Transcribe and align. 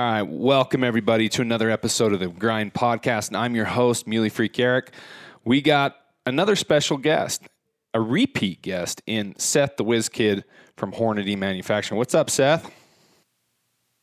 All 0.00 0.06
right, 0.06 0.22
welcome 0.22 0.82
everybody 0.82 1.28
to 1.28 1.42
another 1.42 1.68
episode 1.68 2.14
of 2.14 2.20
the 2.20 2.28
Grind 2.28 2.72
Podcast, 2.72 3.28
and 3.28 3.36
I'm 3.36 3.54
your 3.54 3.66
host, 3.66 4.06
Muley 4.06 4.30
Freak 4.30 4.58
Erik. 4.58 4.92
We 5.44 5.60
got 5.60 5.94
another 6.24 6.56
special 6.56 6.96
guest, 6.96 7.42
a 7.92 8.00
repeat 8.00 8.62
guest 8.62 9.02
in 9.06 9.34
Seth 9.36 9.76
the 9.76 9.84
Whiz 9.84 10.08
Kid 10.08 10.44
from 10.78 10.92
Hornady 10.92 11.36
Manufacturing. 11.36 11.98
What's 11.98 12.14
up, 12.14 12.30
Seth? 12.30 12.72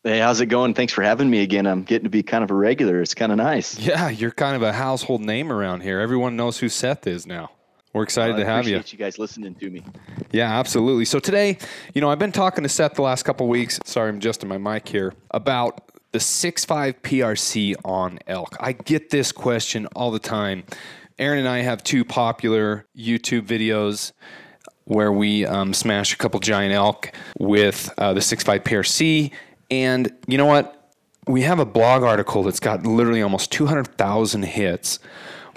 Hey, 0.04 0.20
how's 0.20 0.40
it 0.40 0.46
going? 0.46 0.76
Thanks 0.76 0.94
for 0.94 1.02
having 1.02 1.32
me 1.32 1.42
again. 1.42 1.66
I'm 1.66 1.82
getting 1.82 2.04
to 2.04 2.12
be 2.12 2.22
kind 2.22 2.44
of 2.44 2.52
a 2.52 2.54
regular. 2.54 3.02
It's 3.02 3.16
kind 3.16 3.32
of 3.32 3.40
nice. 3.40 3.80
Yeah, 3.80 4.10
you're 4.10 4.30
kind 4.30 4.56
of 4.56 4.62
a 4.62 4.74
household 4.74 5.22
name 5.22 5.52
around 5.52 5.82
here. 5.82 6.00
Everyone 6.00 6.36
knows 6.36 6.60
who 6.60 6.70
Seth 6.70 7.08
is 7.08 7.26
now. 7.26 7.50
We're 7.98 8.04
excited 8.04 8.36
I 8.36 8.40
to 8.40 8.46
have 8.46 8.68
you. 8.68 8.76
appreciate 8.76 8.94
you 8.94 9.00
guys 9.00 9.18
listening 9.18 9.56
to 9.56 9.70
me. 9.72 9.84
Yeah, 10.32 10.60
absolutely. 10.60 11.06
So 11.06 11.18
today, 11.18 11.58
you 11.96 12.02
know, 12.02 12.12
I've 12.12 12.20
been 12.20 12.32
talking 12.32 12.62
to 12.62 12.70
Seth 12.70 12.94
the 12.94 13.02
last 13.02 13.24
couple 13.24 13.48
weeks. 13.48 13.80
Sorry, 13.86 14.10
I'm 14.10 14.18
adjusting 14.18 14.48
my 14.48 14.60
mic 14.60 14.88
here 14.88 15.16
about 15.32 15.82
the 16.12 16.20
6.5 16.20 17.02
PRC 17.02 17.74
on 17.84 18.20
elk. 18.28 18.56
I 18.60 18.74
get 18.74 19.10
this 19.10 19.32
question 19.32 19.88
all 19.96 20.12
the 20.12 20.20
time. 20.20 20.64
Aaron 21.18 21.40
and 21.40 21.48
I 21.48 21.62
have 21.62 21.84
two 21.84 22.06
popular 22.06 22.86
YouTube 22.96 23.48
videos 23.48 24.12
where 24.84 25.12
we 25.12 25.48
um, 25.48 25.74
smash 25.74 26.14
a 26.14 26.18
couple 26.18 26.40
giant 26.40 26.76
elk 26.76 27.12
with 27.40 27.92
uh, 27.98 28.14
the 28.14 28.20
6.5 28.20 28.60
PRC. 28.60 29.32
And 29.72 30.14
you 30.28 30.38
know 30.38 30.46
what? 30.46 30.92
We 31.26 31.42
have 31.42 31.58
a 31.58 31.66
blog 31.66 32.04
article 32.04 32.44
that's 32.44 32.60
got 32.60 32.86
literally 32.86 33.24
almost 33.24 33.52
200,000 33.52 34.44
hits 34.44 35.00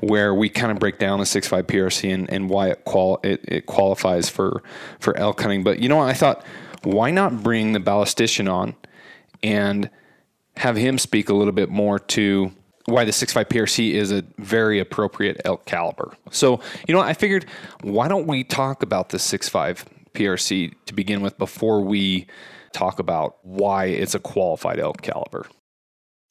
where 0.00 0.34
we 0.34 0.48
kind 0.48 0.72
of 0.72 0.78
break 0.78 0.98
down 0.98 1.18
the 1.18 1.24
6.5 1.24 1.62
PRC 1.64 2.12
and, 2.12 2.30
and 2.30 2.48
why 2.48 2.68
it, 2.68 2.84
qual- 2.84 3.20
it, 3.22 3.44
it 3.46 3.66
qualifies 3.66 4.28
for, 4.28 4.62
for 4.98 5.16
elk 5.16 5.40
hunting. 5.40 5.62
But 5.62 5.78
you 5.78 5.88
know 5.88 5.96
what? 5.96 6.08
I 6.08 6.14
thought, 6.14 6.44
why 6.82 7.10
not 7.10 7.42
bring 7.42 7.72
the 7.72 7.80
ballistician 7.80 8.50
on 8.50 8.74
and 9.42 9.90
have 10.56 10.76
him 10.76 10.98
speak 10.98 11.28
a 11.28 11.34
little 11.34 11.52
bit 11.52 11.68
more 11.68 11.98
to 11.98 12.52
why 12.86 13.04
the 13.04 13.12
6.5 13.12 13.46
PRC 13.46 13.92
is 13.92 14.10
a 14.10 14.24
very 14.38 14.78
appropriate 14.80 15.40
elk 15.44 15.64
caliber. 15.64 16.12
So, 16.30 16.60
you 16.88 16.94
know, 16.94 17.00
I 17.00 17.12
figured 17.12 17.46
why 17.82 18.08
don't 18.08 18.26
we 18.26 18.42
talk 18.44 18.82
about 18.82 19.10
the 19.10 19.18
6.5 19.18 19.84
PRC 20.14 20.74
to 20.86 20.94
begin 20.94 21.20
with 21.20 21.38
before 21.38 21.82
we 21.82 22.26
talk 22.72 22.98
about 22.98 23.36
why 23.42 23.86
it's 23.86 24.14
a 24.14 24.18
qualified 24.18 24.78
elk 24.78 25.02
caliber. 25.02 25.46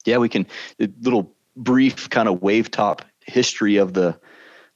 Yeah, 0.04 0.18
we 0.18 0.28
can. 0.28 0.46
A 0.80 0.88
little 1.02 1.34
brief 1.56 2.08
kind 2.10 2.28
of 2.28 2.42
wave 2.42 2.70
top 2.70 3.02
history 3.30 3.76
of 3.76 3.94
the 3.94 4.18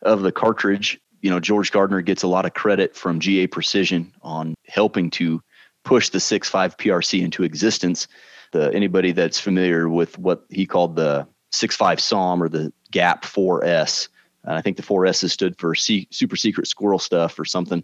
of 0.02 0.22
the 0.22 0.32
cartridge. 0.32 1.00
You 1.20 1.30
know, 1.30 1.40
George 1.40 1.72
Gardner 1.72 2.02
gets 2.02 2.22
a 2.22 2.28
lot 2.28 2.44
of 2.44 2.54
credit 2.54 2.94
from 2.94 3.20
GA 3.20 3.46
Precision 3.46 4.12
on 4.22 4.54
helping 4.66 5.10
to 5.10 5.40
push 5.84 6.10
the 6.10 6.18
6.5 6.18 6.76
PRC 6.76 7.22
into 7.22 7.42
existence. 7.42 8.06
The 8.52 8.72
anybody 8.72 9.12
that's 9.12 9.40
familiar 9.40 9.88
with 9.88 10.18
what 10.18 10.44
he 10.50 10.66
called 10.66 10.96
the 10.96 11.26
6.5 11.52 12.00
SAUM 12.00 12.42
or 12.42 12.48
the 12.48 12.72
GAP 12.90 13.24
4S. 13.24 14.08
And 14.44 14.54
I 14.54 14.60
think 14.60 14.76
the 14.76 14.82
4S 14.82 15.28
stood 15.30 15.58
for 15.58 15.74
C- 15.74 16.08
super 16.10 16.36
secret 16.36 16.66
squirrel 16.66 16.98
stuff 16.98 17.38
or 17.38 17.44
something. 17.44 17.82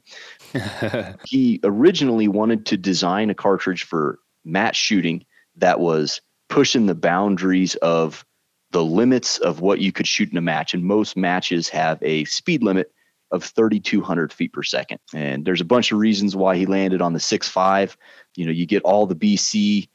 he 1.25 1.61
originally 1.65 2.29
wanted 2.29 2.67
to 2.67 2.77
design 2.77 3.31
a 3.31 3.35
cartridge 3.35 3.85
for 3.85 4.19
match 4.45 4.77
shooting 4.77 5.25
that 5.57 5.81
was 5.81 6.21
pushing 6.49 6.87
the 6.87 6.95
boundaries 6.95 7.77
of 7.77 8.25
the 8.71 8.85
limits 8.85 9.39
of 9.39 9.61
what 9.61 9.81
you 9.81 9.93
could 9.93 10.07
shoot 10.07 10.31
in 10.31 10.37
a 10.37 10.43
match. 10.43 10.75
And 10.75 10.85
most 10.85 11.17
matches 11.17 11.69
have 11.69 11.99
a 12.03 12.25
speed 12.25 12.63
limit 12.63 12.93
of 13.31 13.45
3,200 13.45 14.33
feet 14.33 14.53
per 14.53 14.63
second. 14.63 14.99
And 15.15 15.45
there's 15.45 15.61
a 15.61 15.65
bunch 15.67 15.93
of 15.93 15.99
reasons 15.99 16.35
why 16.35 16.57
he 16.57 16.67
landed 16.67 17.01
on 17.01 17.13
the 17.13 17.19
6.5. 17.19 17.97
You 18.37 18.47
know, 18.47 18.53
you 18.53 18.67
get 18.67 18.83
all 18.83 19.07
the 19.07 19.15
BC, 19.15 19.89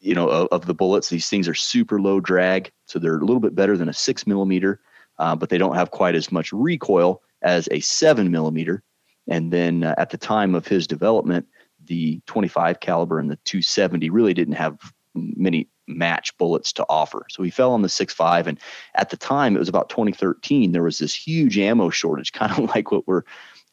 you 0.00 0.14
know, 0.14 0.28
of, 0.28 0.48
of 0.50 0.66
the 0.66 0.74
bullets. 0.74 1.08
These 1.08 1.28
things 1.28 1.48
are 1.48 1.54
super 1.54 2.00
low 2.00 2.20
drag, 2.20 2.72
so 2.86 2.98
they're 2.98 3.18
a 3.18 3.24
little 3.24 3.40
bit 3.40 3.54
better 3.54 3.76
than 3.76 3.88
a 3.88 3.94
six 3.94 4.26
millimeter, 4.26 4.80
uh, 5.18 5.36
but 5.36 5.48
they 5.48 5.58
don't 5.58 5.74
have 5.74 5.90
quite 5.90 6.14
as 6.14 6.32
much 6.32 6.52
recoil 6.52 7.22
as 7.42 7.68
a 7.70 7.80
seven 7.80 8.30
millimeter. 8.30 8.82
And 9.28 9.52
then 9.52 9.84
uh, 9.84 9.94
at 9.98 10.10
the 10.10 10.18
time 10.18 10.54
of 10.54 10.66
his 10.66 10.86
development, 10.86 11.46
the 11.84 12.20
25 12.26 12.80
caliber 12.80 13.18
and 13.18 13.30
the 13.30 13.36
270 13.44 14.10
really 14.10 14.34
didn't 14.34 14.54
have 14.54 14.78
many 15.14 15.68
match 15.96 16.36
bullets 16.38 16.72
to 16.74 16.86
offer. 16.88 17.26
So 17.30 17.42
he 17.42 17.50
fell 17.50 17.72
on 17.72 17.82
the 17.82 17.88
6.5. 17.88 18.46
And 18.46 18.58
at 18.94 19.10
the 19.10 19.16
time, 19.16 19.56
it 19.56 19.58
was 19.58 19.68
about 19.68 19.88
2013, 19.88 20.72
there 20.72 20.82
was 20.82 20.98
this 20.98 21.14
huge 21.14 21.58
ammo 21.58 21.90
shortage, 21.90 22.32
kind 22.32 22.52
of 22.52 22.70
like 22.70 22.90
what 22.90 23.06
we're 23.06 23.24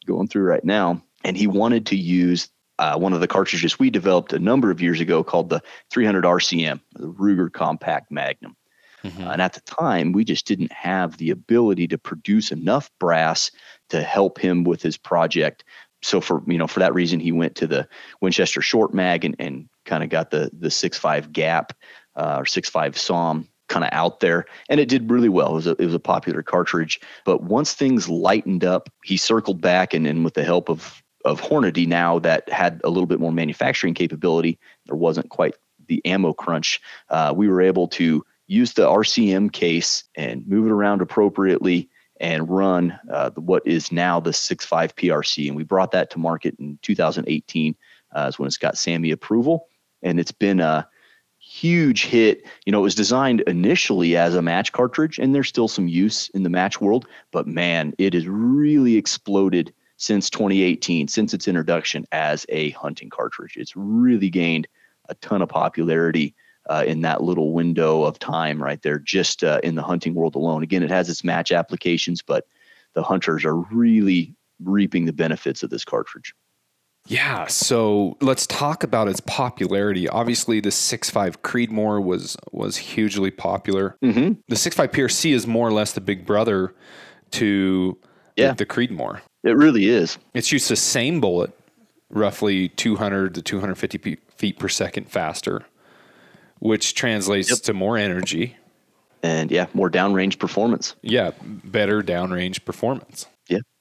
going 0.05 0.27
through 0.27 0.43
right 0.43 0.63
now. 0.63 1.01
And 1.23 1.35
he 1.35 1.47
wanted 1.47 1.85
to 1.87 1.95
use 1.97 2.49
uh, 2.79 2.97
one 2.97 3.13
of 3.13 3.19
the 3.19 3.27
cartridges 3.27 3.77
we 3.77 3.89
developed 3.89 4.31
a 4.31 4.39
number 4.39 4.71
of 4.71 4.81
years 4.81 5.01
ago 5.01 5.23
called 5.23 5.49
the 5.49 5.61
300 5.91 6.23
RCM, 6.23 6.79
the 6.93 7.11
Ruger 7.11 7.51
Compact 7.51 8.09
Magnum. 8.09 8.55
Mm-hmm. 9.03 9.27
Uh, 9.27 9.31
and 9.31 9.41
at 9.41 9.53
the 9.53 9.61
time, 9.61 10.11
we 10.11 10.23
just 10.23 10.45
didn't 10.45 10.71
have 10.71 11.17
the 11.17 11.29
ability 11.29 11.87
to 11.87 11.97
produce 11.97 12.51
enough 12.51 12.89
brass 12.99 13.51
to 13.89 14.01
help 14.01 14.39
him 14.39 14.63
with 14.63 14.81
his 14.81 14.97
project. 14.97 15.63
So 16.01 16.21
for 16.21 16.41
you 16.47 16.57
know 16.57 16.67
for 16.67 16.79
that 16.79 16.93
reason, 16.93 17.19
he 17.19 17.31
went 17.31 17.55
to 17.55 17.67
the 17.67 17.87
Winchester 18.21 18.61
Short 18.61 18.93
Mag 18.93 19.25
and, 19.25 19.35
and 19.39 19.67
kind 19.85 20.03
of 20.03 20.09
got 20.09 20.31
the 20.31 20.49
the 20.57 20.71
six 20.71 20.97
five 20.97 21.33
Gap 21.33 21.73
uh, 22.15 22.37
or 22.39 22.45
six 22.45 22.69
five 22.69 22.97
SAUM 22.97 23.47
kind 23.67 23.85
of 23.85 23.89
out 23.93 24.19
there, 24.19 24.45
and 24.67 24.79
it 24.79 24.89
did 24.89 25.09
really 25.09 25.29
well. 25.29 25.51
It 25.51 25.55
was 25.55 25.67
a 25.67 25.71
it 25.71 25.85
was 25.85 25.93
a 25.93 25.99
popular 25.99 26.43
cartridge. 26.43 26.99
But 27.25 27.43
once 27.43 27.73
things 27.73 28.09
lightened 28.09 28.63
up, 28.63 28.89
he 29.03 29.17
circled 29.17 29.61
back 29.61 29.93
and 29.93 30.05
and 30.07 30.23
with 30.23 30.33
the 30.33 30.43
help 30.43 30.69
of 30.69 31.01
of 31.25 31.41
Hornady 31.41 31.87
now 31.87 32.19
that 32.19 32.47
had 32.49 32.81
a 32.83 32.89
little 32.89 33.07
bit 33.07 33.19
more 33.19 33.31
manufacturing 33.31 33.93
capability, 33.93 34.57
there 34.85 34.95
wasn't 34.95 35.29
quite 35.29 35.55
the 35.87 36.05
ammo 36.05 36.33
crunch. 36.33 36.81
Uh, 37.09 37.33
we 37.35 37.47
were 37.47 37.61
able 37.61 37.87
to 37.89 38.25
use 38.47 38.73
the 38.73 38.87
RCM 38.87 39.51
case 39.51 40.03
and 40.15 40.47
move 40.47 40.65
it 40.65 40.71
around 40.71 41.01
appropriately 41.01 41.89
and 42.19 42.49
run 42.49 42.97
uh, 43.11 43.29
what 43.31 43.65
is 43.65 43.91
now 43.91 44.19
the 44.19 44.31
6.5 44.31 44.93
PRC. 44.93 45.47
And 45.47 45.55
we 45.55 45.63
brought 45.63 45.91
that 45.91 46.09
to 46.11 46.19
market 46.19 46.55
in 46.59 46.79
2018 46.81 47.75
uh, 48.15 48.25
is 48.27 48.39
when 48.39 48.47
it's 48.47 48.57
got 48.57 48.75
SAAMI 48.75 49.11
approval. 49.11 49.67
And 50.01 50.19
it's 50.19 50.31
been 50.31 50.59
a 50.59 50.87
huge 51.49 52.05
hit. 52.05 52.45
You 52.65 52.71
know, 52.71 52.79
it 52.79 52.83
was 52.83 52.95
designed 52.95 53.41
initially 53.41 54.15
as 54.15 54.35
a 54.35 54.41
match 54.41 54.71
cartridge, 54.71 55.17
and 55.17 55.33
there's 55.33 55.49
still 55.49 55.67
some 55.67 55.87
use 55.87 56.29
in 56.29 56.43
the 56.43 56.49
match 56.49 56.79
world. 56.79 57.07
But 57.31 57.47
man, 57.47 57.93
it 57.97 58.13
has 58.13 58.27
really 58.27 58.97
exploded 58.97 59.73
since 59.97 60.29
2018, 60.29 61.07
since 61.07 61.33
its 61.33 61.47
introduction 61.47 62.05
as 62.11 62.45
a 62.49 62.69
hunting 62.71 63.09
cartridge. 63.09 63.57
It's 63.57 63.75
really 63.75 64.29
gained 64.29 64.67
a 65.09 65.15
ton 65.15 65.41
of 65.41 65.49
popularity 65.49 66.35
uh, 66.69 66.83
in 66.85 67.01
that 67.01 67.23
little 67.23 67.51
window 67.51 68.03
of 68.03 68.19
time 68.19 68.61
right 68.61 68.81
there, 68.83 68.99
just 68.99 69.43
uh, 69.43 69.59
in 69.63 69.73
the 69.73 69.81
hunting 69.81 70.13
world 70.13 70.35
alone. 70.35 70.61
Again, 70.61 70.83
it 70.83 70.91
has 70.91 71.09
its 71.09 71.23
match 71.23 71.51
applications, 71.51 72.21
but 72.21 72.45
the 72.93 73.01
hunters 73.01 73.43
are 73.43 73.55
really 73.55 74.35
reaping 74.63 75.05
the 75.05 75.13
benefits 75.13 75.63
of 75.63 75.71
this 75.71 75.83
cartridge. 75.83 76.35
Yeah, 77.09 77.47
so 77.47 78.15
let's 78.21 78.45
talk 78.45 78.83
about 78.83 79.07
its 79.07 79.19
popularity. 79.19 80.07
Obviously, 80.07 80.59
the 80.59 80.69
6.5 80.69 81.37
Creedmoor 81.41 82.03
was 82.03 82.37
was 82.51 82.77
hugely 82.77 83.31
popular. 83.31 83.97
Mm-hmm. 84.03 84.33
The 84.47 84.55
6.5 84.55 84.89
PRC 84.91 85.33
is 85.33 85.47
more 85.47 85.67
or 85.67 85.71
less 85.73 85.93
the 85.93 86.01
big 86.01 86.23
brother 86.25 86.75
to 87.31 87.97
Yeah. 88.35 88.49
the, 88.49 88.57
the 88.57 88.65
Creedmoor. 88.67 89.21
It 89.43 89.57
really 89.57 89.89
is. 89.89 90.19
It's 90.35 90.47
shoots 90.47 90.67
the 90.67 90.75
same 90.75 91.19
bullet, 91.19 91.51
roughly 92.11 92.69
200 92.69 93.33
to 93.35 93.41
250 93.41 93.97
pe- 93.97 94.15
feet 94.35 94.59
per 94.59 94.69
second 94.69 95.09
faster, 95.09 95.65
which 96.59 96.93
translates 96.93 97.49
Yep. 97.49 97.59
to 97.61 97.73
more 97.73 97.97
energy. 97.97 98.55
And 99.23 99.49
yeah, 99.49 99.65
more 99.73 99.89
downrange 99.89 100.37
performance. 100.37 100.95
Yeah, 101.01 101.31
better 101.41 102.03
downrange 102.03 102.63
performance. 102.65 103.25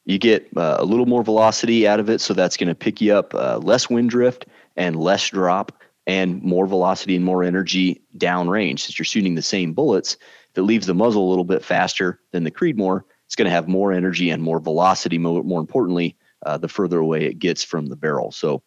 You 0.09 0.19
get 0.19 0.49
uh, 0.57 0.77
a 0.79 0.87
little 0.87 1.05
more 1.05 1.23
velocity 1.23 1.87
out 1.87 2.01
of 2.01 2.09
it. 2.09 2.23
So 2.23 2.33
that's 2.33 2.57
going 2.57 2.71
to 2.71 2.75
pick 2.75 3.03
you 3.03 3.15
up 3.15 3.35
uh, 3.35 3.59
less 3.59 3.91
wind 3.91 4.09
drift 4.09 4.47
and 4.75 4.97
less 4.97 5.29
drop 5.29 5.71
and 6.07 6.43
more 6.43 6.67
velocity 6.67 7.15
and 7.15 7.27
more 7.27 7.45
energy 7.45 8.01
downrange. 8.17 8.81
Since 8.81 8.99
you're 8.99 9.05
shooting 9.05 9.35
the 9.35 9.43
same 9.43 9.75
bullets, 9.75 10.15
if 10.15 10.57
it 10.57 10.63
leaves 10.63 10.87
the 10.87 10.95
muzzle 10.95 11.29
a 11.29 11.29
little 11.29 11.45
bit 11.45 11.63
faster 11.63 12.21
than 12.33 12.45
the 12.45 12.51
Creedmoor, 12.51 13.03
it's 13.27 13.37
going 13.37 13.45
to 13.45 13.51
have 13.51 13.69
more 13.69 13.93
energy 13.93 14.31
and 14.31 14.43
more 14.43 14.61
velocity. 14.61 15.19
More, 15.19 15.45
more 15.45 15.61
importantly, 15.61 16.17
uh, 16.47 16.57
the 16.57 16.69
further 16.69 17.01
away 17.01 17.27
it 17.27 17.39
gets 17.39 17.63
from 17.63 17.85
the 17.85 17.97
barrel. 17.97 18.33
So, 18.33 18.63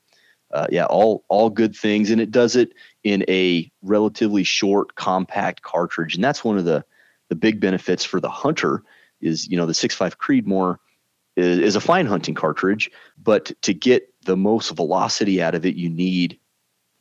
uh, 0.53 0.67
yeah, 0.69 0.85
all 0.85 1.25
all 1.27 1.49
good 1.49 1.75
things, 1.75 2.11
and 2.11 2.21
it 2.21 2.29
does 2.29 2.55
it 2.55 2.73
in 3.03 3.25
a 3.27 3.71
relatively 3.81 4.43
short, 4.43 4.93
compact 4.93 5.63
cartridge, 5.63 6.13
and 6.13 6.23
that's 6.23 6.43
one 6.43 6.59
of 6.59 6.65
the 6.65 6.85
the 7.29 7.35
big 7.35 7.59
benefits 7.59 8.05
for 8.05 8.19
the 8.19 8.29
hunter. 8.29 8.83
Is 9.21 9.47
you 9.47 9.57
know 9.57 9.65
the 9.65 9.73
6.5 9.73 10.17
Creedmoor 10.17 10.77
is, 11.41 11.59
is 11.59 11.75
a 11.75 11.81
fine 11.81 12.05
hunting 12.05 12.35
cartridge, 12.35 12.89
but 13.21 13.51
to 13.61 13.73
get 13.73 14.13
the 14.25 14.37
most 14.37 14.69
velocity 14.71 15.41
out 15.41 15.55
of 15.55 15.65
it, 15.65 15.75
you 15.75 15.89
need 15.89 16.39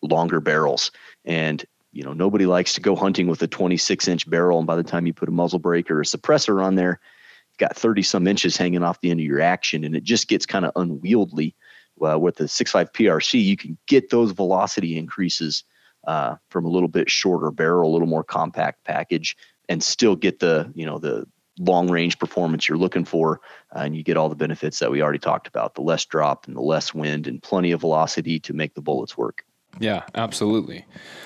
longer 0.02 0.40
barrels. 0.40 0.90
And 1.25 1.64
you 1.92 2.02
know 2.04 2.12
nobody 2.12 2.46
likes 2.46 2.72
to 2.75 2.81
go 2.81 2.94
hunting 2.94 3.26
with 3.26 3.42
a 3.42 3.48
26 3.48 4.08
inch 4.08 4.28
barrel, 4.28 4.58
and 4.58 4.66
by 4.66 4.76
the 4.76 4.82
time 4.82 5.06
you 5.06 5.12
put 5.12 5.28
a 5.28 5.32
muzzle 5.32 5.58
brake 5.58 5.90
or 5.90 6.00
a 6.00 6.04
suppressor 6.04 6.62
on 6.62 6.76
there, 6.76 7.00
you've 7.48 7.58
got 7.58 7.76
30 7.76 8.02
some 8.02 8.26
inches 8.26 8.56
hanging 8.56 8.82
off 8.82 9.00
the 9.00 9.10
end 9.10 9.20
of 9.20 9.26
your 9.26 9.40
action, 9.40 9.84
and 9.84 9.96
it 9.96 10.04
just 10.04 10.28
gets 10.28 10.46
kind 10.46 10.64
of 10.64 10.72
unwieldy. 10.76 11.54
Uh, 12.02 12.19
with 12.19 12.36
the 12.36 12.44
6.5 12.44 12.93
PRC, 12.93 13.44
you 13.44 13.58
can 13.58 13.76
get 13.86 14.08
those 14.08 14.32
velocity 14.32 14.96
increases 14.96 15.64
uh, 16.06 16.36
from 16.48 16.64
a 16.64 16.69
little 16.70 16.88
bit 16.88 17.10
shorter 17.10 17.50
barrel, 17.50 17.90
a 17.90 17.93
little 17.93 18.08
more 18.08 18.25
compact 18.25 18.82
package, 18.84 19.36
and 19.69 19.82
still 19.82 20.16
get 20.16 20.38
the 20.38 20.72
you 20.75 20.86
know 20.86 20.98
the 20.98 21.26
long 21.60 21.90
range 21.90 22.18
performance 22.18 22.68
you're 22.68 22.78
looking 22.78 23.04
for, 23.04 23.40
uh, 23.76 23.80
and 23.80 23.96
you 23.96 24.02
get 24.02 24.16
all 24.16 24.28
the 24.28 24.34
benefits 24.34 24.78
that 24.80 24.90
we 24.90 25.02
already 25.02 25.18
talked 25.18 25.46
about: 25.46 25.74
the 25.74 25.82
less 25.82 26.04
drop 26.04 26.46
and 26.46 26.56
the 26.56 26.62
less 26.62 26.92
wind, 26.92 27.26
and 27.26 27.42
plenty 27.42 27.70
of 27.72 27.80
velocity 27.80 28.40
to 28.40 28.52
make 28.52 28.74
the 28.74 28.82
bullets 28.82 29.16
work. 29.16 29.44
Yeah, 29.78 30.02
absolutely. 30.14 30.84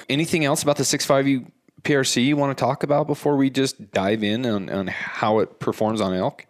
Anything 0.08 0.44
else 0.44 0.62
about 0.62 0.76
the 0.76 0.82
6.5 0.82 1.50
PRC 1.82 2.24
you 2.24 2.36
want 2.36 2.56
to 2.56 2.60
talk 2.60 2.82
about 2.82 3.06
before 3.06 3.36
we 3.36 3.50
just 3.50 3.90
dive 3.90 4.22
in 4.22 4.44
on, 4.44 4.68
on 4.70 4.86
how 4.86 5.38
it 5.38 5.60
performs 5.60 6.00
on 6.00 6.14
elk? 6.14 6.46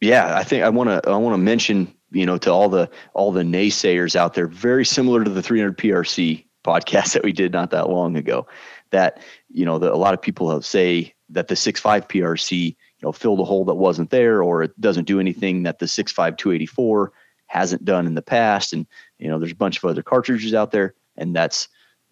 Yeah, 0.00 0.36
I 0.36 0.44
think 0.44 0.62
I 0.62 0.68
want 0.68 0.90
to 0.90 1.10
I 1.10 1.16
want 1.16 1.34
to 1.34 1.38
mention 1.38 1.94
you 2.10 2.26
know 2.26 2.38
to 2.38 2.52
all 2.52 2.68
the 2.68 2.90
all 3.14 3.32
the 3.32 3.42
naysayers 3.42 4.16
out 4.16 4.34
there, 4.34 4.46
very 4.46 4.84
similar 4.84 5.24
to 5.24 5.30
the 5.30 5.42
300 5.42 5.78
PRC 5.78 6.44
podcast 6.64 7.12
that 7.14 7.24
we 7.24 7.32
did 7.32 7.52
not 7.52 7.70
that 7.70 7.88
long 7.88 8.16
ago, 8.16 8.46
that 8.90 9.20
you 9.48 9.64
know 9.64 9.78
the, 9.78 9.92
a 9.92 9.96
lot 9.96 10.14
of 10.14 10.20
people 10.20 10.50
have 10.50 10.64
say 10.64 11.14
that 11.30 11.48
the 11.48 11.54
6.5 11.54 12.08
PRC 12.08 12.76
you 12.98 13.06
know 13.06 13.12
fill 13.12 13.36
the 13.36 13.44
hole 13.44 13.64
that 13.66 13.74
wasn't 13.74 14.10
there, 14.10 14.42
or 14.42 14.62
it 14.62 14.80
doesn't 14.80 15.06
do 15.06 15.20
anything 15.20 15.64
that 15.64 15.78
the 15.78 15.86
6.5 15.86 16.36
284 16.36 17.12
hasn't 17.46 17.84
done 17.84 18.06
in 18.06 18.14
the 18.14 18.22
past, 18.22 18.72
and 18.72 18.86
you 19.18 19.28
know 19.28 19.38
there's 19.38 19.52
a 19.52 19.56
bunch 19.56 19.78
of 19.78 19.84
other 19.84 20.02
cartridges 20.02 20.54
out 20.54 20.72
there, 20.72 20.94
and 21.16 21.34
that's 21.34 21.68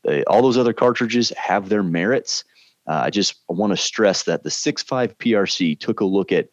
uh, 0.09 0.23
all 0.27 0.43
those 0.43 0.59
other 0.59 0.73
cartridges 0.73 1.31
have 1.31 1.69
their 1.69 1.83
merits. 1.83 2.45
Uh, 2.87 3.03
I 3.05 3.11
just 3.11 3.37
want 3.49 3.73
to 3.73 3.77
stress 3.79 4.25
that 4.25 4.43
the 4.43 4.51
6.5 4.51 5.17
PRC 5.17 5.79
took 5.79 6.01
a 6.01 6.05
look 6.05 6.33
at 6.33 6.49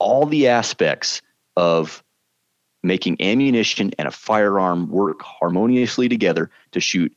all 0.00 0.26
the 0.26 0.48
aspects 0.48 1.22
of 1.56 2.02
making 2.82 3.20
ammunition 3.20 3.92
and 3.98 4.08
a 4.08 4.10
firearm 4.10 4.88
work 4.90 5.22
harmoniously 5.22 6.08
together 6.08 6.50
to 6.72 6.80
shoot 6.80 7.14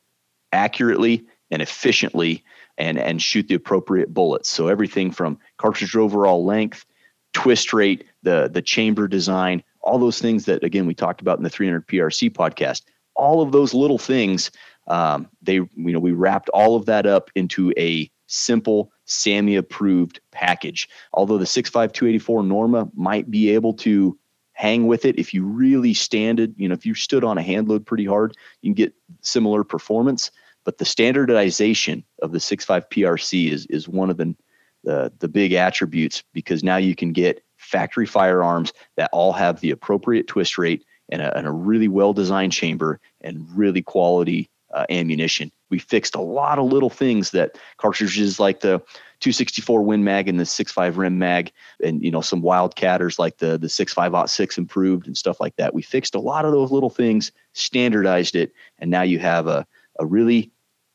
accurately 0.52 1.26
and 1.50 1.62
efficiently 1.62 2.44
and 2.78 2.98
and 2.98 3.22
shoot 3.22 3.48
the 3.48 3.56
appropriate 3.56 4.14
bullets. 4.14 4.50
So 4.50 4.68
everything 4.68 5.12
from 5.12 5.38
cartridge 5.58 5.96
overall 5.96 6.46
length, 6.46 6.86
twist 7.34 7.74
rate, 7.74 8.06
the 8.24 8.50
the 8.52 8.62
chamber 8.62 9.08
design, 9.08 9.64
all 9.82 10.00
those 10.00 10.20
things 10.20 10.46
that 10.46 10.64
again 10.64 10.86
we 10.86 10.96
talked 10.96 11.22
about 11.22 11.38
in 11.38 11.44
the 11.44 11.50
300 11.50 11.88
PRC 11.88 12.32
podcast. 12.32 12.84
All 13.16 13.42
of 13.42 13.52
those 13.52 13.74
little 13.74 14.00
things, 14.00 14.50
um, 14.88 15.28
they 15.42 15.56
you 15.56 15.70
know 15.76 16.00
we 16.00 16.12
wrapped 16.12 16.50
all 16.50 16.76
of 16.76 16.86
that 16.86 17.06
up 17.06 17.30
into 17.36 17.74
a 17.78 18.10
simple 18.28 18.92
SAAMI 19.06 19.58
approved 19.58 20.20
package. 20.32 20.90
Although 21.14 21.38
the 21.38 21.46
65284 21.46 22.44
Norma 22.44 22.90
might 22.96 23.30
be 23.30 23.50
able 23.52 23.74
to 23.76 24.18
hang 24.54 24.88
with 24.88 25.06
it 25.06 25.20
if 25.20 25.34
you 25.34 25.44
really 25.44 25.94
standed, 25.94 26.54
you 26.58 26.68
know, 26.68 26.74
if 26.74 26.86
you 26.86 26.94
stood 26.94 27.24
on 27.24 27.38
a 27.38 27.42
hand 27.42 27.68
load 27.68 27.86
pretty 27.86 28.06
hard, 28.06 28.36
you 28.62 28.70
can 28.70 28.76
get 28.76 28.94
similar 29.22 29.64
performance. 29.64 30.32
But 30.66 30.78
the 30.78 30.86
standardization 30.86 32.04
of 32.22 32.32
the 32.32 32.40
65 32.40 32.90
PRC 32.90 33.52
is 33.52 33.66
is 33.68 33.88
one 33.88 34.10
of 34.10 34.18
the 34.18 34.36
the, 34.84 35.12
the 35.20 35.28
big 35.28 35.54
attributes 35.54 36.24
because 36.34 36.64
now 36.64 36.78
you 36.78 36.96
can 36.96 37.14
get 37.14 37.44
factory 37.56 38.06
firearms 38.06 38.74
that 38.98 39.10
all 39.14 39.32
have 39.32 39.62
the 39.62 39.72
appropriate 39.72 40.28
twist 40.28 40.58
rate 40.58 40.84
and 41.10 41.22
a, 41.22 41.36
and 41.38 41.48
a 41.48 41.52
really 41.52 41.88
well 41.88 42.14
designed 42.14 42.52
chamber 42.52 43.00
and 43.22 43.48
really 43.56 43.82
quality 43.82 44.50
uh, 44.74 44.86
ammunition. 44.90 45.52
We 45.70 45.80
fixed 45.80 46.16
a 46.16 46.22
lot 46.22 46.60
of 46.60 46.66
little 46.66 46.90
things 46.90 47.32
that 47.32 47.58
cartridges 47.78 48.40
like 48.40 48.60
the 48.60 48.80
264 49.20 49.82
Win 49.84 50.04
Mag 50.04 50.28
and 50.28 50.40
the 50.40 50.46
65 50.46 50.98
Rem 50.98 51.18
Mag, 51.18 51.52
and 51.82 52.04
you 52.04 52.12
know 52.12 52.22
some 52.22 52.42
wildcatters 52.42 53.18
like 53.18 53.38
the 53.38 53.58
the 53.58 53.70
6506 53.70 54.58
improved 54.58 55.08
and 55.08 55.18
stuff 55.18 55.40
like 55.40 55.56
that. 55.56 55.74
We 55.74 55.82
fixed 55.82 56.16
a 56.16 56.20
lot 56.20 56.44
of 56.46 56.52
those 56.52 56.72
little 56.72 56.90
things, 56.90 57.32
standardized 57.54 58.36
it, 58.36 58.52
and 58.80 58.92
now 58.92 59.04
you 59.04 59.20
have 59.20 59.48
a 59.48 59.66
a 60.00 60.06
really 60.06 60.52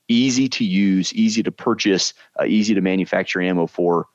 easy 0.09 0.49
to 0.49 0.65
use, 0.65 1.13
easy 1.15 1.43
to 1.43 1.53
purchase, 1.53 2.15
uh, 2.41 2.45
easy 2.45 2.75
to 2.75 2.81
manufacture 2.81 3.41
ammo 3.41 3.67
for 3.67 4.07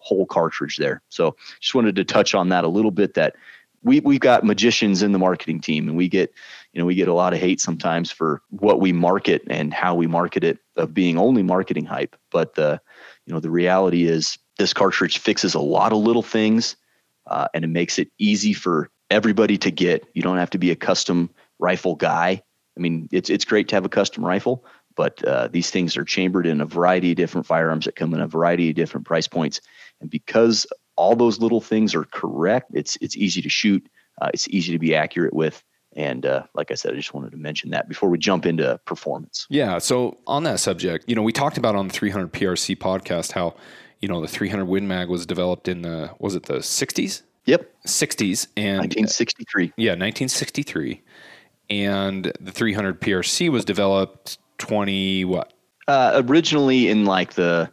whole 0.00 0.26
cartridge 0.26 0.76
there. 0.76 1.02
So 1.08 1.36
just 1.60 1.74
wanted 1.74 1.96
to 1.96 2.04
touch 2.04 2.34
on 2.34 2.50
that 2.50 2.64
a 2.64 2.68
little 2.68 2.90
bit. 2.90 3.14
That 3.14 3.34
we 3.82 4.00
we've 4.00 4.20
got 4.20 4.44
magicians 4.44 5.02
in 5.02 5.12
the 5.12 5.18
marketing 5.18 5.60
team, 5.60 5.88
and 5.88 5.96
we 5.96 6.08
get 6.08 6.32
you 6.72 6.80
know 6.80 6.86
we 6.86 6.94
get 6.94 7.08
a 7.08 7.14
lot 7.14 7.32
of 7.32 7.38
hate 7.38 7.60
sometimes 7.60 8.10
for 8.10 8.42
what 8.50 8.80
we 8.80 8.92
market 8.92 9.42
and 9.48 9.72
how 9.72 9.94
we 9.94 10.06
market 10.06 10.44
it 10.44 10.58
of 10.76 10.94
being 10.94 11.18
only 11.18 11.42
marketing 11.42 11.84
hype. 11.84 12.16
But 12.30 12.54
the 12.54 12.80
you 13.26 13.32
know 13.32 13.40
the 13.40 13.50
reality 13.50 14.06
is 14.06 14.38
this 14.58 14.72
cartridge 14.72 15.18
fixes 15.18 15.54
a 15.54 15.60
lot 15.60 15.92
of 15.92 15.98
little 15.98 16.22
things, 16.22 16.76
uh, 17.26 17.48
and 17.54 17.64
it 17.64 17.68
makes 17.68 17.98
it 17.98 18.10
easy 18.18 18.52
for 18.52 18.90
everybody 19.10 19.56
to 19.58 19.70
get. 19.70 20.06
You 20.14 20.22
don't 20.22 20.38
have 20.38 20.50
to 20.50 20.58
be 20.58 20.70
a 20.70 20.76
custom 20.76 21.30
rifle 21.58 21.94
guy. 21.94 22.42
I 22.76 22.80
mean, 22.80 23.08
it's 23.10 23.30
it's 23.30 23.44
great 23.44 23.68
to 23.68 23.76
have 23.76 23.84
a 23.84 23.88
custom 23.88 24.24
rifle, 24.24 24.64
but 24.98 25.24
uh, 25.24 25.46
these 25.46 25.70
things 25.70 25.96
are 25.96 26.04
chambered 26.04 26.44
in 26.44 26.60
a 26.60 26.66
variety 26.66 27.12
of 27.12 27.16
different 27.16 27.46
firearms 27.46 27.84
that 27.84 27.94
come 27.94 28.12
in 28.12 28.20
a 28.20 28.26
variety 28.26 28.68
of 28.68 28.74
different 28.74 29.06
price 29.06 29.28
points, 29.28 29.60
and 30.00 30.10
because 30.10 30.66
all 30.96 31.14
those 31.14 31.38
little 31.38 31.60
things 31.60 31.94
are 31.94 32.04
correct, 32.04 32.72
it's 32.74 32.98
it's 33.00 33.16
easy 33.16 33.40
to 33.40 33.48
shoot. 33.48 33.88
Uh, 34.20 34.28
it's 34.34 34.48
easy 34.48 34.72
to 34.72 34.78
be 34.78 34.96
accurate 34.96 35.32
with. 35.32 35.62
And 35.94 36.26
uh, 36.26 36.42
like 36.54 36.72
I 36.72 36.74
said, 36.74 36.92
I 36.92 36.96
just 36.96 37.14
wanted 37.14 37.30
to 37.30 37.36
mention 37.36 37.70
that 37.70 37.88
before 37.88 38.08
we 38.08 38.18
jump 38.18 38.44
into 38.44 38.78
performance. 38.84 39.46
Yeah. 39.48 39.78
So 39.78 40.18
on 40.26 40.42
that 40.42 40.58
subject, 40.58 41.04
you 41.08 41.14
know, 41.14 41.22
we 41.22 41.32
talked 41.32 41.56
about 41.56 41.76
on 41.76 41.86
the 41.86 41.94
300 41.94 42.32
PRC 42.32 42.76
podcast 42.76 43.32
how, 43.32 43.54
you 44.00 44.08
know, 44.08 44.20
the 44.20 44.28
300 44.28 44.64
Win 44.64 44.88
Mag 44.88 45.08
was 45.08 45.24
developed 45.24 45.68
in 45.68 45.82
the 45.82 46.10
was 46.18 46.34
it 46.34 46.44
the 46.44 46.58
60s? 46.58 47.22
Yep. 47.46 47.72
60s 47.86 48.48
and 48.56 48.78
1963. 48.80 49.72
Yeah, 49.76 49.92
1963. 49.92 51.02
And 51.70 52.32
the 52.40 52.50
300 52.50 53.00
PRC 53.00 53.48
was 53.48 53.64
developed 53.64 54.38
20 54.58 55.24
what? 55.24 55.52
Uh, 55.86 56.22
originally 56.26 56.88
in 56.88 57.06
like 57.06 57.34
the 57.34 57.70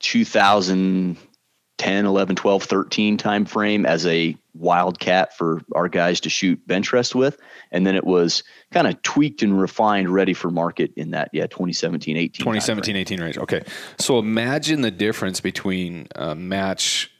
2010, 0.00 2.06
11, 2.06 2.36
12, 2.36 2.62
13 2.62 3.16
time 3.18 3.44
frame 3.44 3.84
as 3.84 4.06
a 4.06 4.36
wildcat 4.54 5.36
for 5.36 5.60
our 5.74 5.88
guys 5.88 6.20
to 6.20 6.30
shoot 6.30 6.64
bench 6.66 6.92
rest 6.92 7.14
with. 7.14 7.38
And 7.70 7.86
then 7.86 7.96
it 7.96 8.04
was 8.04 8.42
kind 8.72 8.86
of 8.86 9.00
tweaked 9.02 9.42
and 9.42 9.60
refined, 9.60 10.08
ready 10.08 10.32
for 10.32 10.50
market 10.50 10.92
in 10.96 11.10
that, 11.10 11.30
yeah, 11.32 11.46
2017, 11.46 12.16
18. 12.16 12.38
2017, 12.38 12.96
18 12.96 13.20
range. 13.20 13.38
Okay. 13.38 13.62
So 13.98 14.18
imagine 14.18 14.82
the 14.82 14.90
difference 14.90 15.40
between 15.40 16.08
uh, 16.14 16.34
match, 16.34 17.10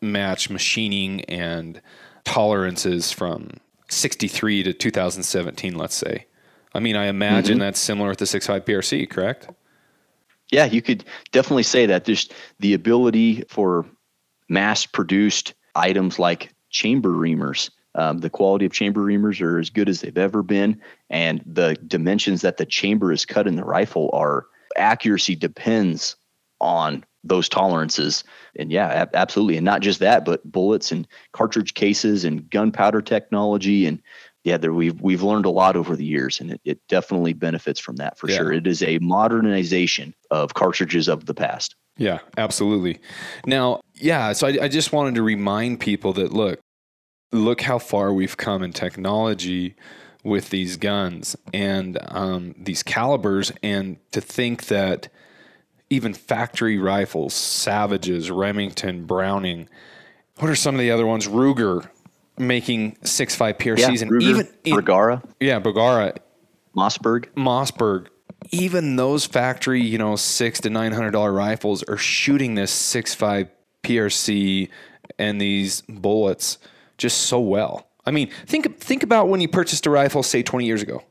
match 0.00 0.50
machining 0.50 1.24
and 1.26 1.80
tolerances 2.24 3.12
from 3.12 3.50
63 3.90 4.62
to 4.64 4.72
2017, 4.72 5.76
let's 5.76 5.94
say. 5.94 6.26
I 6.74 6.80
mean, 6.80 6.96
I 6.96 7.06
imagine 7.06 7.54
mm-hmm. 7.54 7.60
that's 7.60 7.80
similar 7.80 8.10
with 8.10 8.18
the 8.18 8.24
6.5 8.24 8.60
PRC, 8.62 9.08
correct? 9.08 9.48
Yeah, 10.50 10.64
you 10.64 10.82
could 10.82 11.04
definitely 11.32 11.62
say 11.62 11.86
that. 11.86 12.04
There's 12.04 12.28
the 12.58 12.74
ability 12.74 13.44
for 13.48 13.86
mass 14.48 14.86
produced 14.86 15.54
items 15.74 16.18
like 16.18 16.54
chamber 16.70 17.10
reamers. 17.10 17.70
Um, 17.94 18.18
the 18.18 18.30
quality 18.30 18.64
of 18.64 18.72
chamber 18.72 19.00
reamers 19.00 19.40
are 19.40 19.58
as 19.58 19.70
good 19.70 19.88
as 19.88 20.00
they've 20.00 20.16
ever 20.16 20.42
been, 20.42 20.80
and 21.10 21.42
the 21.44 21.74
dimensions 21.86 22.42
that 22.42 22.56
the 22.56 22.66
chamber 22.66 23.12
is 23.12 23.26
cut 23.26 23.46
in 23.46 23.56
the 23.56 23.64
rifle 23.64 24.10
are 24.12 24.46
accuracy 24.76 25.34
depends 25.34 26.16
on 26.60 27.04
those 27.24 27.48
tolerances. 27.48 28.24
And 28.56 28.70
yeah, 28.70 28.88
ab- 28.88 29.14
absolutely. 29.14 29.56
And 29.56 29.64
not 29.64 29.82
just 29.82 30.00
that, 30.00 30.24
but 30.24 30.50
bullets 30.50 30.92
and 30.92 31.06
cartridge 31.32 31.74
cases 31.74 32.24
and 32.24 32.48
gunpowder 32.48 33.02
technology. 33.02 33.86
And 33.86 34.00
yeah, 34.48 34.56
there, 34.56 34.72
we've 34.72 35.00
we've 35.00 35.22
learned 35.22 35.44
a 35.44 35.50
lot 35.50 35.76
over 35.76 35.94
the 35.94 36.04
years, 36.04 36.40
and 36.40 36.52
it, 36.52 36.60
it 36.64 36.80
definitely 36.88 37.34
benefits 37.34 37.78
from 37.78 37.96
that 37.96 38.18
for 38.18 38.30
yeah. 38.30 38.36
sure. 38.36 38.52
It 38.52 38.66
is 38.66 38.82
a 38.82 38.98
modernization 38.98 40.14
of 40.30 40.54
cartridges 40.54 41.06
of 41.06 41.26
the 41.26 41.34
past. 41.34 41.76
Yeah, 41.98 42.20
absolutely. 42.36 43.00
Now, 43.44 43.80
yeah, 43.94 44.32
so 44.32 44.46
I, 44.46 44.58
I 44.62 44.68
just 44.68 44.92
wanted 44.92 45.16
to 45.16 45.22
remind 45.22 45.80
people 45.80 46.12
that 46.14 46.32
look, 46.32 46.60
look 47.32 47.60
how 47.60 47.78
far 47.78 48.14
we've 48.14 48.36
come 48.36 48.62
in 48.62 48.72
technology 48.72 49.74
with 50.24 50.50
these 50.50 50.76
guns 50.76 51.36
and 51.52 51.98
um, 52.08 52.54
these 52.56 52.82
calibers, 52.82 53.52
and 53.62 53.98
to 54.12 54.20
think 54.20 54.66
that 54.66 55.08
even 55.90 56.14
factory 56.14 56.78
rifles, 56.78 57.34
Savages, 57.34 58.30
Remington, 58.30 59.04
Browning, 59.04 59.68
what 60.38 60.50
are 60.50 60.56
some 60.56 60.74
of 60.74 60.80
the 60.80 60.90
other 60.90 61.06
ones? 61.06 61.26
Ruger 61.26 61.88
making 62.38 62.96
six 63.02 63.34
five 63.34 63.58
PRCs, 63.58 63.78
yeah, 63.78 64.02
and 64.02 64.10
Ruger, 64.10 64.22
even 64.22 64.48
Bergara, 64.64 65.22
yeah, 65.40 65.58
Bergara, 65.58 66.14
Mossberg, 66.76 67.26
Mossberg, 67.34 68.08
even 68.50 68.96
those 68.96 69.26
factory, 69.26 69.82
you 69.82 69.98
know, 69.98 70.16
six 70.16 70.60
to 70.62 70.70
nine 70.70 70.92
hundred 70.92 71.12
dollar 71.12 71.32
rifles 71.32 71.82
are 71.84 71.96
shooting 71.96 72.54
this 72.54 72.70
six 72.70 73.14
five 73.14 73.48
PRC 73.82 74.68
and 75.18 75.40
these 75.40 75.82
bullets 75.82 76.58
just 76.96 77.22
so 77.22 77.40
well. 77.40 77.88
I 78.04 78.10
mean, 78.10 78.30
think 78.46 78.78
think 78.80 79.02
about 79.02 79.28
when 79.28 79.40
you 79.40 79.48
purchased 79.48 79.86
a 79.86 79.90
rifle, 79.90 80.22
say 80.22 80.42
twenty 80.42 80.66
years 80.66 80.82
ago. 80.82 81.02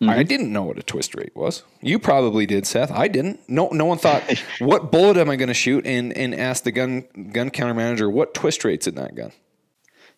Mm-hmm. 0.00 0.10
I 0.10 0.22
didn't 0.22 0.50
know 0.50 0.62
what 0.62 0.78
a 0.78 0.82
twist 0.82 1.14
rate 1.14 1.36
was. 1.36 1.62
You 1.82 1.98
probably 1.98 2.46
did, 2.46 2.66
Seth. 2.66 2.90
I 2.90 3.06
didn't. 3.06 3.38
No, 3.48 3.68
no 3.68 3.84
one 3.84 3.98
thought, 3.98 4.22
what 4.58 4.90
bullet 4.90 5.18
am 5.18 5.28
I 5.28 5.36
going 5.36 5.48
to 5.48 5.54
shoot? 5.54 5.86
And 5.86 6.16
and 6.16 6.34
ask 6.34 6.64
the 6.64 6.72
gun 6.72 7.04
gun 7.32 7.50
counter 7.50 7.74
manager 7.74 8.08
what 8.08 8.32
twist 8.32 8.64
rates 8.64 8.86
in 8.86 8.94
that 8.94 9.14
gun. 9.14 9.32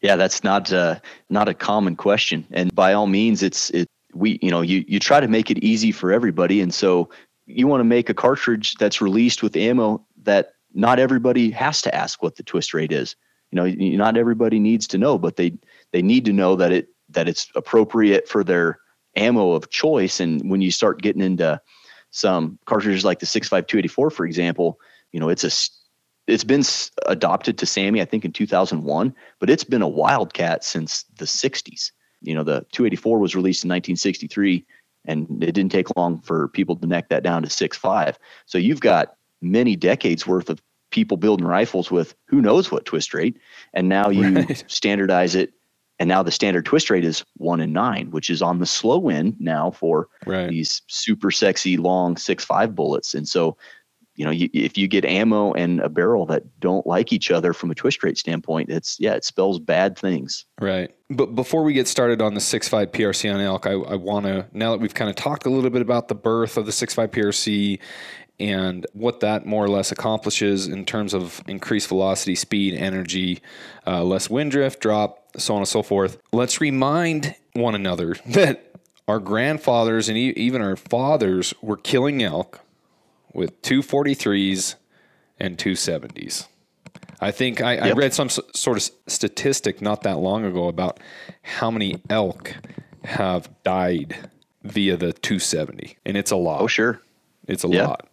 Yeah, 0.02 0.16
that's 0.16 0.44
not 0.44 0.72
uh, 0.72 0.98
not 1.30 1.48
a 1.48 1.54
common 1.54 1.96
question. 1.96 2.46
And 2.50 2.74
by 2.74 2.92
all 2.92 3.06
means, 3.06 3.42
it's 3.42 3.70
it 3.70 3.88
we 4.12 4.38
you 4.42 4.50
know 4.50 4.60
you 4.60 4.84
you 4.86 4.98
try 4.98 5.20
to 5.20 5.28
make 5.28 5.50
it 5.50 5.58
easy 5.58 5.92
for 5.92 6.12
everybody 6.12 6.60
and 6.60 6.74
so 6.74 7.08
you 7.46 7.66
want 7.66 7.80
to 7.80 7.84
make 7.84 8.10
a 8.10 8.14
cartridge 8.14 8.74
that's 8.74 9.00
released 9.00 9.42
with 9.42 9.56
ammo 9.56 10.04
that 10.22 10.52
not 10.74 10.98
everybody 10.98 11.50
has 11.50 11.82
to 11.82 11.94
ask 11.94 12.22
what 12.22 12.36
the 12.36 12.42
twist 12.42 12.74
rate 12.74 12.92
is. 12.92 13.16
You 13.50 13.56
know, 13.56 13.66
not 13.96 14.16
everybody 14.16 14.58
needs 14.58 14.86
to 14.88 14.98
know, 14.98 15.18
but 15.18 15.36
they 15.36 15.52
they 15.92 16.02
need 16.02 16.24
to 16.24 16.32
know 16.32 16.56
that 16.56 16.72
it 16.72 16.88
that 17.10 17.28
it's 17.28 17.50
appropriate 17.54 18.28
for 18.28 18.42
their 18.42 18.78
ammo 19.16 19.52
of 19.52 19.70
choice. 19.70 20.20
And 20.20 20.50
when 20.50 20.62
you 20.62 20.70
start 20.70 21.02
getting 21.02 21.22
into 21.22 21.60
some 22.10 22.58
cartridges 22.64 23.04
like 23.04 23.18
the 23.18 23.26
65284, 23.26 24.10
for 24.10 24.24
example, 24.24 24.80
you 25.12 25.20
know, 25.20 25.28
it's 25.28 25.44
a 25.44 25.50
it's 26.26 26.44
been 26.44 26.62
adopted 27.06 27.58
to 27.58 27.66
SAAMI, 27.66 28.00
I 28.00 28.04
think, 28.04 28.24
in 28.24 28.32
2001, 28.32 29.14
but 29.38 29.50
it's 29.50 29.64
been 29.64 29.82
a 29.82 29.88
wildcat 29.88 30.64
since 30.64 31.04
the 31.18 31.24
60s. 31.24 31.90
You 32.20 32.34
know, 32.34 32.44
the 32.44 32.64
284 32.72 33.18
was 33.18 33.34
released 33.34 33.64
in 33.64 33.68
1963, 33.68 34.64
and 35.04 35.42
it 35.42 35.52
didn't 35.52 35.72
take 35.72 35.96
long 35.96 36.20
for 36.20 36.48
people 36.48 36.76
to 36.76 36.86
neck 36.86 37.08
that 37.08 37.24
down 37.24 37.42
to 37.42 37.48
6.5. 37.48 38.16
So 38.46 38.58
you've 38.58 38.80
got 38.80 39.16
many 39.40 39.74
decades 39.74 40.26
worth 40.26 40.48
of 40.48 40.62
people 40.90 41.16
building 41.16 41.46
rifles 41.46 41.90
with 41.90 42.14
who 42.26 42.40
knows 42.40 42.70
what 42.70 42.84
twist 42.84 43.14
rate, 43.14 43.38
and 43.74 43.88
now 43.88 44.08
you 44.08 44.34
right. 44.34 44.64
standardize 44.70 45.34
it 45.34 45.52
and 46.02 46.08
now 46.08 46.24
the 46.24 46.32
standard 46.32 46.64
twist 46.64 46.90
rate 46.90 47.04
is 47.04 47.24
one 47.36 47.60
in 47.60 47.72
nine, 47.72 48.10
which 48.10 48.28
is 48.28 48.42
on 48.42 48.58
the 48.58 48.66
slow 48.66 49.08
end 49.08 49.36
now 49.38 49.70
for 49.70 50.08
right. 50.26 50.48
these 50.48 50.82
super 50.88 51.30
sexy 51.30 51.76
long 51.76 52.16
six 52.16 52.44
five 52.44 52.74
bullets. 52.74 53.14
And 53.14 53.28
so, 53.28 53.56
you 54.14 54.24
know, 54.24 54.30
you, 54.30 54.48
if 54.52 54.76
you 54.76 54.88
get 54.88 55.04
ammo 55.04 55.52
and 55.52 55.80
a 55.80 55.88
barrel 55.88 56.26
that 56.26 56.42
don't 56.60 56.86
like 56.86 57.12
each 57.12 57.30
other 57.30 57.52
from 57.52 57.70
a 57.70 57.74
twist 57.74 58.02
rate 58.02 58.18
standpoint, 58.18 58.68
it's 58.70 59.00
yeah, 59.00 59.14
it 59.14 59.24
spells 59.24 59.58
bad 59.58 59.96
things. 59.98 60.44
Right. 60.60 60.90
But 61.08 61.34
before 61.34 61.62
we 61.62 61.72
get 61.72 61.88
started 61.88 62.20
on 62.20 62.34
the 62.34 62.40
six 62.40 62.68
five 62.68 62.92
PRC 62.92 63.32
on 63.32 63.40
elk, 63.40 63.66
I, 63.66 63.72
I 63.72 63.96
want 63.96 64.26
to 64.26 64.46
now 64.52 64.72
that 64.72 64.80
we've 64.80 64.94
kind 64.94 65.08
of 65.08 65.16
talked 65.16 65.46
a 65.46 65.50
little 65.50 65.70
bit 65.70 65.82
about 65.82 66.08
the 66.08 66.14
birth 66.14 66.56
of 66.56 66.66
the 66.66 66.72
six 66.72 66.94
five 66.94 67.10
PRC 67.10 67.78
and 68.38 68.86
what 68.92 69.20
that 69.20 69.46
more 69.46 69.64
or 69.64 69.68
less 69.68 69.92
accomplishes 69.92 70.66
in 70.66 70.84
terms 70.84 71.14
of 71.14 71.42
increased 71.46 71.88
velocity, 71.88 72.34
speed, 72.34 72.74
energy, 72.74 73.40
uh, 73.86 74.02
less 74.02 74.28
wind 74.28 74.50
drift, 74.50 74.80
drop, 74.80 75.28
so 75.38 75.54
on 75.54 75.60
and 75.60 75.68
so 75.68 75.82
forth. 75.82 76.18
Let's 76.32 76.60
remind 76.60 77.34
one 77.52 77.74
another 77.74 78.16
that 78.26 78.74
our 79.08 79.20
grandfathers 79.20 80.08
and 80.08 80.18
even 80.18 80.60
our 80.60 80.76
fathers 80.76 81.54
were 81.62 81.76
killing 81.76 82.22
elk 82.22 82.60
with 83.32 83.60
243s 83.62 84.76
and 85.38 85.58
270s. 85.58 86.46
I 87.20 87.30
think 87.30 87.60
I, 87.60 87.74
yep. 87.74 87.84
I 87.84 87.92
read 87.92 88.14
some 88.14 88.28
sort 88.28 88.76
of 88.76 88.90
statistic 89.06 89.80
not 89.80 90.02
that 90.02 90.18
long 90.18 90.44
ago 90.44 90.68
about 90.68 90.98
how 91.42 91.70
many 91.70 92.02
elk 92.10 92.54
have 93.04 93.48
died 93.62 94.28
via 94.64 94.96
the 94.96 95.12
270, 95.12 95.98
and 96.04 96.16
it's 96.16 96.30
a 96.30 96.36
lot. 96.36 96.60
Oh, 96.60 96.66
sure. 96.66 97.00
It's 97.46 97.62
a 97.62 97.68
lot. 97.68 98.08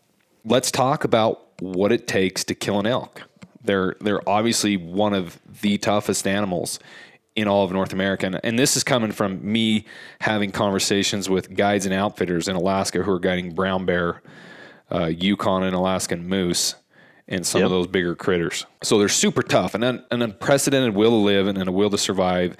Let's 0.45 0.71
talk 0.71 1.03
about 1.03 1.61
what 1.61 1.91
it 1.91 2.07
takes 2.07 2.43
to 2.45 2.55
kill 2.55 2.79
an 2.79 2.85
elk. 2.85 3.23
They're 3.63 3.95
they're 3.99 4.27
obviously 4.27 4.77
one 4.77 5.13
of 5.13 5.39
the 5.61 5.77
toughest 5.77 6.25
animals 6.25 6.79
in 7.35 7.47
all 7.47 7.63
of 7.63 7.71
North 7.71 7.93
America. 7.93 8.39
And 8.43 8.59
this 8.59 8.75
is 8.75 8.83
coming 8.83 9.11
from 9.11 9.39
me 9.49 9.85
having 10.21 10.51
conversations 10.51 11.29
with 11.29 11.55
guides 11.55 11.85
and 11.85 11.93
outfitters 11.93 12.47
in 12.47 12.55
Alaska 12.55 13.03
who 13.03 13.11
are 13.11 13.19
guiding 13.19 13.53
brown 13.53 13.85
bear, 13.85 14.21
uh, 14.91 15.05
Yukon 15.05 15.63
and 15.63 15.75
Alaskan 15.75 16.27
moose, 16.27 16.75
and 17.27 17.46
some 17.46 17.60
yep. 17.60 17.65
of 17.65 17.72
those 17.72 17.88
bigger 17.88 18.15
critters. 18.15 18.65
So 18.84 18.98
they're 18.98 19.08
super 19.08 19.43
tough 19.43 19.75
and 19.75 19.84
un- 19.84 20.05
an 20.12 20.22
unprecedented 20.22 20.96
will 20.96 21.12
to 21.12 21.15
live 21.15 21.48
and, 21.48 21.58
and 21.58 21.69
a 21.69 21.72
will 21.72 21.89
to 21.91 21.98
survive 21.98 22.58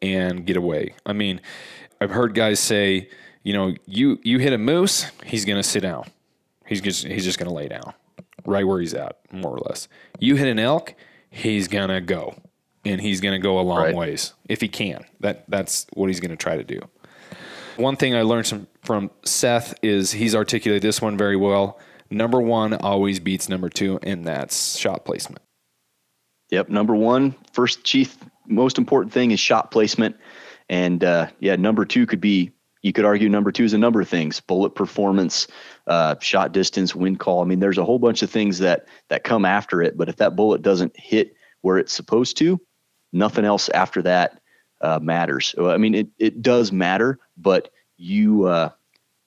and 0.00 0.46
get 0.46 0.56
away. 0.56 0.94
I 1.04 1.12
mean, 1.12 1.40
I've 2.00 2.10
heard 2.10 2.34
guys 2.34 2.60
say, 2.60 3.10
you 3.42 3.52
know, 3.52 3.74
you 3.86 4.18
you 4.22 4.38
hit 4.38 4.52
a 4.52 4.58
moose, 4.58 5.06
he's 5.24 5.44
going 5.44 5.58
to 5.58 5.62
sit 5.62 5.80
down. 5.80 6.04
He's 6.66 6.80
just 6.80 7.06
he's 7.06 7.24
just 7.24 7.38
going 7.38 7.48
to 7.48 7.54
lay 7.54 7.68
down 7.68 7.94
right 8.44 8.66
where 8.66 8.80
he's 8.80 8.94
at, 8.94 9.18
more 9.32 9.52
or 9.52 9.60
less. 9.68 9.88
You 10.18 10.36
hit 10.36 10.48
an 10.48 10.58
elk, 10.58 10.94
he's 11.30 11.68
going 11.68 11.88
to 11.88 12.00
go 12.00 12.36
and 12.84 13.00
he's 13.00 13.20
going 13.20 13.32
to 13.32 13.42
go 13.42 13.58
a 13.58 13.62
long 13.62 13.78
right. 13.78 13.94
ways 13.94 14.32
if 14.48 14.60
he 14.60 14.68
can. 14.68 15.04
That 15.20 15.44
that's 15.48 15.86
what 15.94 16.08
he's 16.08 16.20
going 16.20 16.30
to 16.30 16.36
try 16.36 16.56
to 16.56 16.64
do. 16.64 16.80
One 17.76 17.96
thing 17.96 18.14
I 18.14 18.22
learned 18.22 18.46
from, 18.46 18.66
from 18.82 19.10
Seth 19.24 19.74
is 19.82 20.12
he's 20.12 20.34
articulated 20.34 20.82
this 20.82 21.02
one 21.02 21.16
very 21.18 21.36
well. 21.36 21.78
Number 22.10 22.40
one 22.40 22.74
always 22.74 23.20
beats 23.20 23.48
number 23.48 23.68
two, 23.68 23.98
and 24.02 24.26
that's 24.26 24.76
shot 24.76 25.04
placement. 25.04 25.42
Yep, 26.50 26.68
number 26.68 26.94
one, 26.94 27.34
first 27.52 27.84
chief, 27.84 28.16
most 28.46 28.78
important 28.78 29.12
thing 29.12 29.32
is 29.32 29.40
shot 29.40 29.70
placement, 29.70 30.16
and 30.68 31.02
uh, 31.02 31.28
yeah, 31.40 31.56
number 31.56 31.84
two 31.84 32.06
could 32.06 32.20
be. 32.20 32.52
You 32.82 32.92
could 32.92 33.04
argue 33.04 33.28
number 33.28 33.50
two 33.50 33.64
is 33.64 33.72
a 33.72 33.78
number 33.78 34.00
of 34.00 34.08
things: 34.08 34.40
bullet 34.40 34.76
performance, 34.76 35.48
uh, 35.88 36.14
shot 36.20 36.52
distance, 36.52 36.94
wind 36.94 37.18
call. 37.18 37.42
I 37.42 37.44
mean, 37.44 37.58
there's 37.58 37.78
a 37.78 37.84
whole 37.84 37.98
bunch 37.98 38.22
of 38.22 38.30
things 38.30 38.60
that 38.60 38.86
that 39.08 39.24
come 39.24 39.44
after 39.44 39.82
it. 39.82 39.96
But 39.96 40.08
if 40.08 40.16
that 40.16 40.36
bullet 40.36 40.62
doesn't 40.62 40.96
hit 40.96 41.34
where 41.62 41.78
it's 41.78 41.92
supposed 41.92 42.36
to, 42.38 42.60
nothing 43.12 43.44
else 43.44 43.68
after 43.70 44.02
that 44.02 44.40
uh, 44.80 44.98
matters. 45.00 45.54
I 45.58 45.76
mean, 45.76 45.94
it, 45.94 46.08
it 46.18 46.42
does 46.42 46.72
matter, 46.72 47.18
but 47.36 47.70
you 47.96 48.46
uh, 48.46 48.70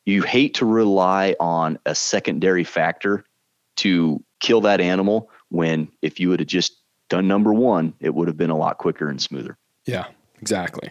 you 0.06 0.22
hate 0.22 0.56
to 0.56 0.66
rely 0.66 1.36
on 1.40 1.80
a 1.86 1.96
secondary 1.96 2.64
factor 2.64 3.26
to 3.78 4.24
kill 4.40 4.62
that 4.62 4.82
animal 4.82 5.30
when 5.50 5.90
if 6.02 6.20
you 6.20 6.30
would 6.30 6.40
have 6.40 6.48
just 6.48 6.78
done 7.10 7.28
number 7.28 7.54
one, 7.54 7.94
it 8.00 8.14
would 8.14 8.28
have 8.28 8.38
been 8.38 8.50
a 8.50 8.58
lot 8.58 8.78
quicker 8.78 9.10
and 9.10 9.22
smoother. 9.22 9.58
Yeah, 9.86 10.06
exactly. 10.42 10.90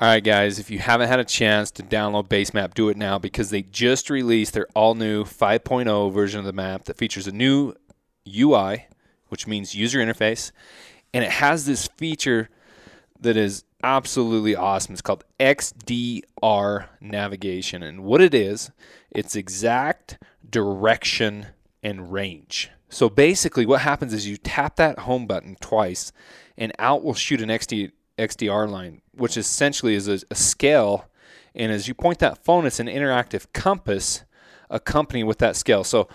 All 0.00 0.06
right, 0.06 0.22
guys, 0.22 0.60
if 0.60 0.70
you 0.70 0.78
haven't 0.78 1.08
had 1.08 1.18
a 1.18 1.24
chance 1.24 1.72
to 1.72 1.82
download 1.82 2.28
Basemap, 2.28 2.72
do 2.72 2.88
it 2.88 2.96
now 2.96 3.18
because 3.18 3.50
they 3.50 3.62
just 3.62 4.10
released 4.10 4.54
their 4.54 4.68
all 4.74 4.94
new 4.94 5.24
5.0 5.24 6.12
version 6.12 6.38
of 6.38 6.46
the 6.46 6.52
map 6.52 6.84
that 6.84 6.96
features 6.96 7.26
a 7.26 7.32
new 7.32 7.74
UI, 8.28 8.86
which 9.28 9.48
means 9.48 9.74
user 9.74 9.98
interface, 9.98 10.52
and 11.12 11.24
it 11.24 11.30
has 11.30 11.66
this 11.66 11.88
feature 11.96 12.48
that 13.20 13.36
is 13.36 13.64
absolutely 13.82 14.54
awesome. 14.54 14.92
It's 14.92 15.02
called 15.02 15.24
XDR 15.40 16.86
navigation. 17.00 17.82
And 17.82 18.04
what 18.04 18.20
it 18.20 18.34
is, 18.34 18.70
it's 19.10 19.36
exact 19.36 20.18
direction 20.48 21.48
and 21.82 22.12
range. 22.12 22.70
So 22.88 23.08
basically, 23.08 23.66
what 23.66 23.82
happens 23.82 24.14
is 24.14 24.26
you 24.26 24.36
tap 24.36 24.76
that 24.76 25.00
home 25.00 25.26
button 25.26 25.56
twice, 25.60 26.12
and 26.56 26.72
out 26.78 27.04
will 27.04 27.14
shoot 27.14 27.42
an 27.42 27.50
XD, 27.50 27.92
XDR 28.18 28.68
line, 28.68 29.02
which 29.12 29.36
essentially 29.36 29.94
is 29.94 30.08
a, 30.08 30.20
a 30.30 30.34
scale. 30.34 31.06
And 31.54 31.70
as 31.70 31.86
you 31.86 31.94
point 31.94 32.18
that 32.20 32.44
phone, 32.44 32.66
it's 32.66 32.80
an 32.80 32.86
interactive 32.86 33.46
compass 33.52 34.24
accompanied 34.70 35.24
with 35.24 35.38
that 35.38 35.56
scale. 35.56 35.84
So, 35.84 36.08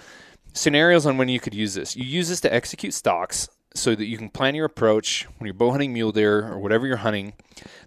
scenarios 0.53 1.05
on 1.05 1.17
when 1.17 1.29
you 1.29 1.39
could 1.39 1.53
use 1.55 1.73
this 1.73 1.95
you 1.95 2.03
use 2.03 2.29
this 2.29 2.39
to 2.39 2.53
execute 2.53 2.93
stalks 2.93 3.49
so 3.75 3.95
that 3.95 4.05
you 4.05 4.17
can 4.17 4.29
plan 4.29 4.55
your 4.55 4.65
approach 4.65 5.27
when 5.37 5.47
you're 5.47 5.53
bow 5.53 5.71
hunting 5.71 5.93
mule 5.93 6.11
deer 6.11 6.47
or 6.47 6.59
whatever 6.59 6.85
you're 6.85 6.97
hunting, 6.97 7.33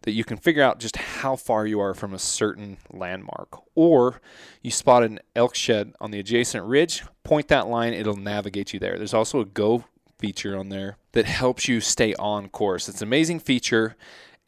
that 0.03 0.13
you 0.13 0.25
can 0.25 0.37
figure 0.37 0.63
out 0.63 0.81
just 0.81 0.97
how 0.97 1.37
far 1.37 1.67
you 1.67 1.79
are 1.81 1.95
from 1.95 2.13
a 2.13 2.19
certain 2.19 2.79
landmark. 2.91 3.61
Or 3.75 4.21
you 4.63 4.71
spot 4.71 5.05
an 5.05 5.21
elk 5.35 5.55
shed 5.55 5.95
on 6.01 6.11
the 6.11 6.19
adjacent 6.19 6.65
ridge, 6.65 7.05
point 7.23 7.49
that 7.49 7.69
line, 7.69 7.93
it'll 7.93 8.17
navigate 8.17 8.73
you 8.73 8.81
there. 8.81 8.97
There's 8.97 9.15
also 9.15 9.41
a 9.41 9.45
go 9.45 9.85
feature 10.19 10.57
on 10.57 10.71
there 10.71 10.97
that 11.13 11.27
helps 11.27 11.69
you 11.69 11.81
stay 11.81 12.15
on 12.15 12.49
course. 12.49 12.89
It's 12.89 13.01
an 13.01 13.09
amazing 13.09 13.41
feature. 13.41 13.97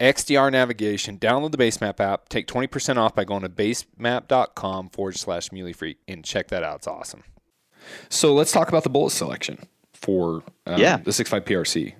XDR 0.00 0.50
navigation. 0.52 1.18
Download 1.18 1.50
the 1.50 1.58
Basemap 1.58 1.98
app. 2.00 2.28
Take 2.28 2.46
20% 2.46 2.96
off 2.96 3.14
by 3.14 3.24
going 3.24 3.42
to 3.42 3.48
basemap.com 3.48 4.90
forward 4.90 5.16
slash 5.16 5.50
muley 5.50 5.72
freak 5.72 5.98
and 6.06 6.24
check 6.24 6.48
that 6.48 6.62
out. 6.62 6.76
It's 6.76 6.86
awesome. 6.86 7.24
So 8.08 8.32
let's 8.34 8.52
talk 8.52 8.68
about 8.68 8.84
the 8.84 8.90
bullet 8.90 9.10
selection 9.10 9.66
for 10.00 10.42
um, 10.66 10.80
yeah. 10.80 10.98
the 10.98 11.10
6.5 11.10 11.42
PRC. 11.42 11.94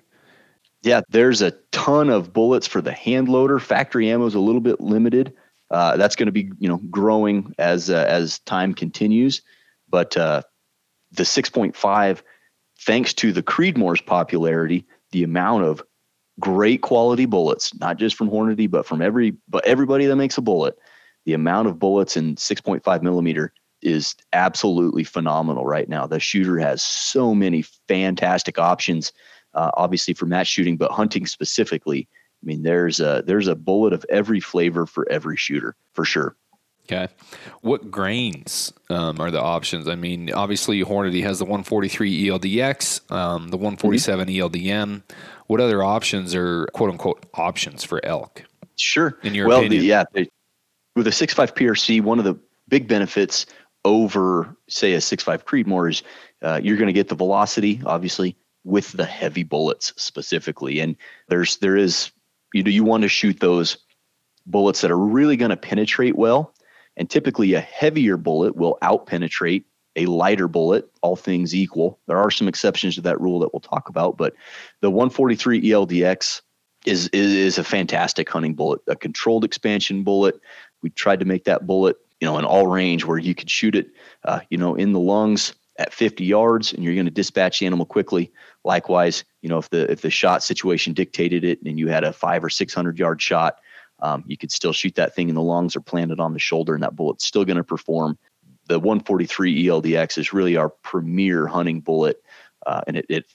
Yeah, 0.81 1.01
there's 1.09 1.41
a 1.41 1.51
ton 1.71 2.09
of 2.09 2.31
bullets 2.31 2.65
for 2.65 2.81
the 2.81 2.93
hand 2.93 3.27
loader. 3.27 3.59
Factory 3.59 4.09
ammo 4.09 4.25
is 4.25 4.35
a 4.35 4.39
little 4.39 4.61
bit 4.61 4.79
limited. 4.79 5.33
Uh, 5.69 5.97
that's 5.97 6.15
going 6.15 6.27
to 6.27 6.31
be 6.31 6.51
you 6.57 6.67
know 6.69 6.77
growing 6.89 7.53
as 7.59 7.89
uh, 7.89 8.05
as 8.07 8.39
time 8.39 8.73
continues, 8.73 9.41
but 9.89 10.17
uh, 10.17 10.41
the 11.11 11.23
6.5, 11.23 12.21
thanks 12.79 13.13
to 13.15 13.31
the 13.31 13.43
Creedmoor's 13.43 14.01
popularity, 14.01 14.85
the 15.11 15.23
amount 15.23 15.65
of 15.65 15.83
great 16.39 16.81
quality 16.81 17.25
bullets, 17.25 17.77
not 17.79 17.97
just 17.97 18.15
from 18.15 18.29
Hornady, 18.29 18.71
but 18.71 18.85
from 18.85 19.01
every 19.01 19.35
but 19.47 19.65
everybody 19.65 20.05
that 20.05 20.15
makes 20.15 20.37
a 20.37 20.41
bullet, 20.41 20.77
the 21.25 21.33
amount 21.33 21.67
of 21.67 21.77
bullets 21.77 22.17
in 22.17 22.35
6.5 22.35 23.01
millimeter 23.03 23.53
is 23.81 24.15
absolutely 24.33 25.03
phenomenal 25.03 25.65
right 25.65 25.89
now. 25.89 26.05
The 26.05 26.19
shooter 26.19 26.59
has 26.59 26.81
so 26.83 27.33
many 27.33 27.63
fantastic 27.87 28.59
options, 28.59 29.11
uh, 29.53 29.71
obviously 29.75 30.13
for 30.13 30.25
match 30.25 30.47
shooting, 30.47 30.77
but 30.77 30.91
hunting 30.91 31.25
specifically. 31.25 32.07
I 32.41 32.45
mean, 32.45 32.63
there's 32.63 32.99
a 32.99 33.23
there's 33.25 33.47
a 33.47 33.55
bullet 33.55 33.93
of 33.93 34.05
every 34.09 34.39
flavor 34.39 34.85
for 34.85 35.09
every 35.09 35.37
shooter 35.37 35.75
for 35.93 36.05
sure. 36.05 36.35
Okay, 36.91 37.07
what 37.61 37.91
grains 37.91 38.73
um, 38.89 39.19
are 39.19 39.29
the 39.29 39.41
options? 39.41 39.87
I 39.87 39.95
mean, 39.95 40.33
obviously 40.33 40.83
Hornady 40.83 41.21
has 41.21 41.37
the 41.37 41.45
143 41.45 42.25
ELDX, 42.25 43.11
um, 43.11 43.49
the 43.49 43.57
147 43.57 44.27
mm-hmm. 44.27 44.47
ELDM. 44.47 45.03
What 45.45 45.61
other 45.61 45.83
options 45.83 46.33
are 46.33 46.65
quote 46.73 46.89
unquote 46.89 47.25
options 47.35 47.83
for 47.83 48.03
elk? 48.03 48.43
Sure. 48.75 49.19
In 49.21 49.35
your 49.35 49.47
well, 49.47 49.59
opinion, 49.59 49.81
the, 49.81 49.87
yeah, 49.87 50.03
they, 50.13 50.29
with 50.95 51.05
a 51.05 51.11
6.5 51.11 51.53
PRC, 51.53 52.01
one 52.01 52.17
of 52.17 52.25
the 52.25 52.39
big 52.69 52.87
benefits 52.87 53.45
over, 53.85 54.55
say, 54.67 54.93
a 54.93 54.97
6.5 54.97 55.43
Creedmoor 55.43 55.89
is 55.89 56.03
uh, 56.41 56.59
you're 56.61 56.77
going 56.77 56.87
to 56.87 56.93
get 56.93 57.07
the 57.07 57.15
velocity, 57.15 57.81
obviously, 57.85 58.35
with 58.63 58.91
the 58.93 59.05
heavy 59.05 59.43
bullets 59.43 59.93
specifically. 59.97 60.79
And 60.79 60.95
there's 61.27 61.57
there 61.57 61.77
is 61.77 62.11
you 62.53 62.63
know 62.63 62.69
you 62.69 62.83
want 62.83 63.03
to 63.03 63.09
shoot 63.09 63.39
those 63.39 63.77
bullets 64.45 64.81
that 64.81 64.91
are 64.91 64.97
really 64.97 65.37
going 65.37 65.49
to 65.49 65.57
penetrate 65.57 66.15
well. 66.15 66.53
And 66.97 67.09
typically, 67.09 67.53
a 67.53 67.61
heavier 67.61 68.17
bullet 68.17 68.55
will 68.55 68.77
out 68.81 69.05
penetrate 69.05 69.65
a 69.95 70.05
lighter 70.05 70.47
bullet, 70.47 70.89
all 71.01 71.15
things 71.15 71.55
equal. 71.55 71.99
There 72.07 72.17
are 72.17 72.31
some 72.31 72.47
exceptions 72.47 72.95
to 72.95 73.01
that 73.01 73.19
rule 73.19 73.39
that 73.39 73.53
we'll 73.53 73.59
talk 73.59 73.89
about, 73.89 74.17
but 74.17 74.33
the 74.81 74.89
143 74.89 75.61
ELDX 75.61 76.41
is, 76.85 77.07
is 77.09 77.57
a 77.57 77.63
fantastic 77.63 78.29
hunting 78.29 78.53
bullet, 78.53 78.81
a 78.87 78.95
controlled 78.95 79.43
expansion 79.43 80.03
bullet. 80.03 80.39
We 80.81 80.89
tried 80.91 81.19
to 81.19 81.25
make 81.25 81.43
that 81.45 81.67
bullet, 81.67 81.97
you 82.19 82.27
know, 82.27 82.37
an 82.37 82.45
all 82.45 82.67
range 82.67 83.05
where 83.05 83.17
you 83.17 83.33
could 83.33 83.49
shoot 83.49 83.75
it, 83.75 83.91
uh, 84.25 84.39
you 84.49 84.57
know, 84.57 84.75
in 84.75 84.91
the 84.91 84.99
lungs 84.99 85.53
at 85.77 85.93
50 85.93 86.25
yards, 86.25 86.73
and 86.73 86.83
you're 86.83 86.93
going 86.93 87.05
to 87.05 87.11
dispatch 87.11 87.59
the 87.59 87.65
animal 87.65 87.85
quickly. 87.85 88.31
Likewise, 88.65 89.23
you 89.41 89.49
know, 89.49 89.57
if 89.57 89.69
the 89.69 89.89
if 89.89 90.01
the 90.01 90.09
shot 90.09 90.43
situation 90.43 90.93
dictated 90.93 91.43
it, 91.43 91.61
and 91.63 91.79
you 91.79 91.87
had 91.87 92.03
a 92.03 92.11
five 92.11 92.43
or 92.43 92.49
600 92.49 92.99
yard 92.99 93.21
shot, 93.21 93.59
um, 94.01 94.23
you 94.27 94.37
could 94.37 94.51
still 94.51 94.73
shoot 94.73 94.95
that 94.95 95.15
thing 95.15 95.29
in 95.29 95.35
the 95.35 95.41
lungs 95.41 95.75
or 95.75 95.81
plant 95.81 96.11
it 96.11 96.19
on 96.19 96.33
the 96.33 96.39
shoulder, 96.39 96.73
and 96.73 96.83
that 96.83 96.95
bullet's 96.95 97.25
still 97.25 97.45
going 97.45 97.57
to 97.57 97.63
perform. 97.63 98.17
The 98.67 98.79
143 98.79 99.65
ELDX 99.65 100.17
is 100.17 100.33
really 100.33 100.57
our 100.57 100.69
premier 100.69 101.47
hunting 101.47 101.79
bullet, 101.79 102.21
uh, 102.67 102.81
and 102.85 102.97
it, 102.97 103.05
it 103.09 103.25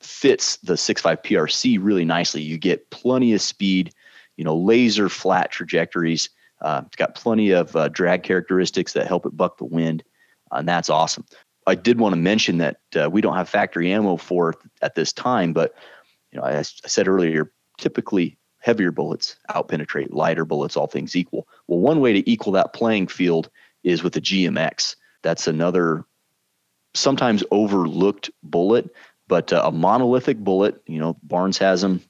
fits 0.00 0.56
the 0.58 0.74
6.5 0.74 1.22
PRC 1.22 1.78
really 1.80 2.04
nicely. 2.04 2.42
You 2.42 2.58
get 2.58 2.90
plenty 2.90 3.32
of 3.32 3.40
speed, 3.40 3.94
you 4.36 4.44
know, 4.44 4.56
laser 4.56 5.08
flat 5.08 5.50
trajectories. 5.50 6.28
Uh, 6.62 6.82
it's 6.86 6.96
got 6.96 7.14
plenty 7.14 7.50
of 7.50 7.74
uh, 7.76 7.88
drag 7.88 8.22
characteristics 8.22 8.92
that 8.94 9.06
help 9.06 9.26
it 9.26 9.36
buck 9.36 9.58
the 9.58 9.64
wind, 9.64 10.02
and 10.50 10.68
that's 10.68 10.88
awesome. 10.88 11.24
I 11.66 11.74
did 11.74 11.98
want 11.98 12.14
to 12.14 12.20
mention 12.20 12.58
that 12.58 12.78
uh, 12.96 13.10
we 13.10 13.20
don't 13.20 13.36
have 13.36 13.48
factory 13.48 13.92
ammo 13.92 14.16
for 14.16 14.54
at 14.80 14.94
this 14.94 15.12
time, 15.12 15.52
but 15.52 15.74
you 16.32 16.40
know, 16.40 16.46
as 16.46 16.74
I 16.84 16.88
said 16.88 17.08
earlier, 17.08 17.52
typically 17.78 18.38
heavier 18.58 18.92
bullets 18.92 19.36
outpenetrate 19.50 20.12
lighter 20.12 20.44
bullets, 20.44 20.76
all 20.76 20.86
things 20.86 21.14
equal. 21.14 21.46
Well, 21.66 21.80
one 21.80 22.00
way 22.00 22.12
to 22.12 22.30
equal 22.30 22.52
that 22.54 22.72
playing 22.72 23.08
field 23.08 23.50
is 23.82 24.02
with 24.02 24.14
the 24.14 24.20
GMX. 24.20 24.96
That's 25.22 25.46
another 25.46 26.04
sometimes 26.94 27.44
overlooked 27.50 28.30
bullet, 28.42 28.90
but 29.28 29.52
uh, 29.52 29.62
a 29.64 29.72
monolithic 29.72 30.38
bullet. 30.38 30.80
You 30.86 30.98
know, 30.98 31.18
Barnes 31.22 31.58
has 31.58 31.82
them, 31.82 32.00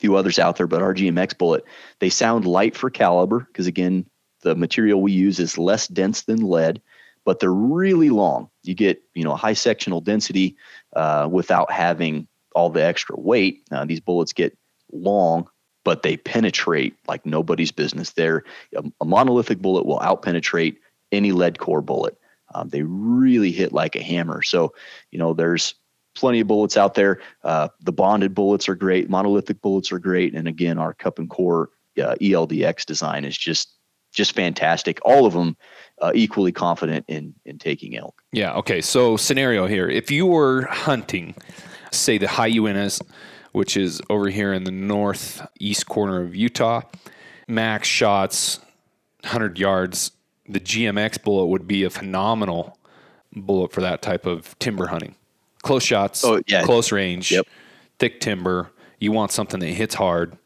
few 0.00 0.16
others 0.16 0.38
out 0.38 0.56
there, 0.56 0.66
but 0.66 0.82
our 0.82 0.94
GMX 0.94 1.36
bullet, 1.36 1.64
they 1.98 2.10
sound 2.10 2.46
light 2.46 2.76
for 2.76 2.90
caliber 2.90 3.40
because 3.40 3.66
again, 3.66 4.06
the 4.42 4.54
material 4.54 5.02
we 5.02 5.12
use 5.12 5.38
is 5.38 5.58
less 5.58 5.86
dense 5.86 6.22
than 6.22 6.40
lead, 6.40 6.80
but 7.24 7.40
they're 7.40 7.52
really 7.52 8.10
long. 8.10 8.48
You 8.62 8.74
get 8.74 9.02
you 9.14 9.24
know 9.24 9.34
high 9.34 9.52
sectional 9.52 10.00
density 10.00 10.56
uh, 10.96 11.28
without 11.30 11.70
having 11.70 12.26
all 12.54 12.70
the 12.70 12.82
extra 12.82 13.18
weight. 13.18 13.62
Uh, 13.70 13.84
these 13.84 14.00
bullets 14.00 14.32
get 14.32 14.56
long 14.92 15.48
but 15.84 16.02
they 16.02 16.16
penetrate 16.16 16.94
like 17.08 17.24
nobody's 17.24 17.72
business. 17.72 18.10
They're 18.10 18.44
a, 18.76 18.84
a 19.00 19.04
monolithic 19.04 19.60
bullet 19.60 19.86
will 19.86 20.00
outpenetrate 20.00 20.76
any 21.12 21.32
lead 21.32 21.58
core 21.58 21.82
bullet. 21.82 22.16
Um, 22.54 22.68
they 22.68 22.82
really 22.82 23.52
hit 23.52 23.72
like 23.72 23.96
a 23.96 24.02
hammer. 24.02 24.42
So, 24.42 24.74
you 25.10 25.18
know, 25.18 25.34
there's 25.34 25.74
plenty 26.14 26.40
of 26.40 26.46
bullets 26.46 26.76
out 26.76 26.94
there. 26.94 27.20
Uh, 27.44 27.68
the 27.80 27.92
bonded 27.92 28.34
bullets 28.34 28.68
are 28.68 28.74
great. 28.74 29.08
Monolithic 29.08 29.60
bullets 29.60 29.92
are 29.92 29.98
great. 29.98 30.34
And 30.34 30.48
again, 30.48 30.78
our 30.78 30.94
cup 30.94 31.18
and 31.18 31.28
core 31.28 31.70
uh, 31.98 32.14
ELDX 32.20 32.84
design 32.84 33.24
is 33.24 33.36
just 33.36 33.74
just 34.12 34.32
fantastic. 34.32 34.98
All 35.04 35.24
of 35.24 35.34
them 35.34 35.56
uh, 36.02 36.10
equally 36.14 36.52
confident 36.52 37.04
in 37.08 37.34
in 37.44 37.58
taking 37.58 37.96
elk. 37.96 38.22
Yeah. 38.32 38.54
Okay. 38.54 38.80
So 38.80 39.16
scenario 39.16 39.66
here: 39.66 39.88
if 39.88 40.10
you 40.10 40.26
were 40.26 40.66
hunting, 40.66 41.34
say 41.92 42.18
the 42.18 42.28
high 42.28 42.50
Uintas 42.50 43.00
which 43.52 43.76
is 43.76 44.00
over 44.08 44.28
here 44.28 44.52
in 44.52 44.64
the 44.64 44.70
northeast 44.70 45.86
corner 45.86 46.22
of 46.22 46.34
Utah. 46.34 46.82
Max 47.48 47.88
shots, 47.88 48.58
100 49.22 49.58
yards. 49.58 50.12
The 50.48 50.60
GMX 50.60 51.22
bullet 51.22 51.46
would 51.46 51.66
be 51.66 51.84
a 51.84 51.90
phenomenal 51.90 52.78
bullet 53.32 53.72
for 53.72 53.80
that 53.80 54.02
type 54.02 54.26
of 54.26 54.58
timber 54.58 54.88
hunting. 54.88 55.14
Close 55.62 55.82
shots, 55.82 56.24
oh, 56.24 56.40
yeah. 56.46 56.62
close 56.62 56.90
range, 56.92 57.30
yep. 57.30 57.46
thick 57.98 58.20
timber. 58.20 58.70
You 58.98 59.12
want 59.12 59.30
something 59.32 59.60
that 59.60 59.66
hits 59.66 59.94
hard. 59.94 60.36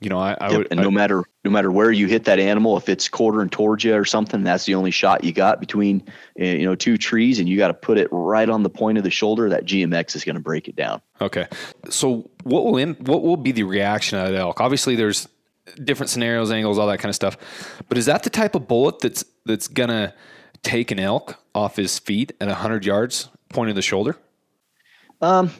You 0.00 0.08
know, 0.08 0.18
I, 0.18 0.36
I 0.40 0.48
yep. 0.48 0.58
would. 0.58 0.68
And 0.70 0.80
no 0.80 0.88
I, 0.88 0.90
matter 0.90 1.24
no 1.44 1.50
matter 1.50 1.72
where 1.72 1.90
you 1.90 2.06
hit 2.06 2.24
that 2.24 2.38
animal, 2.38 2.76
if 2.76 2.88
it's 2.88 3.08
quartering 3.08 3.48
towards 3.48 3.82
you 3.84 3.94
or 3.94 4.04
something, 4.04 4.44
that's 4.44 4.64
the 4.64 4.74
only 4.74 4.90
shot 4.90 5.24
you 5.24 5.32
got 5.32 5.58
between 5.60 6.02
eh, 6.38 6.54
you 6.54 6.64
know 6.64 6.74
two 6.74 6.96
trees, 6.96 7.38
and 7.38 7.48
you 7.48 7.56
got 7.56 7.68
to 7.68 7.74
put 7.74 7.98
it 7.98 8.08
right 8.10 8.48
on 8.48 8.62
the 8.62 8.70
point 8.70 8.98
of 8.98 9.04
the 9.04 9.10
shoulder. 9.10 9.48
That 9.48 9.64
GMX 9.64 10.14
is 10.16 10.24
going 10.24 10.36
to 10.36 10.42
break 10.42 10.68
it 10.68 10.76
down. 10.76 11.00
Okay, 11.20 11.46
so 11.88 12.30
what 12.44 12.64
will 12.64 12.76
in, 12.76 12.94
what 12.94 13.22
will 13.22 13.36
be 13.36 13.52
the 13.52 13.64
reaction 13.64 14.18
of 14.18 14.30
the 14.30 14.38
elk? 14.38 14.60
Obviously, 14.60 14.96
there's 14.96 15.28
different 15.82 16.10
scenarios, 16.10 16.50
angles, 16.50 16.78
all 16.78 16.86
that 16.88 16.98
kind 16.98 17.10
of 17.10 17.16
stuff. 17.16 17.36
But 17.88 17.98
is 17.98 18.06
that 18.06 18.22
the 18.22 18.30
type 18.30 18.54
of 18.54 18.68
bullet 18.68 19.00
that's 19.00 19.24
that's 19.44 19.68
gonna 19.68 20.14
take 20.62 20.90
an 20.90 21.00
elk 21.00 21.36
off 21.54 21.76
his 21.76 21.98
feet 21.98 22.32
at 22.40 22.48
hundred 22.48 22.84
yards, 22.84 23.28
point 23.48 23.70
of 23.70 23.76
the 23.76 23.82
shoulder? 23.82 24.16
Um, 25.22 25.50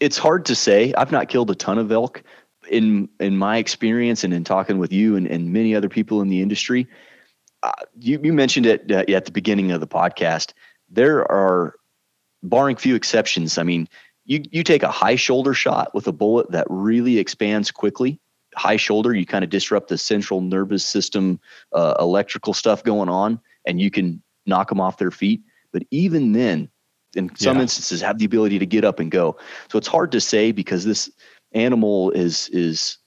it's 0.00 0.18
hard 0.18 0.44
to 0.46 0.54
say. 0.54 0.92
I've 0.94 1.12
not 1.12 1.28
killed 1.28 1.50
a 1.50 1.54
ton 1.54 1.78
of 1.78 1.90
elk, 1.90 2.22
in 2.70 3.08
in 3.20 3.36
my 3.36 3.56
experience 3.56 4.24
and 4.24 4.32
in 4.32 4.44
talking 4.44 4.78
with 4.78 4.92
you 4.92 5.16
and, 5.16 5.26
and 5.26 5.52
many 5.52 5.74
other 5.74 5.88
people 5.88 6.20
in 6.20 6.28
the 6.28 6.42
industry, 6.42 6.86
uh, 7.62 7.72
you, 7.98 8.20
you 8.22 8.32
mentioned 8.32 8.66
it 8.66 8.90
uh, 8.90 9.04
at 9.12 9.24
the 9.24 9.32
beginning 9.32 9.72
of 9.72 9.80
the 9.80 9.86
podcast. 9.86 10.52
There 10.88 11.30
are, 11.30 11.74
barring 12.42 12.76
few 12.76 12.94
exceptions, 12.94 13.58
I 13.58 13.62
mean, 13.62 13.88
you 14.24 14.42
you 14.50 14.62
take 14.62 14.82
a 14.82 14.90
high 14.90 15.16
shoulder 15.16 15.54
shot 15.54 15.94
with 15.94 16.06
a 16.06 16.12
bullet 16.12 16.50
that 16.50 16.66
really 16.68 17.18
expands 17.18 17.70
quickly. 17.70 18.20
High 18.54 18.76
shoulder, 18.76 19.14
you 19.14 19.24
kind 19.24 19.44
of 19.44 19.50
disrupt 19.50 19.88
the 19.88 19.98
central 19.98 20.40
nervous 20.40 20.84
system, 20.84 21.40
uh, 21.72 21.94
electrical 21.98 22.52
stuff 22.52 22.84
going 22.84 23.08
on, 23.08 23.40
and 23.66 23.80
you 23.80 23.90
can 23.90 24.22
knock 24.46 24.68
them 24.68 24.80
off 24.80 24.98
their 24.98 25.10
feet. 25.10 25.40
But 25.72 25.84
even 25.90 26.32
then, 26.32 26.68
in 27.14 27.34
some 27.36 27.56
yeah. 27.56 27.62
instances, 27.62 28.00
have 28.00 28.18
the 28.18 28.24
ability 28.24 28.58
to 28.58 28.66
get 28.66 28.84
up 28.84 29.00
and 29.00 29.10
go. 29.10 29.36
So 29.70 29.78
it's 29.78 29.88
hard 29.88 30.12
to 30.12 30.20
say 30.20 30.52
because 30.52 30.84
this 30.84 31.10
animal 31.52 32.10
is 32.12 32.48
is 32.50 32.98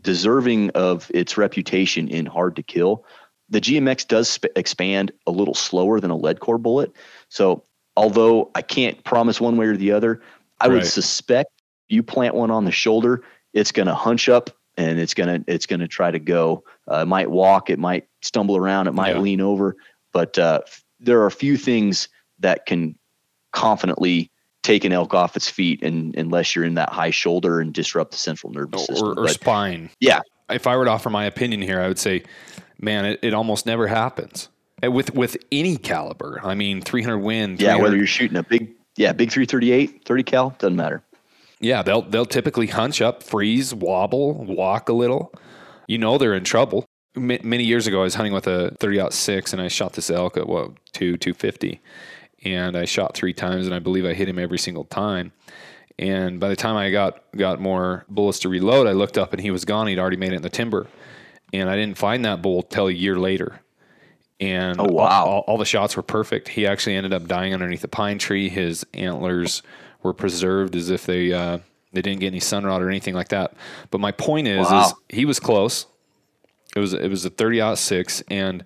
deserving 0.00 0.70
of 0.70 1.10
its 1.14 1.36
reputation 1.36 2.08
in 2.08 2.26
hard 2.26 2.56
to 2.56 2.62
kill. 2.62 3.04
The 3.48 3.60
GMX 3.60 4.08
does 4.08 4.28
sp- 4.28 4.50
expand 4.56 5.12
a 5.26 5.30
little 5.30 5.54
slower 5.54 6.00
than 6.00 6.10
a 6.10 6.16
lead 6.16 6.40
core 6.40 6.58
bullet. 6.58 6.92
So, 7.28 7.64
although 7.96 8.50
I 8.54 8.62
can't 8.62 9.02
promise 9.04 9.40
one 9.40 9.56
way 9.56 9.66
or 9.66 9.76
the 9.76 9.92
other, 9.92 10.20
I 10.60 10.66
right. 10.66 10.74
would 10.74 10.86
suspect 10.86 11.50
you 11.88 12.02
plant 12.02 12.34
one 12.34 12.50
on 12.50 12.64
the 12.64 12.72
shoulder, 12.72 13.22
it's 13.54 13.70
going 13.70 13.86
to 13.86 13.94
hunch 13.94 14.28
up 14.28 14.50
and 14.76 14.98
it's 14.98 15.14
going 15.14 15.44
to 15.44 15.52
it's 15.52 15.66
going 15.66 15.80
to 15.80 15.88
try 15.88 16.10
to 16.10 16.18
go. 16.18 16.64
Uh, 16.90 17.02
it 17.02 17.06
might 17.06 17.30
walk, 17.30 17.70
it 17.70 17.78
might 17.78 18.08
stumble 18.22 18.56
around, 18.56 18.88
it 18.88 18.92
might 18.92 19.14
yeah. 19.14 19.20
lean 19.20 19.40
over, 19.40 19.76
but 20.12 20.38
uh, 20.38 20.60
there 20.98 21.20
are 21.22 21.26
a 21.26 21.32
few 21.32 21.56
things 21.56 22.08
that 22.40 22.66
can 22.66 22.98
confidently 23.56 24.30
take 24.62 24.84
an 24.84 24.92
elk 24.92 25.14
off 25.14 25.36
its 25.36 25.48
feet 25.48 25.82
and 25.82 26.14
unless 26.16 26.54
you're 26.54 26.64
in 26.64 26.74
that 26.74 26.90
high 26.90 27.10
shoulder 27.10 27.60
and 27.60 27.72
disrupt 27.72 28.10
the 28.10 28.16
central 28.16 28.52
nervous 28.52 28.86
system 28.86 29.18
or, 29.18 29.24
or 29.24 29.28
spine. 29.28 29.90
Yeah. 29.98 30.20
If 30.50 30.66
I 30.66 30.76
were 30.76 30.84
to 30.84 30.90
offer 30.90 31.10
my 31.10 31.24
opinion 31.24 31.62
here, 31.62 31.80
I 31.80 31.88
would 31.88 31.98
say, 31.98 32.22
man, 32.78 33.04
it, 33.06 33.20
it 33.22 33.34
almost 33.34 33.66
never 33.66 33.86
happens 33.86 34.48
with 34.82 35.14
with 35.14 35.36
any 35.50 35.76
caliber. 35.76 36.40
I 36.44 36.54
mean, 36.54 36.82
300 36.82 37.18
Win. 37.18 37.56
Yeah, 37.58 37.76
whether 37.76 37.96
you're 37.96 38.06
shooting 38.06 38.36
a 38.36 38.42
big, 38.42 38.72
yeah, 38.96 39.12
big 39.12 39.30
338, 39.30 40.04
30 40.04 40.22
cal, 40.22 40.50
doesn't 40.58 40.76
matter. 40.76 41.02
Yeah, 41.60 41.82
they'll 41.82 42.02
they'll 42.02 42.26
typically 42.26 42.66
hunch 42.66 43.00
up, 43.00 43.22
freeze, 43.22 43.74
wobble, 43.74 44.34
walk 44.34 44.88
a 44.88 44.92
little. 44.92 45.32
You 45.88 45.98
know 45.98 46.18
they're 46.18 46.34
in 46.34 46.44
trouble. 46.44 46.84
M- 47.16 47.40
many 47.42 47.64
years 47.64 47.86
ago, 47.86 48.00
I 48.00 48.04
was 48.04 48.14
hunting 48.14 48.34
with 48.34 48.46
a 48.46 48.76
30 48.78 49.00
out 49.00 49.12
six, 49.14 49.52
and 49.52 49.62
I 49.62 49.68
shot 49.68 49.94
this 49.94 50.10
elk 50.10 50.36
at 50.36 50.46
what 50.46 50.72
two 50.92 51.16
250 51.16 51.80
and 52.46 52.76
I 52.76 52.84
shot 52.84 53.16
three 53.16 53.32
times, 53.32 53.66
and 53.66 53.74
I 53.74 53.80
believe 53.80 54.06
I 54.06 54.14
hit 54.14 54.28
him 54.28 54.38
every 54.38 54.58
single 54.58 54.84
time. 54.84 55.32
And 55.98 56.38
by 56.38 56.48
the 56.48 56.56
time 56.56 56.76
I 56.76 56.90
got 56.90 57.20
got 57.36 57.60
more 57.60 58.04
bullets 58.08 58.38
to 58.40 58.48
reload, 58.48 58.86
I 58.86 58.92
looked 58.92 59.18
up 59.18 59.32
and 59.32 59.42
he 59.42 59.50
was 59.50 59.64
gone. 59.64 59.88
He'd 59.88 59.98
already 59.98 60.16
made 60.16 60.32
it 60.32 60.36
in 60.36 60.42
the 60.42 60.50
timber, 60.50 60.86
and 61.52 61.68
I 61.68 61.74
didn't 61.74 61.98
find 61.98 62.24
that 62.24 62.42
bull 62.42 62.62
till 62.62 62.86
a 62.86 62.92
year 62.92 63.18
later. 63.18 63.60
And 64.38 64.78
oh, 64.78 64.84
wow. 64.84 65.24
all, 65.24 65.26
all, 65.26 65.44
all 65.48 65.58
the 65.58 65.64
shots 65.64 65.96
were 65.96 66.02
perfect. 66.02 66.48
He 66.48 66.66
actually 66.66 66.94
ended 66.94 67.14
up 67.14 67.26
dying 67.26 67.54
underneath 67.54 67.82
a 67.82 67.88
pine 67.88 68.18
tree. 68.18 68.48
His 68.48 68.84
antlers 68.92 69.62
were 70.02 70.12
preserved 70.12 70.76
as 70.76 70.90
if 70.90 71.06
they 71.06 71.32
uh, 71.32 71.58
they 71.92 72.02
didn't 72.02 72.20
get 72.20 72.28
any 72.28 72.40
sun 72.40 72.64
rot 72.64 72.80
or 72.80 72.88
anything 72.88 73.14
like 73.14 73.28
that. 73.28 73.54
But 73.90 74.00
my 74.00 74.12
point 74.12 74.46
is, 74.46 74.66
wow. 74.68 74.86
is 74.86 74.94
he 75.08 75.24
was 75.24 75.40
close. 75.40 75.86
It 76.76 76.78
was 76.78 76.92
it 76.92 77.08
was 77.08 77.24
a 77.24 77.30
thirty 77.30 77.60
out 77.60 77.78
six, 77.78 78.22
and 78.28 78.64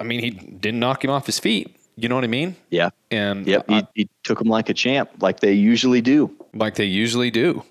I 0.00 0.04
mean 0.04 0.20
he 0.20 0.30
didn't 0.30 0.80
knock 0.80 1.04
him 1.04 1.10
off 1.10 1.26
his 1.26 1.38
feet. 1.38 1.77
You 2.00 2.08
know 2.08 2.14
what 2.14 2.22
I 2.22 2.28
mean? 2.28 2.54
Yeah. 2.70 2.90
And 3.10 3.44
yep, 3.46 3.68
he, 3.68 3.82
he 3.94 4.08
took 4.22 4.38
them 4.38 4.46
like 4.48 4.68
a 4.68 4.74
champ, 4.74 5.10
like 5.20 5.40
they 5.40 5.52
usually 5.52 6.00
do. 6.00 6.30
Like 6.54 6.76
they 6.76 6.84
usually 6.84 7.30
do. 7.32 7.64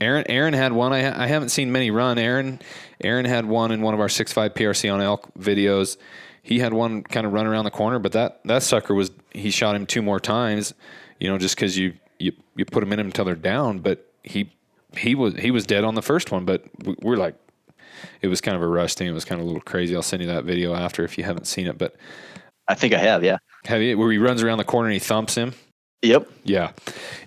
Aaron 0.00 0.24
Aaron 0.28 0.54
had 0.54 0.72
one. 0.72 0.92
I, 0.92 1.02
ha- 1.02 1.16
I 1.16 1.26
haven't 1.26 1.48
seen 1.48 1.72
many 1.72 1.90
run. 1.90 2.18
Aaron 2.18 2.60
Aaron 3.02 3.24
had 3.24 3.46
one 3.46 3.72
in 3.72 3.82
one 3.82 3.94
of 3.94 4.00
our 4.00 4.08
six 4.08 4.32
five 4.32 4.54
PRC 4.54 4.92
on 4.92 5.00
elk 5.00 5.28
videos. 5.36 5.96
he 6.42 6.60
had 6.60 6.72
one 6.72 7.02
kind 7.02 7.26
of 7.26 7.32
run 7.32 7.46
around 7.46 7.64
the 7.64 7.72
corner, 7.72 7.98
but 7.98 8.12
that 8.12 8.40
that 8.44 8.62
sucker 8.62 8.94
was 8.94 9.10
he 9.32 9.50
shot 9.50 9.74
him 9.74 9.86
two 9.86 10.02
more 10.02 10.20
times, 10.20 10.72
you 11.18 11.28
know, 11.28 11.36
just 11.36 11.56
because 11.56 11.76
you 11.76 11.94
you 12.20 12.32
you 12.54 12.64
put 12.64 12.80
them 12.80 12.92
in 12.92 13.00
him 13.00 13.06
until 13.06 13.24
they're 13.24 13.34
down. 13.34 13.80
But 13.80 14.06
he 14.22 14.52
he 14.96 15.16
was 15.16 15.34
he 15.34 15.50
was 15.50 15.66
dead 15.66 15.82
on 15.82 15.96
the 15.96 16.02
first 16.02 16.30
one, 16.30 16.44
but 16.44 16.62
we're 17.02 17.16
like, 17.16 17.34
it 18.22 18.28
was 18.28 18.40
kind 18.40 18.54
of 18.56 18.62
a 18.62 18.68
rush 18.68 18.94
thing. 18.94 19.08
It 19.08 19.12
was 19.12 19.24
kind 19.24 19.40
of 19.40 19.44
a 19.44 19.48
little 19.48 19.62
crazy. 19.62 19.96
I'll 19.96 20.02
send 20.02 20.22
you 20.22 20.28
that 20.28 20.44
video 20.44 20.74
after 20.74 21.02
if 21.04 21.18
you 21.18 21.24
haven't 21.24 21.48
seen 21.48 21.66
it. 21.66 21.76
But 21.76 21.96
I 22.68 22.74
think 22.74 22.94
I 22.94 22.98
have, 22.98 23.24
yeah. 23.24 23.38
Have 23.64 23.82
you 23.82 23.98
where 23.98 24.12
he 24.12 24.18
runs 24.18 24.42
around 24.42 24.58
the 24.58 24.64
corner 24.64 24.88
and 24.88 24.94
he 24.94 24.98
thumps 24.98 25.34
him? 25.34 25.54
Yep. 26.02 26.28
Yeah. 26.44 26.72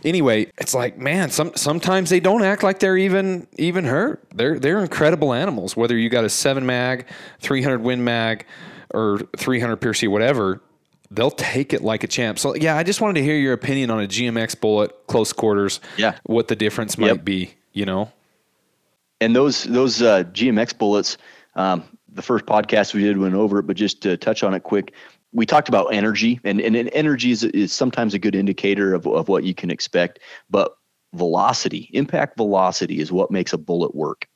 Anyway, 0.06 0.50
it's 0.58 0.74
like, 0.74 0.98
man, 0.98 1.30
some 1.30 1.52
sometimes 1.56 2.10
they 2.10 2.22
don't 2.22 2.44
act 2.44 2.64
like 2.64 2.80
they're 2.80 2.98
even 2.98 3.48
even 3.58 3.84
hurt. 3.84 4.24
They're 4.34 4.60
they're 4.60 4.80
incredible 4.80 5.34
animals. 5.34 5.76
Whether 5.76 5.98
you 5.98 6.10
got 6.10 6.24
a 6.24 6.30
seven 6.30 6.66
mag, 6.66 7.06
three 7.40 7.62
hundred 7.62 7.82
win 7.82 8.04
mag, 8.04 8.46
or 8.94 9.20
three 9.36 9.60
hundred 9.60 9.82
PRC, 9.82 10.08
whatever, 10.08 10.62
they'll 11.12 11.32
take 11.32 11.74
it 11.74 11.82
like 11.84 12.04
a 12.04 12.08
champ. 12.08 12.40
So 12.40 12.56
yeah, 12.56 12.78
I 12.78 12.84
just 12.84 13.02
wanted 13.02 13.20
to 13.20 13.24
hear 13.24 13.36
your 13.36 13.54
opinion 13.54 13.92
on 13.92 14.02
a 14.02 14.08
GMX 14.08 14.60
bullet, 14.60 14.92
close 15.08 15.34
quarters. 15.34 15.82
Yeah. 15.98 16.18
What 16.24 16.48
the 16.48 16.56
difference 16.56 16.98
might 16.98 17.08
yep. 17.08 17.26
be, 17.26 17.54
you 17.74 17.86
know? 17.86 18.12
And 19.20 19.36
those 19.36 19.66
those 19.66 20.02
uh, 20.02 20.24
GMX 20.24 20.78
bullets, 20.78 21.18
um, 21.56 21.84
the 22.12 22.22
first 22.22 22.46
podcast 22.46 22.94
we 22.94 23.04
did 23.04 23.18
went 23.18 23.36
over 23.36 23.60
it, 23.60 23.64
but 23.64 23.76
just 23.76 24.02
to 24.04 24.18
touch 24.18 24.44
on 24.44 24.54
it 24.54 24.64
quick, 24.64 24.94
we 25.34 25.46
talked 25.46 25.70
about 25.70 25.94
energy, 25.94 26.40
and, 26.44 26.60
and 26.60 26.90
energy 26.94 27.32
is, 27.32 27.44
is 27.44 27.72
sometimes 27.72 28.14
a 28.14 28.20
good 28.20 28.36
indicator 28.36 28.94
of, 28.94 29.08
of 29.08 29.28
what 29.30 29.44
you 29.44 29.54
can 29.54 29.72
expect, 29.72 30.20
but 30.50 30.76
velocity, 31.14 31.90
impact 31.94 32.38
velocity 32.38 33.00
is 33.00 33.12
what 33.12 33.32
makes 33.32 33.54
a 33.54 33.58
bullet 33.58 33.96
work. 33.96 34.28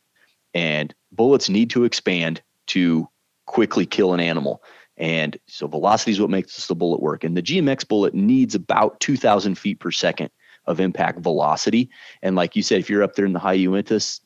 And 0.53 0.93
bullets 1.11 1.49
need 1.49 1.69
to 1.71 1.83
expand 1.83 2.41
to 2.67 3.07
quickly 3.45 3.85
kill 3.85 4.13
an 4.13 4.19
animal. 4.19 4.63
And 4.97 5.37
so 5.47 5.67
velocity 5.67 6.11
is 6.11 6.21
what 6.21 6.29
makes 6.29 6.67
the 6.67 6.75
bullet 6.75 7.01
work. 7.01 7.23
And 7.23 7.35
the 7.35 7.41
GMX 7.41 7.87
bullet 7.87 8.13
needs 8.13 8.55
about 8.55 8.99
2,000 9.01 9.55
feet 9.55 9.79
per 9.79 9.91
second 9.91 10.29
of 10.65 10.79
impact 10.79 11.19
velocity. 11.19 11.89
And 12.21 12.35
like 12.35 12.55
you 12.55 12.63
said, 12.63 12.79
if 12.79 12.89
you're 12.89 13.03
up 13.03 13.15
there 13.15 13.25
in 13.25 13.33
the 13.33 13.39
high 13.39 13.57
Uintas, 13.57 14.21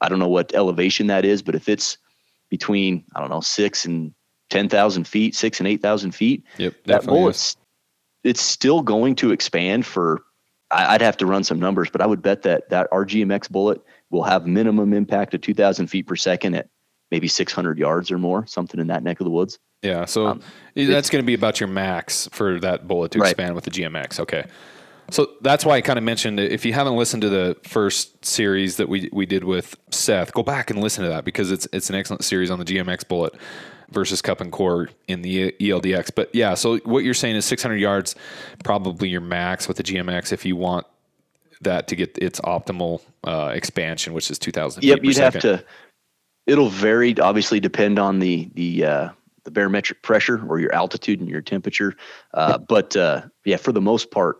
I 0.00 0.08
don't 0.08 0.20
know 0.20 0.28
what 0.28 0.54
elevation 0.54 1.08
that 1.08 1.24
is, 1.24 1.42
but 1.42 1.54
if 1.54 1.68
it's 1.68 1.98
between, 2.48 3.04
I 3.14 3.20
don't 3.20 3.30
know, 3.30 3.40
six 3.40 3.84
and 3.84 4.14
10,000 4.52 5.04
feet, 5.04 5.34
six 5.34 5.58
and 5.58 5.66
8,000 5.66 6.12
feet, 6.12 6.44
yep, 6.58 6.74
that 6.84 7.04
bullet's, 7.04 7.56
it's 8.22 8.40
still 8.40 8.82
going 8.82 9.14
to 9.16 9.32
expand 9.32 9.86
for, 9.86 10.22
I'd 10.70 11.00
have 11.00 11.16
to 11.16 11.26
run 11.26 11.42
some 11.42 11.58
numbers, 11.58 11.90
but 11.90 12.00
I 12.00 12.06
would 12.06 12.22
bet 12.22 12.42
that 12.42 12.68
that 12.70 12.88
our 12.92 13.04
GMX 13.04 13.50
bullet 13.50 13.82
will 14.10 14.22
have 14.22 14.46
minimum 14.46 14.92
impact 14.92 15.34
of 15.34 15.40
2,000 15.40 15.86
feet 15.86 16.06
per 16.06 16.16
second 16.16 16.54
at 16.54 16.68
maybe 17.10 17.28
600 17.28 17.78
yards 17.78 18.10
or 18.10 18.18
more, 18.18 18.46
something 18.46 18.78
in 18.78 18.86
that 18.88 19.02
neck 19.02 19.20
of 19.20 19.24
the 19.24 19.30
woods. 19.30 19.58
Yeah. 19.82 20.04
So 20.04 20.28
um, 20.28 20.42
that's 20.74 21.10
going 21.10 21.22
to 21.22 21.26
be 21.26 21.34
about 21.34 21.60
your 21.60 21.68
max 21.68 22.28
for 22.32 22.60
that 22.60 22.86
bullet 22.86 23.10
to 23.12 23.20
expand 23.20 23.54
with 23.54 23.64
the 23.64 23.70
GMX. 23.70 24.20
Okay. 24.20 24.44
So 25.10 25.30
that's 25.42 25.64
why 25.64 25.76
I 25.76 25.80
kind 25.80 25.98
of 25.98 26.04
mentioned 26.04 26.40
if 26.40 26.64
you 26.64 26.72
haven't 26.72 26.96
listened 26.96 27.22
to 27.22 27.28
the 27.28 27.56
first 27.64 28.24
series 28.24 28.76
that 28.76 28.88
we 28.88 29.10
we 29.12 29.26
did 29.26 29.44
with 29.44 29.76
Seth, 29.90 30.32
go 30.32 30.42
back 30.42 30.70
and 30.70 30.80
listen 30.80 31.02
to 31.04 31.10
that 31.10 31.24
because 31.24 31.50
it's 31.50 31.68
it's 31.72 31.90
an 31.90 31.96
excellent 31.96 32.24
series 32.24 32.50
on 32.50 32.58
the 32.58 32.64
GMX 32.64 33.06
bullet 33.06 33.34
versus 33.92 34.22
cup 34.22 34.40
and 34.40 34.50
core 34.50 34.88
in 35.08 35.22
the 35.22 35.52
ELDX. 35.52 36.10
But 36.14 36.34
yeah, 36.34 36.54
so 36.54 36.78
what 36.78 37.04
you're 37.04 37.14
saying 37.14 37.36
is 37.36 37.44
600 37.44 37.76
yards, 37.76 38.14
probably 38.64 39.08
your 39.08 39.20
max 39.20 39.68
with 39.68 39.76
the 39.76 39.82
GMX 39.82 40.32
if 40.32 40.44
you 40.44 40.56
want 40.56 40.86
that 41.60 41.88
to 41.88 41.96
get 41.96 42.18
its 42.18 42.40
optimal 42.40 43.00
uh, 43.24 43.52
expansion, 43.54 44.12
which 44.12 44.30
is 44.30 44.38
2,000. 44.38 44.82
Yep, 44.82 44.98
you'd 45.02 45.16
have 45.18 45.38
to. 45.40 45.64
It'll 46.46 46.70
vary, 46.70 47.18
obviously, 47.20 47.60
depend 47.60 48.00
on 48.00 48.18
the 48.18 48.50
the 48.54 48.84
uh, 48.84 49.08
the 49.44 49.50
barometric 49.50 50.02
pressure 50.02 50.44
or 50.48 50.58
your 50.58 50.74
altitude 50.74 51.20
and 51.20 51.28
your 51.28 51.40
temperature. 51.40 51.94
Uh, 52.34 52.58
but 52.58 52.96
uh, 52.96 53.22
yeah, 53.44 53.56
for 53.56 53.72
the 53.72 53.80
most 53.80 54.10
part, 54.10 54.38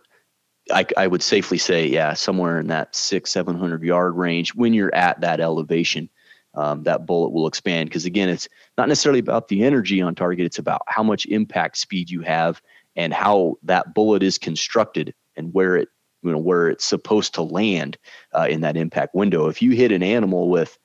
I, 0.71 0.85
I 0.97 1.07
would 1.07 1.23
safely 1.23 1.57
say, 1.57 1.87
yeah, 1.87 2.13
somewhere 2.13 2.59
in 2.59 2.67
that 2.67 2.95
six, 2.95 3.31
seven 3.31 3.57
hundred 3.57 3.83
yard 3.83 4.15
range 4.15 4.53
when 4.55 4.73
you're 4.73 4.93
at 4.93 5.21
that 5.21 5.39
elevation 5.39 6.09
um, 6.55 6.83
that 6.83 7.05
bullet 7.05 7.31
will 7.31 7.47
expand. 7.47 7.89
Because 7.89 8.05
again, 8.05 8.29
it's 8.29 8.47
not 8.77 8.87
necessarily 8.87 9.19
about 9.19 9.47
the 9.47 9.63
energy 9.63 10.01
on 10.01 10.15
target, 10.15 10.45
it's 10.45 10.59
about 10.59 10.81
how 10.87 11.03
much 11.03 11.25
impact 11.25 11.77
speed 11.77 12.09
you 12.09 12.21
have 12.21 12.61
and 12.95 13.13
how 13.13 13.55
that 13.63 13.93
bullet 13.93 14.23
is 14.23 14.37
constructed 14.37 15.13
and 15.35 15.53
where 15.53 15.77
it 15.77 15.89
you 16.21 16.31
know 16.31 16.37
where 16.37 16.69
it's 16.69 16.85
supposed 16.85 17.33
to 17.35 17.41
land 17.41 17.97
uh, 18.33 18.47
in 18.49 18.61
that 18.61 18.77
impact 18.77 19.13
window. 19.13 19.47
If 19.47 19.61
you 19.61 19.71
hit 19.71 19.91
an 19.91 20.03
animal 20.03 20.49
with 20.49 20.77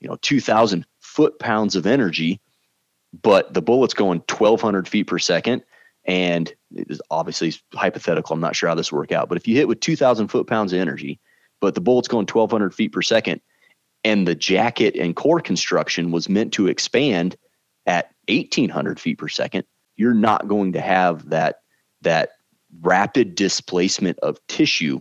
you 0.00 0.08
know 0.08 0.16
2,000 0.22 0.86
foot 1.00 1.38
pounds 1.38 1.76
of 1.76 1.86
energy, 1.86 2.40
but 3.22 3.52
the 3.54 3.62
bullet's 3.62 3.94
going 3.94 4.22
1,200 4.28 4.88
feet 4.88 5.04
per 5.04 5.18
second, 5.18 5.64
and 6.04 6.52
it 6.74 6.90
is 6.90 7.00
obviously 7.10 7.54
hypothetical. 7.72 8.34
I'm 8.34 8.40
not 8.40 8.56
sure 8.56 8.68
how 8.68 8.74
this 8.74 8.92
will 8.92 8.98
work 8.98 9.12
out, 9.12 9.28
but 9.28 9.38
if 9.38 9.48
you 9.48 9.56
hit 9.56 9.68
with 9.68 9.80
2,000 9.80 10.28
foot 10.28 10.46
pounds 10.46 10.72
of 10.72 10.80
energy, 10.80 11.20
but 11.60 11.74
the 11.74 11.80
bullet's 11.80 12.08
going 12.08 12.26
1,200 12.26 12.74
feet 12.74 12.92
per 12.92 13.02
second, 13.02 13.40
and 14.04 14.28
the 14.28 14.34
jacket 14.34 14.94
and 14.96 15.16
core 15.16 15.40
construction 15.40 16.10
was 16.10 16.28
meant 16.28 16.52
to 16.52 16.68
expand 16.68 17.36
at 17.86 18.10
1800 18.28 19.00
feet 19.00 19.18
per 19.18 19.28
second 19.28 19.64
you're 19.96 20.14
not 20.14 20.48
going 20.48 20.72
to 20.72 20.80
have 20.80 21.28
that 21.28 21.60
that 22.02 22.30
rapid 22.82 23.34
displacement 23.34 24.18
of 24.20 24.38
tissue 24.48 25.00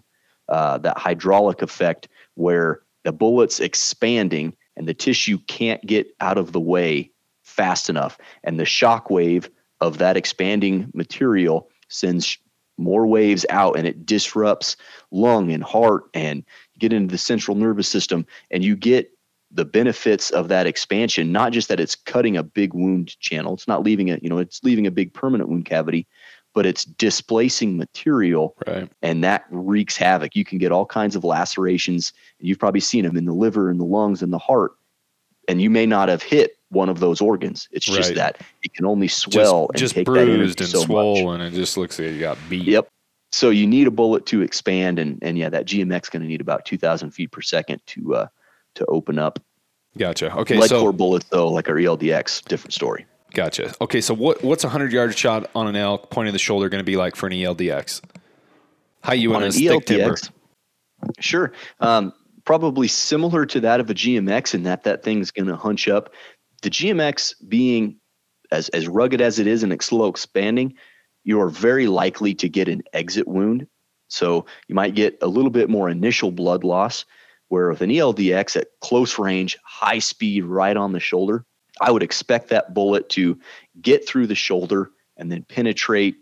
uh, 0.49 0.77
that 0.77 0.97
hydraulic 0.97 1.61
effect 1.61 2.07
where 2.35 2.81
the 3.03 3.11
bullet's 3.11 3.59
expanding 3.59 4.55
and 4.75 4.87
the 4.87 4.93
tissue 4.93 5.37
can't 5.47 5.85
get 5.85 6.07
out 6.19 6.37
of 6.37 6.51
the 6.51 6.59
way 6.59 7.11
fast 7.43 7.89
enough. 7.89 8.17
And 8.43 8.59
the 8.59 8.65
shock 8.65 9.09
wave 9.09 9.49
of 9.81 9.97
that 9.97 10.17
expanding 10.17 10.91
material 10.93 11.69
sends 11.89 12.37
more 12.77 13.05
waves 13.05 13.45
out 13.49 13.77
and 13.77 13.85
it 13.85 14.05
disrupts 14.05 14.75
lung 15.11 15.51
and 15.51 15.63
heart 15.63 16.05
and 16.13 16.43
get 16.83 16.91
into 16.91 17.09
the 17.13 17.17
central 17.17 17.55
nervous 17.55 17.87
system 17.87 18.25
and 18.51 18.61
you 18.61 18.75
get 18.75 19.09
the 19.51 19.63
benefits 19.63 20.31
of 20.31 20.49
that 20.49 20.67
expansion 20.67 21.31
not 21.31 21.53
just 21.53 21.69
that 21.69 21.79
it's 21.79 21.95
cutting 21.95 22.35
a 22.35 22.43
big 22.43 22.73
wound 22.73 23.17
channel 23.21 23.53
it's 23.53 23.69
not 23.69 23.83
leaving 23.83 24.09
it 24.09 24.21
you 24.21 24.27
know 24.27 24.37
it's 24.37 24.61
leaving 24.65 24.85
a 24.85 24.91
big 24.91 25.13
permanent 25.13 25.49
wound 25.49 25.63
cavity 25.65 26.05
but 26.53 26.65
it's 26.65 26.83
displacing 26.83 27.77
material 27.77 28.53
right. 28.67 28.91
and 29.01 29.23
that 29.23 29.45
wreaks 29.49 29.95
havoc 29.95 30.35
you 30.35 30.43
can 30.43 30.57
get 30.57 30.73
all 30.73 30.85
kinds 30.85 31.15
of 31.15 31.23
lacerations 31.23 32.11
you've 32.39 32.59
probably 32.59 32.81
seen 32.81 33.05
them 33.05 33.15
in 33.15 33.23
the 33.23 33.33
liver 33.33 33.69
and 33.69 33.79
the 33.79 33.85
lungs 33.85 34.21
and 34.21 34.33
the 34.33 34.37
heart 34.37 34.73
and 35.47 35.61
you 35.61 35.69
may 35.69 35.85
not 35.85 36.09
have 36.09 36.21
hit 36.21 36.57
one 36.67 36.89
of 36.89 36.99
those 36.99 37.21
organs 37.21 37.69
it's 37.71 37.85
just 37.85 38.09
right. 38.09 38.15
that 38.15 38.41
it 38.61 38.73
can 38.73 38.85
only 38.85 39.07
swell 39.07 39.69
just, 39.73 39.95
and 39.95 40.05
just 40.05 40.05
bruised 40.05 40.59
and 40.59 40.69
so 40.69 40.81
swollen 40.81 41.23
much. 41.23 41.33
and 41.35 41.43
it 41.43 41.57
just 41.57 41.77
looks 41.77 41.97
like 41.97 42.09
you 42.09 42.19
got 42.19 42.37
beat 42.49 42.63
yep 42.63 42.89
so 43.33 43.49
you 43.49 43.65
need 43.65 43.87
a 43.87 43.91
bullet 43.91 44.27
to 44.27 44.43
expand, 44.43 44.99
and 44.99 45.17
and 45.23 45.39
yeah, 45.39 45.49
that 45.49 45.65
GMX 45.65 46.03
is 46.03 46.09
going 46.09 46.21
to 46.21 46.27
need 46.27 46.39
about 46.39 46.65
two 46.65 46.77
thousand 46.77 47.11
feet 47.11 47.31
per 47.31 47.41
second 47.41 47.81
to 47.87 48.13
uh, 48.15 48.27
to 48.75 48.85
open 48.85 49.17
up. 49.17 49.39
Gotcha. 49.97 50.35
Okay, 50.37 50.57
lead 50.57 50.69
so 50.69 50.81
core 50.81 50.93
bullets 50.93 51.25
though, 51.31 51.47
like 51.47 51.67
our 51.67 51.75
ELDX, 51.75 52.45
different 52.45 52.73
story. 52.73 53.07
Gotcha. 53.33 53.73
Okay, 53.81 54.01
so 54.01 54.13
what 54.13 54.43
what's 54.43 54.63
a 54.63 54.69
hundred 54.69 54.91
yard 54.93 55.17
shot 55.17 55.49
on 55.55 55.65
an 55.65 55.75
elk 55.75 56.11
point 56.11 56.27
of 56.27 56.33
the 56.33 56.39
shoulder 56.39 56.69
going 56.69 56.79
to 56.79 56.85
be 56.85 56.95
like 56.95 57.15
for 57.15 57.25
an 57.25 57.33
ELDX? 57.33 58.01
How 59.01 59.13
you 59.13 59.31
want 59.31 59.45
to 59.45 59.51
stick 59.51 59.85
timber? 59.87 60.15
Sure. 61.19 61.51
Um, 61.79 62.13
probably 62.45 62.87
similar 62.87 63.47
to 63.47 63.59
that 63.61 63.79
of 63.79 63.89
a 63.89 63.95
GMX 63.95 64.53
in 64.53 64.61
that 64.63 64.83
that 64.83 65.01
thing's 65.01 65.31
going 65.31 65.47
to 65.47 65.55
hunch 65.55 65.87
up. 65.87 66.13
The 66.61 66.69
GMX 66.69 67.33
being 67.47 67.99
as 68.51 68.69
as 68.69 68.87
rugged 68.87 69.21
as 69.21 69.39
it 69.39 69.47
is 69.47 69.63
and 69.63 69.81
slow 69.81 70.07
expanding, 70.07 70.75
you 71.23 71.39
are 71.41 71.49
very 71.49 71.87
likely 71.87 72.33
to 72.35 72.49
get 72.49 72.67
an 72.67 72.83
exit 72.93 73.27
wound. 73.27 73.67
So 74.07 74.45
you 74.67 74.75
might 74.75 74.95
get 74.95 75.17
a 75.21 75.27
little 75.27 75.49
bit 75.49 75.69
more 75.69 75.89
initial 75.89 76.31
blood 76.31 76.63
loss, 76.63 77.05
where 77.47 77.69
with 77.69 77.81
an 77.81 77.89
ELDX 77.89 78.55
at 78.57 78.67
close 78.81 79.17
range, 79.17 79.57
high 79.63 79.99
speed, 79.99 80.43
right 80.43 80.75
on 80.75 80.91
the 80.91 80.99
shoulder, 80.99 81.45
I 81.81 81.91
would 81.91 82.03
expect 82.03 82.49
that 82.49 82.73
bullet 82.73 83.09
to 83.09 83.39
get 83.81 84.07
through 84.07 84.27
the 84.27 84.35
shoulder 84.35 84.91
and 85.17 85.31
then 85.31 85.43
penetrate. 85.43 86.15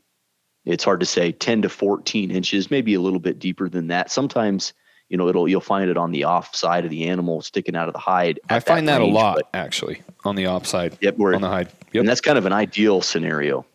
It's 0.66 0.84
hard 0.84 1.00
to 1.00 1.06
say 1.06 1.32
10 1.32 1.64
to 1.64 1.70
14 1.70 2.32
inches, 2.32 2.72
maybe 2.72 2.94
a 2.94 3.02
little 3.02 3.20
bit 3.20 3.40
deeper 3.40 3.68
than 3.68 3.88
that. 3.88 4.12
Sometimes, 4.12 4.74
you 5.10 5.18
know, 5.18 5.28
it'll 5.28 5.48
you'll 5.48 5.60
find 5.60 5.90
it 5.90 5.98
on 5.98 6.12
the 6.12 6.24
off 6.24 6.56
side 6.56 6.86
of 6.86 6.92
the 6.92 7.10
animal 7.10 7.42
sticking 7.42 7.76
out 7.76 7.88
of 7.88 7.94
the 7.94 8.00
hide. 8.00 8.40
I 8.50 8.60
find 8.60 8.88
that, 8.88 9.00
range, 9.00 9.12
a 9.12 9.16
lot 9.16 9.42
actually 9.54 10.04
on 10.24 10.36
the 10.36 10.46
off 10.46 10.66
side. 10.68 10.98
Yep, 11.02 11.20
on 11.20 11.42
the 11.42 11.50
hide. 11.50 11.68
Yep. 11.92 12.02
And 12.02 12.08
that's 12.08 12.22
kind 12.22 12.38
of 12.38 12.46
an 12.46 12.54
ideal 12.54 13.02
scenario. 13.02 13.66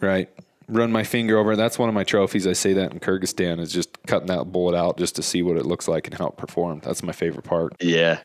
Right 0.00 0.28
run 0.68 0.92
my 0.92 1.04
finger 1.04 1.38
over. 1.38 1.56
That's 1.56 1.78
one 1.78 1.88
of 1.88 1.94
my 1.94 2.04
trophies. 2.04 2.46
I 2.46 2.52
say 2.52 2.72
that 2.74 2.92
in 2.92 3.00
Kyrgyzstan 3.00 3.60
is 3.60 3.72
just 3.72 4.02
cutting 4.06 4.28
that 4.28 4.44
bullet 4.46 4.76
out 4.76 4.98
just 4.98 5.16
to 5.16 5.22
see 5.22 5.42
what 5.42 5.56
it 5.56 5.66
looks 5.66 5.88
like 5.88 6.06
and 6.06 6.16
how 6.16 6.28
it 6.28 6.36
performed. 6.36 6.82
That's 6.82 7.02
my 7.02 7.12
favorite 7.12 7.44
part. 7.44 7.74
Yeah. 7.80 8.20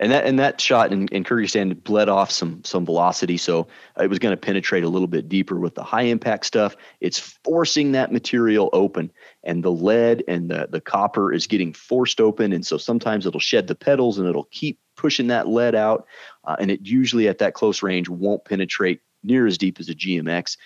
And 0.00 0.10
that 0.10 0.26
and 0.26 0.40
that 0.40 0.60
shot 0.60 0.92
in, 0.92 1.06
in 1.08 1.22
Kyrgyzstan 1.22 1.82
bled 1.84 2.08
off 2.08 2.28
some 2.28 2.64
some 2.64 2.84
velocity, 2.84 3.36
so 3.36 3.68
it 4.00 4.10
was 4.10 4.18
going 4.18 4.32
to 4.32 4.36
penetrate 4.36 4.82
a 4.82 4.88
little 4.88 5.06
bit 5.06 5.28
deeper 5.28 5.60
with 5.60 5.76
the 5.76 5.84
high 5.84 6.02
impact 6.02 6.46
stuff. 6.46 6.74
It's 7.00 7.20
forcing 7.20 7.92
that 7.92 8.10
material 8.10 8.70
open, 8.72 9.12
and 9.44 9.62
the 9.62 9.70
lead 9.70 10.24
and 10.26 10.50
the 10.50 10.66
the 10.68 10.80
copper 10.80 11.32
is 11.32 11.46
getting 11.46 11.72
forced 11.72 12.20
open, 12.20 12.52
and 12.52 12.66
so 12.66 12.76
sometimes 12.76 13.24
it'll 13.24 13.38
shed 13.38 13.68
the 13.68 13.76
petals 13.76 14.18
and 14.18 14.28
it'll 14.28 14.48
keep 14.50 14.80
pushing 14.96 15.28
that 15.28 15.46
lead 15.46 15.76
out, 15.76 16.06
uh, 16.42 16.56
and 16.58 16.72
it 16.72 16.80
usually 16.82 17.28
at 17.28 17.38
that 17.38 17.54
close 17.54 17.80
range 17.80 18.08
won't 18.08 18.44
penetrate 18.44 19.00
near 19.22 19.46
as 19.46 19.56
deep 19.56 19.78
as 19.78 19.88
a 19.88 19.94
GMX. 19.94 20.56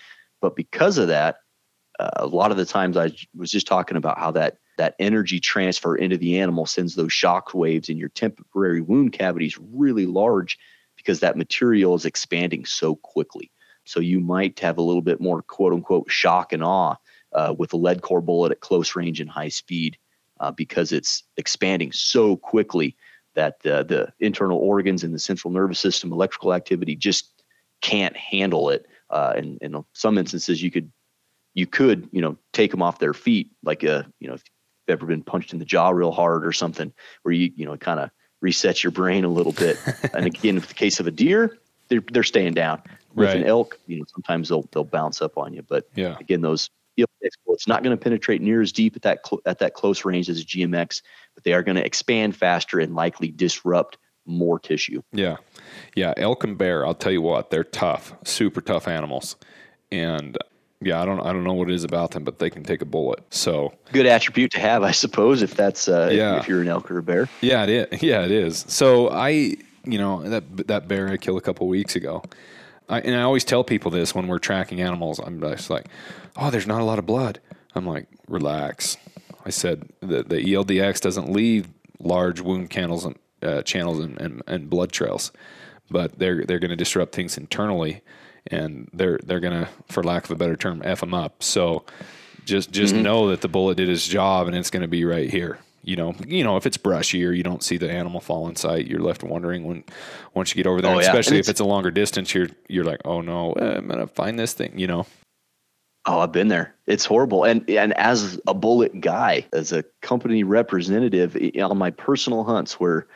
But 0.40 0.56
because 0.56 0.98
of 0.98 1.08
that, 1.08 1.38
uh, 1.98 2.10
a 2.16 2.26
lot 2.26 2.50
of 2.50 2.56
the 2.56 2.64
times 2.64 2.96
I 2.96 3.10
was 3.34 3.50
just 3.50 3.66
talking 3.66 3.96
about 3.96 4.18
how 4.18 4.30
that 4.32 4.58
that 4.76 4.94
energy 5.00 5.40
transfer 5.40 5.96
into 5.96 6.16
the 6.16 6.38
animal 6.38 6.64
sends 6.64 6.94
those 6.94 7.12
shock 7.12 7.52
waves 7.52 7.88
in 7.88 7.96
your 7.96 8.10
temporary 8.10 8.80
wound 8.80 9.12
cavities 9.12 9.58
really 9.58 10.06
large 10.06 10.56
because 10.96 11.18
that 11.20 11.36
material 11.36 11.96
is 11.96 12.04
expanding 12.04 12.64
so 12.64 12.94
quickly. 12.94 13.50
So 13.84 13.98
you 13.98 14.20
might 14.20 14.60
have 14.60 14.78
a 14.78 14.82
little 14.82 15.02
bit 15.02 15.20
more 15.20 15.42
quote 15.42 15.72
unquote 15.72 16.10
shock 16.10 16.52
and 16.52 16.62
awe 16.62 16.94
uh, 17.32 17.54
with 17.58 17.72
a 17.72 17.76
lead 17.76 18.02
core 18.02 18.20
bullet 18.20 18.52
at 18.52 18.60
close 18.60 18.94
range 18.94 19.20
and 19.20 19.28
high 19.28 19.48
speed 19.48 19.98
uh, 20.40 20.52
because 20.52 20.92
it's 20.92 21.24
expanding 21.36 21.90
so 21.90 22.36
quickly 22.36 22.96
that 23.34 23.60
the 23.60 24.12
internal 24.20 24.58
organs 24.58 25.04
and 25.04 25.14
the 25.14 25.18
central 25.18 25.52
nervous 25.52 25.78
system, 25.78 26.12
electrical 26.12 26.52
activity 26.52 26.96
just 26.96 27.42
can't 27.80 28.16
handle 28.16 28.70
it. 28.70 28.86
Uh, 29.10 29.32
and 29.36 29.58
in 29.60 29.84
some 29.92 30.18
instances, 30.18 30.62
you 30.62 30.70
could 30.70 30.90
you 31.54 31.66
could 31.66 32.08
you 32.12 32.20
know 32.20 32.36
take 32.52 32.70
them 32.70 32.82
off 32.82 32.98
their 32.98 33.14
feet, 33.14 33.50
like 33.62 33.82
a 33.82 33.98
uh, 33.98 34.02
you 34.20 34.28
know 34.28 34.34
if 34.34 34.42
you've 34.86 34.98
ever 34.98 35.06
been 35.06 35.22
punched 35.22 35.52
in 35.52 35.58
the 35.58 35.64
jaw 35.64 35.90
real 35.90 36.12
hard 36.12 36.46
or 36.46 36.52
something, 36.52 36.92
where 37.22 37.32
you 37.32 37.50
you 37.56 37.64
know 37.64 37.76
kind 37.76 38.00
of 38.00 38.10
resets 38.44 38.82
your 38.82 38.92
brain 38.92 39.24
a 39.24 39.28
little 39.28 39.52
bit. 39.52 39.78
and 40.14 40.26
again, 40.26 40.56
in 40.56 40.62
the 40.62 40.74
case 40.74 41.00
of 41.00 41.06
a 41.06 41.10
deer, 41.10 41.58
they're 41.88 42.02
they're 42.12 42.22
staying 42.22 42.54
down. 42.54 42.82
With 43.14 43.28
right. 43.28 43.38
an 43.38 43.44
elk, 43.44 43.80
you 43.86 43.98
know, 43.98 44.04
sometimes 44.08 44.48
they'll 44.50 44.68
they'll 44.72 44.84
bounce 44.84 45.22
up 45.22 45.38
on 45.38 45.52
you. 45.52 45.62
But 45.62 45.88
yeah. 45.94 46.16
again, 46.20 46.40
those 46.40 46.70
it's 47.58 47.66
not 47.66 47.82
going 47.82 47.96
to 47.96 48.02
penetrate 48.02 48.40
near 48.40 48.62
as 48.62 48.72
deep 48.72 48.94
at 48.94 49.02
that 49.02 49.26
cl- 49.26 49.42
at 49.44 49.58
that 49.58 49.74
close 49.74 50.04
range 50.04 50.28
as 50.30 50.40
a 50.40 50.44
GMX, 50.44 51.02
but 51.34 51.44
they 51.44 51.52
are 51.52 51.62
going 51.62 51.76
to 51.76 51.84
expand 51.84 52.36
faster 52.36 52.78
and 52.78 52.94
likely 52.94 53.30
disrupt 53.30 53.98
more 54.28 54.58
tissue. 54.60 55.02
Yeah, 55.12 55.36
yeah. 55.96 56.14
Elk 56.16 56.44
and 56.44 56.56
bear, 56.56 56.86
I'll 56.86 56.94
tell 56.94 57.12
you 57.12 57.22
what, 57.22 57.50
they're 57.50 57.64
tough, 57.64 58.12
super 58.24 58.60
tough 58.60 58.86
animals, 58.86 59.36
and 59.90 60.38
yeah, 60.80 61.02
I 61.02 61.04
don't 61.04 61.20
I 61.20 61.32
don't 61.32 61.44
know 61.44 61.54
what 61.54 61.70
it 61.70 61.74
is 61.74 61.84
about 61.84 62.12
them, 62.12 62.24
but 62.24 62.38
they 62.38 62.50
can 62.50 62.62
take 62.62 62.82
a 62.82 62.84
bullet. 62.84 63.20
So 63.30 63.72
good 63.92 64.06
attribute 64.06 64.52
to 64.52 64.60
have, 64.60 64.82
I 64.82 64.92
suppose, 64.92 65.42
if 65.42 65.54
that's 65.54 65.88
uh, 65.88 66.10
yeah. 66.12 66.36
if, 66.36 66.42
if 66.42 66.48
you're 66.48 66.62
an 66.62 66.68
elk 66.68 66.90
or 66.90 66.98
a 66.98 67.02
bear. 67.02 67.28
Yeah, 67.40 67.64
it 67.64 67.70
is. 67.92 68.02
Yeah, 68.02 68.24
it 68.24 68.30
is. 68.30 68.64
So 68.68 69.10
I, 69.10 69.56
you 69.84 69.98
know, 69.98 70.22
that 70.22 70.68
that 70.68 70.88
bear 70.88 71.08
I 71.08 71.16
killed 71.16 71.38
a 71.38 71.42
couple 71.42 71.66
weeks 71.66 71.96
ago. 71.96 72.22
I, 72.88 73.00
and 73.00 73.16
I 73.16 73.22
always 73.22 73.44
tell 73.44 73.64
people 73.64 73.90
this 73.90 74.14
when 74.14 74.28
we're 74.28 74.38
tracking 74.38 74.80
animals. 74.80 75.18
I'm 75.18 75.40
just 75.40 75.68
like, 75.68 75.86
oh, 76.36 76.50
there's 76.50 76.66
not 76.66 76.80
a 76.80 76.84
lot 76.84 76.98
of 76.98 77.06
blood. 77.06 77.40
I'm 77.74 77.86
like, 77.86 78.06
relax. 78.28 78.96
I 79.44 79.50
said 79.50 79.88
the 80.00 80.22
the 80.22 80.36
ELDX 80.36 81.00
doesn't 81.00 81.32
leave 81.32 81.68
large 81.98 82.40
wound 82.40 82.70
candles 82.70 83.04
and 83.04 83.18
uh, 83.42 83.62
channels 83.62 83.98
and, 84.00 84.20
and, 84.20 84.42
and 84.46 84.70
blood 84.70 84.92
trails, 84.92 85.32
but 85.90 86.18
they're 86.18 86.44
they're 86.44 86.58
going 86.58 86.70
to 86.70 86.76
disrupt 86.76 87.14
things 87.14 87.38
internally 87.38 88.02
and 88.50 88.88
they're 88.92 89.18
they're 89.24 89.40
gonna, 89.40 89.68
for 89.88 90.02
lack 90.02 90.24
of 90.24 90.30
a 90.30 90.36
better 90.36 90.56
term, 90.56 90.82
f 90.84 91.00
them 91.00 91.14
up. 91.14 91.42
So 91.42 91.84
just 92.44 92.70
just 92.70 92.94
mm-hmm. 92.94 93.02
know 93.02 93.28
that 93.28 93.40
the 93.40 93.48
bullet 93.48 93.76
did 93.76 93.88
its 93.88 94.06
job, 94.06 94.46
and 94.46 94.56
it's 94.56 94.70
gonna 94.70 94.88
be 94.88 95.04
right 95.04 95.30
here. 95.30 95.58
You 95.82 95.96
know, 95.96 96.14
you 96.26 96.44
know, 96.44 96.56
if 96.56 96.66
it's 96.66 96.76
brushy 96.76 97.24
or 97.24 97.32
you 97.32 97.42
don't 97.42 97.62
see 97.62 97.76
the 97.76 97.90
animal 97.90 98.20
fall 98.20 98.48
in 98.48 98.56
sight, 98.56 98.86
you're 98.86 99.00
left 99.00 99.22
wondering 99.22 99.64
when 99.64 99.84
once 100.34 100.50
you 100.50 100.62
get 100.62 100.68
over 100.68 100.82
there. 100.82 100.94
Oh, 100.94 100.98
yeah. 100.98 101.06
Especially 101.06 101.38
it's, 101.38 101.48
if 101.48 101.52
it's 101.52 101.60
a 101.60 101.64
longer 101.64 101.90
distance, 101.90 102.34
you're 102.34 102.48
you're 102.68 102.84
like, 102.84 103.00
oh 103.04 103.20
no, 103.20 103.54
I'm 103.54 103.86
gonna 103.86 104.06
find 104.06 104.38
this 104.38 104.52
thing. 104.52 104.78
You 104.78 104.86
know. 104.86 105.06
Oh, 106.06 106.20
I've 106.20 106.32
been 106.32 106.48
there. 106.48 106.74
It's 106.86 107.04
horrible. 107.04 107.44
And 107.44 107.68
and 107.68 107.92
as 107.94 108.40
a 108.46 108.54
bullet 108.54 109.00
guy, 109.00 109.46
as 109.52 109.72
a 109.72 109.84
company 110.00 110.42
representative 110.42 111.36
on 111.60 111.76
my 111.76 111.90
personal 111.90 112.44
hunts 112.44 112.80
where 112.80 113.06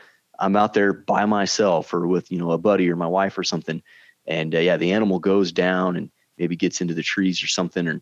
I'm 0.43 0.57
out 0.57 0.73
there 0.73 0.91
by 0.91 1.25
myself 1.25 1.93
or 1.93 2.05
with, 2.05 2.29
you 2.29 2.37
know, 2.37 2.51
a 2.51 2.57
buddy 2.57 2.89
or 2.89 2.97
my 2.97 3.07
wife 3.07 3.37
or 3.37 3.43
something, 3.43 3.81
and 4.25 4.53
uh, 4.53 4.59
yeah, 4.59 4.75
the 4.75 4.91
animal 4.91 5.19
goes 5.19 5.51
down 5.53 5.95
and 5.95 6.11
maybe 6.37 6.57
gets 6.57 6.81
into 6.81 6.93
the 6.93 7.01
trees 7.01 7.41
or 7.41 7.47
something, 7.47 7.87
and 7.87 8.01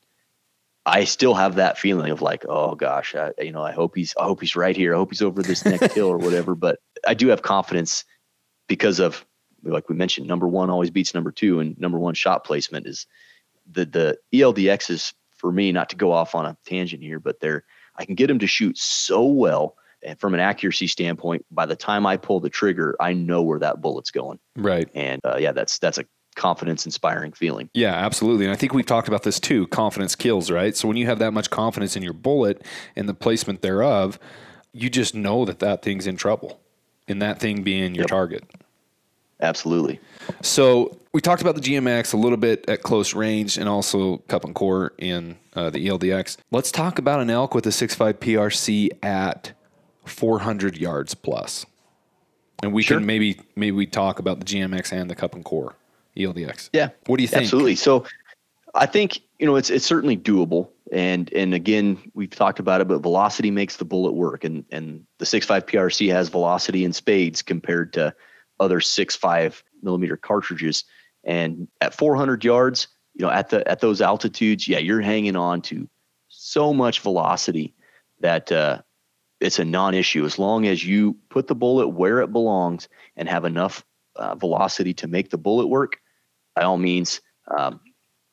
I 0.86 1.04
still 1.04 1.36
have 1.36 1.56
that 1.56 1.78
feeling 1.78 2.10
of 2.12 2.24
like, 2.24 2.44
oh 2.50 2.74
gosh, 2.74 3.14
I, 3.14 3.32
you 3.40 3.52
know, 3.52 3.62
I 3.62 3.72
hope 3.72 3.96
he's, 3.96 4.16
I 4.20 4.24
hope 4.24 4.42
he's 4.42 4.56
right 4.56 4.76
here. 4.76 4.96
I 4.96 4.98
hope 4.98 5.12
he's 5.12 5.22
over 5.22 5.44
this 5.44 5.64
next 5.64 5.94
hill 5.94 6.08
or 6.08 6.18
whatever. 6.18 6.56
But 6.56 6.80
I 7.08 7.14
do 7.14 7.28
have 7.28 7.44
confidence 7.44 8.04
because 8.68 9.00
of, 9.00 9.24
like 9.64 9.90
we 9.90 9.96
mentioned, 9.96 10.28
number 10.28 10.48
one 10.48 10.72
always 10.72 10.90
beats 10.90 11.14
number 11.14 11.32
two, 11.32 11.60
and 11.60 11.80
number 11.80 12.00
one 12.00 12.16
shot 12.16 12.44
placement 12.44 12.88
is 12.88 13.06
the 13.72 13.86
the 13.86 14.18
ELDX 14.34 14.90
is 14.90 15.14
for 15.36 15.52
me 15.52 15.72
not 15.72 15.90
to 15.90 15.96
go 15.96 16.12
off 16.12 16.34
on 16.34 16.48
a 16.48 16.58
tangent 16.66 17.04
here, 17.04 17.20
but 17.20 17.40
they're 17.40 17.64
I 17.96 18.06
can 18.06 18.16
get 18.16 18.32
him 18.32 18.40
to 18.40 18.48
shoot 18.48 18.80
so 18.80 19.24
well 19.24 19.76
from 20.18 20.34
an 20.34 20.40
accuracy 20.40 20.88
standpoint, 20.88 21.46
by 21.52 21.66
the 21.66 21.76
time 21.76 22.06
I 22.06 22.18
pull 22.18 22.40
the 22.40 22.50
trigger, 22.50 22.96
I 23.00 23.14
know 23.14 23.42
where 23.42 23.60
that 23.60 23.82
bullet's 23.82 24.12
going. 24.12 24.40
Right. 24.56 24.90
And 24.94 25.22
uh, 25.24 25.38
yeah, 25.40 25.52
that's 25.52 25.80
that's 25.80 25.98
a 25.98 26.06
confidence 26.36 26.86
inspiring 26.86 27.34
feeling. 27.34 27.70
Yeah, 27.74 27.94
absolutely. 27.94 28.46
And 28.46 28.54
I 28.54 28.56
think 28.56 28.74
we've 28.74 28.86
talked 28.86 29.08
about 29.08 29.24
this 29.24 29.40
too. 29.40 29.68
Confidence 29.68 30.16
kills, 30.16 30.50
right? 30.50 30.76
So 30.76 30.88
when 30.88 30.98
you 30.98 31.06
have 31.08 31.20
that 31.20 31.32
much 31.32 31.50
confidence 31.50 31.96
in 31.96 32.04
your 32.04 32.14
bullet 32.14 32.66
and 32.96 33.08
the 33.08 33.14
placement 33.14 33.62
thereof, 33.62 34.18
you 34.74 34.90
just 34.90 35.14
know 35.14 35.46
that 35.46 35.60
that 35.60 35.82
thing's 35.82 36.08
in 36.08 36.16
trouble. 36.16 36.60
And 37.08 37.22
that 37.22 37.40
thing 37.40 37.64
being 37.64 37.94
your 37.94 38.04
yep. 38.04 38.10
target. 38.10 38.44
Absolutely. 39.42 40.00
So 40.42 40.98
we 41.14 41.20
talked 41.20 41.42
about 41.42 41.56
the 41.56 41.62
GMX 41.62 42.14
a 42.14 42.18
little 42.18 42.38
bit 42.38 42.64
at 42.70 42.84
close 42.84 43.14
range 43.14 43.58
and 43.58 43.68
also 43.68 44.18
cup 44.30 44.46
and 44.46 44.56
core 44.56 44.94
in 44.98 45.38
uh, 45.56 45.70
the 45.72 45.88
ELDX. 45.88 46.38
Let's 46.52 46.72
talk 46.72 47.00
about 47.00 47.20
an 47.20 47.30
elk 47.30 47.54
with 47.54 47.66
a 47.66 47.70
6.5 47.70 48.14
PRC 48.14 48.90
at 49.04 49.52
400 50.12 50.78
yards 50.78 51.14
plus. 51.16 51.66
And 52.64 52.74
we 52.74 52.84
sure. 52.84 52.98
can 52.98 53.06
maybe 53.06 53.40
maybe 53.56 53.72
we 53.72 53.88
talk 53.88 54.20
about 54.20 54.40
the 54.40 54.46
GMX 54.46 54.92
and 54.92 55.10
the 55.10 55.16
Cup 55.16 55.34
and 55.34 55.44
Core 55.44 55.76
ELDX. 56.16 56.70
Yeah. 56.74 56.90
What 57.08 57.18
do 57.18 57.24
you 57.24 57.28
think? 57.28 57.44
Absolutely. 57.44 57.76
So 57.76 58.06
I 58.76 58.86
think, 58.86 59.20
you 59.40 59.46
know, 59.46 59.56
it's 59.56 59.70
it's 59.70 59.86
certainly 59.86 60.18
doable. 60.18 60.70
And 60.92 61.32
and 61.34 61.54
again, 61.54 62.12
we've 62.14 62.30
talked 62.30 62.60
about 62.60 62.82
it, 62.82 62.88
but 62.88 63.00
velocity 63.00 63.50
makes 63.50 63.78
the 63.78 63.86
bullet 63.86 64.12
work. 64.12 64.44
And 64.44 64.66
and 64.72 65.06
the 65.18 65.26
6.5 65.26 65.64
PRC 65.64 66.12
has 66.12 66.30
velocity 66.30 66.86
in 66.86 66.94
spades 66.94 67.42
compared 67.42 67.94
to 67.94 68.14
other 68.60 68.80
6.5 68.80 69.64
millimeter 69.82 70.18
cartridges. 70.18 70.84
And 71.24 71.68
at 71.82 71.94
400 71.94 72.44
yards, 72.44 72.88
you 73.14 73.26
know, 73.26 73.32
at 73.32 73.50
the 73.50 73.68
at 73.68 73.80
those 73.80 74.02
altitudes, 74.02 74.68
yeah, 74.68 74.80
you're 74.80 75.02
hanging 75.02 75.36
on 75.36 75.62
to 75.64 75.90
so 76.28 76.74
much 76.74 77.00
velocity 77.00 77.74
that 78.20 78.52
uh, 78.52 78.82
it's 79.42 79.60
a 79.60 79.66
non-issue 79.66 80.24
as 80.24 80.40
long 80.40 80.68
as 80.68 80.86
you 80.86 81.18
put 81.30 81.48
the 81.48 81.56
bullet 81.56 81.90
where 81.90 82.22
it 82.22 82.32
belongs 82.32 82.88
and 83.18 83.28
have 83.28 83.44
enough 83.44 83.84
uh, 84.16 84.36
velocity 84.36 84.94
to 84.94 85.08
make 85.08 85.30
the 85.30 85.38
bullet 85.38 85.68
work. 85.68 85.98
By 86.56 86.64
all 86.64 86.78
means, 86.78 87.22
um, 87.58 87.80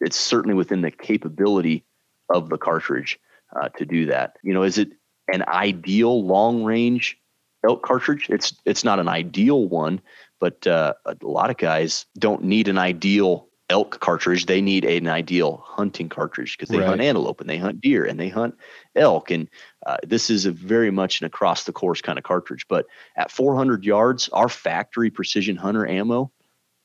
it's 0.01 0.17
certainly 0.17 0.55
within 0.55 0.83
the 0.83 0.91
capability 0.91 1.85
of 2.29 2.51
the 2.51 2.59
cartridge 2.59 3.19
uh, 3.59 3.71
to 3.71 3.87
do 3.87 4.07
that. 4.07 4.37
You 4.43 4.53
know, 4.53 4.63
is 4.63 4.79
it 4.79 4.91
an 5.33 5.45
ideal 5.49 6.25
long-range 6.25 7.19
elk 7.67 7.83
cartridge? 7.83 8.29
It's 8.29 8.55
it's 8.65 8.85
not 8.85 9.01
an 9.01 9.09
ideal 9.09 9.67
one, 9.67 10.01
but 10.41 10.67
uh, 10.67 10.95
a 11.07 11.17
lot 11.23 11.51
of 11.51 11.57
guys 11.57 12.07
don't 12.19 12.45
need 12.45 12.69
an 12.69 12.79
ideal 12.79 13.48
elk 13.71 14.01
cartridge, 14.01 14.47
they 14.47 14.61
need 14.61 14.85
an 14.85 15.09
ideal 15.09 15.63
hunting 15.65 16.09
cartridge 16.09 16.57
because 16.57 16.71
they 16.71 16.79
right. 16.79 16.89
hunt 16.89 17.01
antelope 17.01 17.41
and 17.41 17.51
they 17.51 17.59
hunt 17.59 17.81
deer 17.81 18.05
and 18.05 18.19
they 18.19 18.29
hunt 18.29 18.57
elk. 18.97 19.31
And 19.31 19.49
uh, 19.87 19.99
this 20.07 20.31
is 20.31 20.47
a 20.47 20.53
very 20.53 20.91
much 20.91 21.21
an 21.21 21.27
across 21.27 21.65
the 21.65 21.73
course 21.73 22.01
kind 22.01 22.19
of 22.19 22.25
cartridge. 22.25 22.67
But 22.69 22.87
at 23.17 23.31
400 23.31 23.85
yards, 23.85 24.29
our 24.31 24.49
factory 24.49 25.11
precision 25.11 25.57
hunter 25.57 25.87
ammo, 25.87 26.31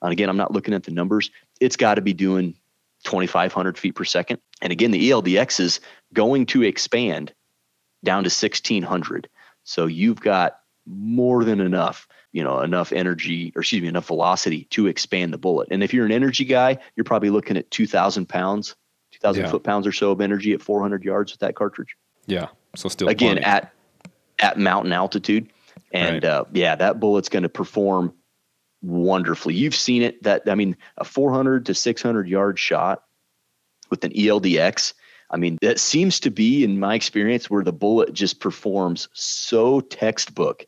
and 0.01 0.11
again, 0.11 0.29
I'm 0.29 0.37
not 0.37 0.51
looking 0.51 0.73
at 0.73 0.83
the 0.83 0.91
numbers, 0.91 1.31
it's 1.61 1.77
got 1.77 1.95
to 1.95 2.01
be 2.01 2.13
doing 2.13 2.55
2,500 3.05 3.77
feet 3.77 3.95
per 3.95 4.03
second. 4.03 4.39
And 4.61 4.71
again, 4.71 4.91
the 4.91 5.09
ELDX 5.09 5.59
is 5.59 5.79
going 6.13 6.45
to 6.47 6.63
expand 6.63 7.33
down 8.03 8.23
to 8.23 8.27
1,600. 8.27 9.29
So 9.63 9.85
you've 9.85 10.19
got 10.19 10.59
more 10.85 11.43
than 11.43 11.61
enough 11.61 12.07
you 12.33 12.43
know 12.43 12.59
enough 12.59 12.91
energy 12.91 13.53
or 13.55 13.61
excuse 13.61 13.81
me 13.81 13.87
enough 13.87 14.07
velocity 14.07 14.65
to 14.65 14.87
expand 14.87 15.31
the 15.31 15.37
bullet 15.37 15.69
and 15.71 15.83
if 15.83 15.93
you're 15.93 16.05
an 16.05 16.11
energy 16.11 16.43
guy 16.43 16.77
you're 16.95 17.05
probably 17.05 17.29
looking 17.29 17.55
at 17.55 17.71
2000 17.71 18.27
pounds 18.27 18.75
2000 19.11 19.43
yeah. 19.43 19.49
foot 19.49 19.63
pounds 19.63 19.87
or 19.87 19.91
so 19.93 20.11
of 20.11 20.19
energy 20.19 20.51
at 20.51 20.61
400 20.61 21.03
yards 21.03 21.31
with 21.31 21.39
that 21.39 21.55
cartridge 21.55 21.95
yeah 22.25 22.47
so 22.75 22.89
still 22.89 23.07
again 23.07 23.37
plenty. 23.37 23.45
at 23.45 23.71
at 24.39 24.57
mountain 24.57 24.91
altitude 24.91 25.49
and 25.93 26.23
right. 26.23 26.25
uh, 26.25 26.43
yeah 26.51 26.75
that 26.75 26.99
bullet's 26.99 27.29
going 27.29 27.43
to 27.43 27.49
perform 27.49 28.13
wonderfully 28.81 29.53
you've 29.53 29.75
seen 29.75 30.01
it 30.01 30.21
that 30.23 30.49
i 30.49 30.55
mean 30.55 30.75
a 30.97 31.05
400 31.05 31.67
to 31.67 31.73
600 31.73 32.27
yard 32.27 32.59
shot 32.59 33.03
with 33.89 34.03
an 34.03 34.11
eldx 34.11 34.93
I 35.33 35.37
mean, 35.37 35.57
that 35.63 35.79
seems 35.79 36.19
to 36.19 36.29
be, 36.29 36.63
in 36.63 36.79
my 36.79 36.93
experience, 36.93 37.49
where 37.49 37.63
the 37.63 37.73
bullet 37.73 38.13
just 38.13 38.39
performs 38.39 39.09
so 39.13 39.81
textbook. 39.81 40.67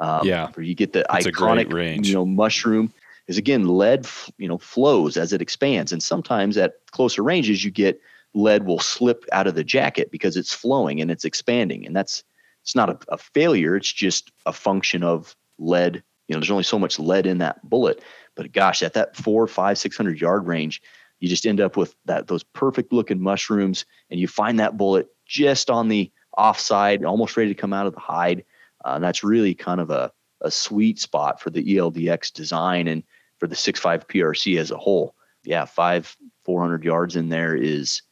Um, 0.00 0.26
yeah, 0.26 0.48
where 0.54 0.64
you 0.64 0.74
get 0.74 0.92
the 0.92 1.04
That's 1.10 1.26
iconic 1.26 1.72
range. 1.72 2.08
you 2.08 2.14
know 2.14 2.24
mushroom 2.24 2.92
is 3.26 3.36
again 3.36 3.68
lead 3.68 4.06
you 4.38 4.48
know 4.48 4.58
flows 4.58 5.16
as 5.16 5.32
it 5.32 5.42
expands, 5.42 5.92
and 5.92 6.02
sometimes 6.02 6.56
at 6.56 6.74
closer 6.90 7.22
ranges 7.22 7.64
you 7.64 7.70
get 7.70 8.00
lead 8.32 8.64
will 8.64 8.78
slip 8.78 9.24
out 9.32 9.46
of 9.46 9.54
the 9.54 9.64
jacket 9.64 10.10
because 10.10 10.36
it's 10.36 10.54
flowing 10.54 11.00
and 11.00 11.10
it's 11.10 11.24
expanding, 11.24 11.86
and 11.86 11.94
that's 11.94 12.24
it's 12.62 12.74
not 12.74 12.90
a, 12.90 12.98
a 13.08 13.18
failure. 13.18 13.76
It's 13.76 13.92
just 13.92 14.30
a 14.46 14.52
function 14.52 15.02
of 15.02 15.36
lead. 15.58 16.02
You 16.28 16.34
know, 16.34 16.40
there's 16.40 16.50
only 16.50 16.64
so 16.64 16.78
much 16.78 16.98
lead 16.98 17.26
in 17.26 17.38
that 17.38 17.68
bullet, 17.68 18.02
But 18.36 18.52
gosh, 18.52 18.82
at 18.82 18.94
that 18.94 19.16
four, 19.16 19.46
five, 19.46 19.78
six 19.78 19.96
hundred 19.96 20.20
yard 20.20 20.46
range, 20.46 20.80
you 21.18 21.28
just 21.28 21.46
end 21.46 21.60
up 21.60 21.76
with 21.76 21.94
that 22.06 22.28
those 22.28 22.42
perfect 22.42 22.92
looking 22.92 23.20
mushrooms, 23.20 23.84
and 24.10 24.20
you 24.20 24.28
find 24.28 24.58
that 24.60 24.76
bullet 24.76 25.08
just 25.26 25.70
on 25.70 25.88
the 25.88 26.10
offside, 26.38 27.04
almost 27.04 27.36
ready 27.36 27.52
to 27.52 27.60
come 27.60 27.72
out 27.72 27.86
of 27.86 27.94
the 27.94 28.00
hide. 28.00 28.44
Uh, 28.84 28.92
and 28.94 29.04
that's 29.04 29.24
really 29.24 29.54
kind 29.54 29.80
of 29.80 29.90
a, 29.90 30.12
a 30.40 30.50
sweet 30.50 30.98
spot 30.98 31.40
for 31.40 31.50
the 31.50 31.76
ELDX 31.76 32.32
design 32.32 32.88
and 32.88 33.02
for 33.38 33.46
the 33.46 33.54
6.5 33.54 34.06
PRC 34.06 34.58
as 34.58 34.70
a 34.70 34.76
whole. 34.76 35.14
Yeah, 35.44 35.64
five, 35.64 36.16
400 36.44 36.84
yards 36.84 37.16
in 37.16 37.28
there 37.28 37.54
is 37.54 38.02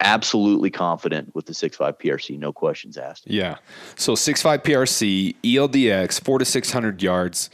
absolutely 0.00 0.70
confident 0.70 1.34
with 1.34 1.46
the 1.46 1.52
6.5 1.52 1.98
PRC, 2.00 2.38
no 2.38 2.52
questions 2.52 2.98
asked. 2.98 3.24
Yeah. 3.26 3.56
So 3.96 4.12
6.5 4.14 4.62
PRC, 4.62 5.36
ELDX, 5.42 6.22
four 6.22 6.38
to 6.38 6.44
600 6.44 7.02
yards, 7.02 7.50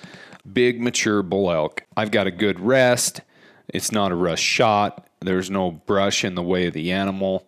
big 0.50 0.80
mature 0.80 1.22
bull 1.22 1.50
elk. 1.50 1.84
I've 1.96 2.10
got 2.10 2.26
a 2.26 2.30
good 2.30 2.58
rest. 2.58 3.20
It's 3.68 3.92
not 3.92 4.12
a 4.12 4.14
rush 4.14 4.40
shot. 4.40 5.08
There's 5.20 5.50
no 5.50 5.70
brush 5.70 6.24
in 6.24 6.34
the 6.34 6.42
way 6.42 6.66
of 6.66 6.74
the 6.74 6.92
animal. 6.92 7.46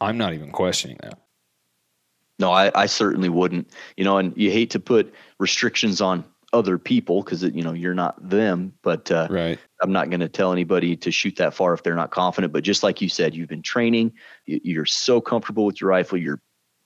I'm 0.00 0.18
not 0.18 0.34
even 0.34 0.52
questioning 0.52 0.98
that. 1.02 1.18
No, 2.38 2.52
I, 2.52 2.70
I 2.74 2.86
certainly 2.86 3.28
wouldn't. 3.28 3.70
You 3.96 4.04
know, 4.04 4.18
and 4.18 4.36
you 4.36 4.50
hate 4.50 4.70
to 4.70 4.80
put 4.80 5.12
restrictions 5.38 6.00
on 6.00 6.24
other 6.52 6.78
people 6.78 7.22
because 7.22 7.42
you 7.42 7.62
know 7.62 7.72
you're 7.72 7.94
not 7.94 8.16
them. 8.28 8.72
But 8.82 9.10
uh, 9.10 9.28
right. 9.30 9.58
I'm 9.82 9.92
not 9.92 10.10
going 10.10 10.20
to 10.20 10.28
tell 10.28 10.52
anybody 10.52 10.96
to 10.96 11.10
shoot 11.10 11.36
that 11.36 11.54
far 11.54 11.74
if 11.74 11.82
they're 11.82 11.94
not 11.94 12.10
confident. 12.10 12.52
But 12.52 12.64
just 12.64 12.82
like 12.82 13.00
you 13.00 13.08
said, 13.08 13.34
you've 13.34 13.48
been 13.48 13.62
training. 13.62 14.12
You're 14.46 14.86
so 14.86 15.20
comfortable 15.20 15.64
with 15.64 15.80
your 15.80 15.90
rifle. 15.90 16.18
You're 16.18 16.40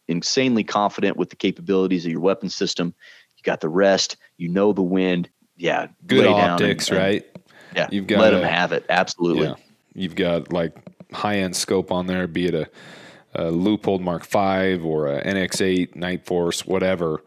insanely 0.08 0.64
confident 0.64 1.16
with 1.16 1.30
the 1.30 1.36
capabilities 1.36 2.04
of 2.04 2.12
your 2.12 2.20
weapon 2.20 2.48
system. 2.48 2.94
You 3.36 3.42
got 3.42 3.60
the 3.60 3.68
rest. 3.68 4.16
You 4.36 4.48
know 4.48 4.72
the 4.72 4.82
wind. 4.82 5.28
Yeah, 5.56 5.88
good 6.06 6.26
optics, 6.26 6.88
and, 6.88 6.96
and, 6.96 7.06
right? 7.06 7.38
Yeah, 7.76 7.88
you've 7.90 8.06
got 8.06 8.20
let 8.20 8.30
them 8.30 8.42
have 8.42 8.72
it. 8.72 8.84
Absolutely. 8.88 9.46
Yeah, 9.46 9.54
you've 9.94 10.16
got 10.16 10.52
like 10.52 10.74
high 11.12 11.38
end 11.38 11.54
scope 11.54 11.92
on 11.92 12.06
there, 12.06 12.26
be 12.26 12.46
it 12.46 12.54
a 12.54 12.68
a 13.34 13.44
Leupold 13.44 14.00
Mark 14.00 14.26
V 14.26 14.82
or 14.82 15.08
a 15.08 15.24
NX8 15.24 15.96
Night 15.96 16.26
Force, 16.26 16.66
whatever, 16.66 17.22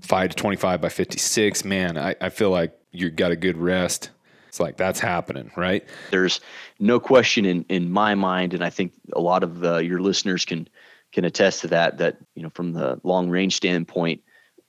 5 0.00 0.30
to 0.30 0.36
25 0.36 0.80
by 0.80 0.88
56, 0.88 1.64
man, 1.64 1.96
I, 1.96 2.14
I 2.20 2.28
feel 2.28 2.50
like 2.50 2.76
you 2.92 3.10
got 3.10 3.30
a 3.30 3.36
good 3.36 3.56
rest. 3.56 4.10
It's 4.48 4.60
like 4.60 4.76
that's 4.76 5.00
happening, 5.00 5.50
right? 5.56 5.84
There's 6.10 6.40
no 6.78 6.98
question 6.98 7.44
in, 7.44 7.64
in 7.68 7.90
my 7.90 8.14
mind, 8.14 8.54
and 8.54 8.64
I 8.64 8.70
think 8.70 8.92
a 9.12 9.20
lot 9.20 9.42
of 9.42 9.62
uh, 9.62 9.78
your 9.78 10.00
listeners 10.00 10.44
can 10.44 10.68
can 11.12 11.24
attest 11.24 11.60
to 11.62 11.68
that. 11.68 11.98
That 11.98 12.16
you 12.34 12.42
know, 12.42 12.50
from 12.50 12.72
the 12.72 12.98
long 13.02 13.28
range 13.28 13.54
standpoint, 13.54 14.22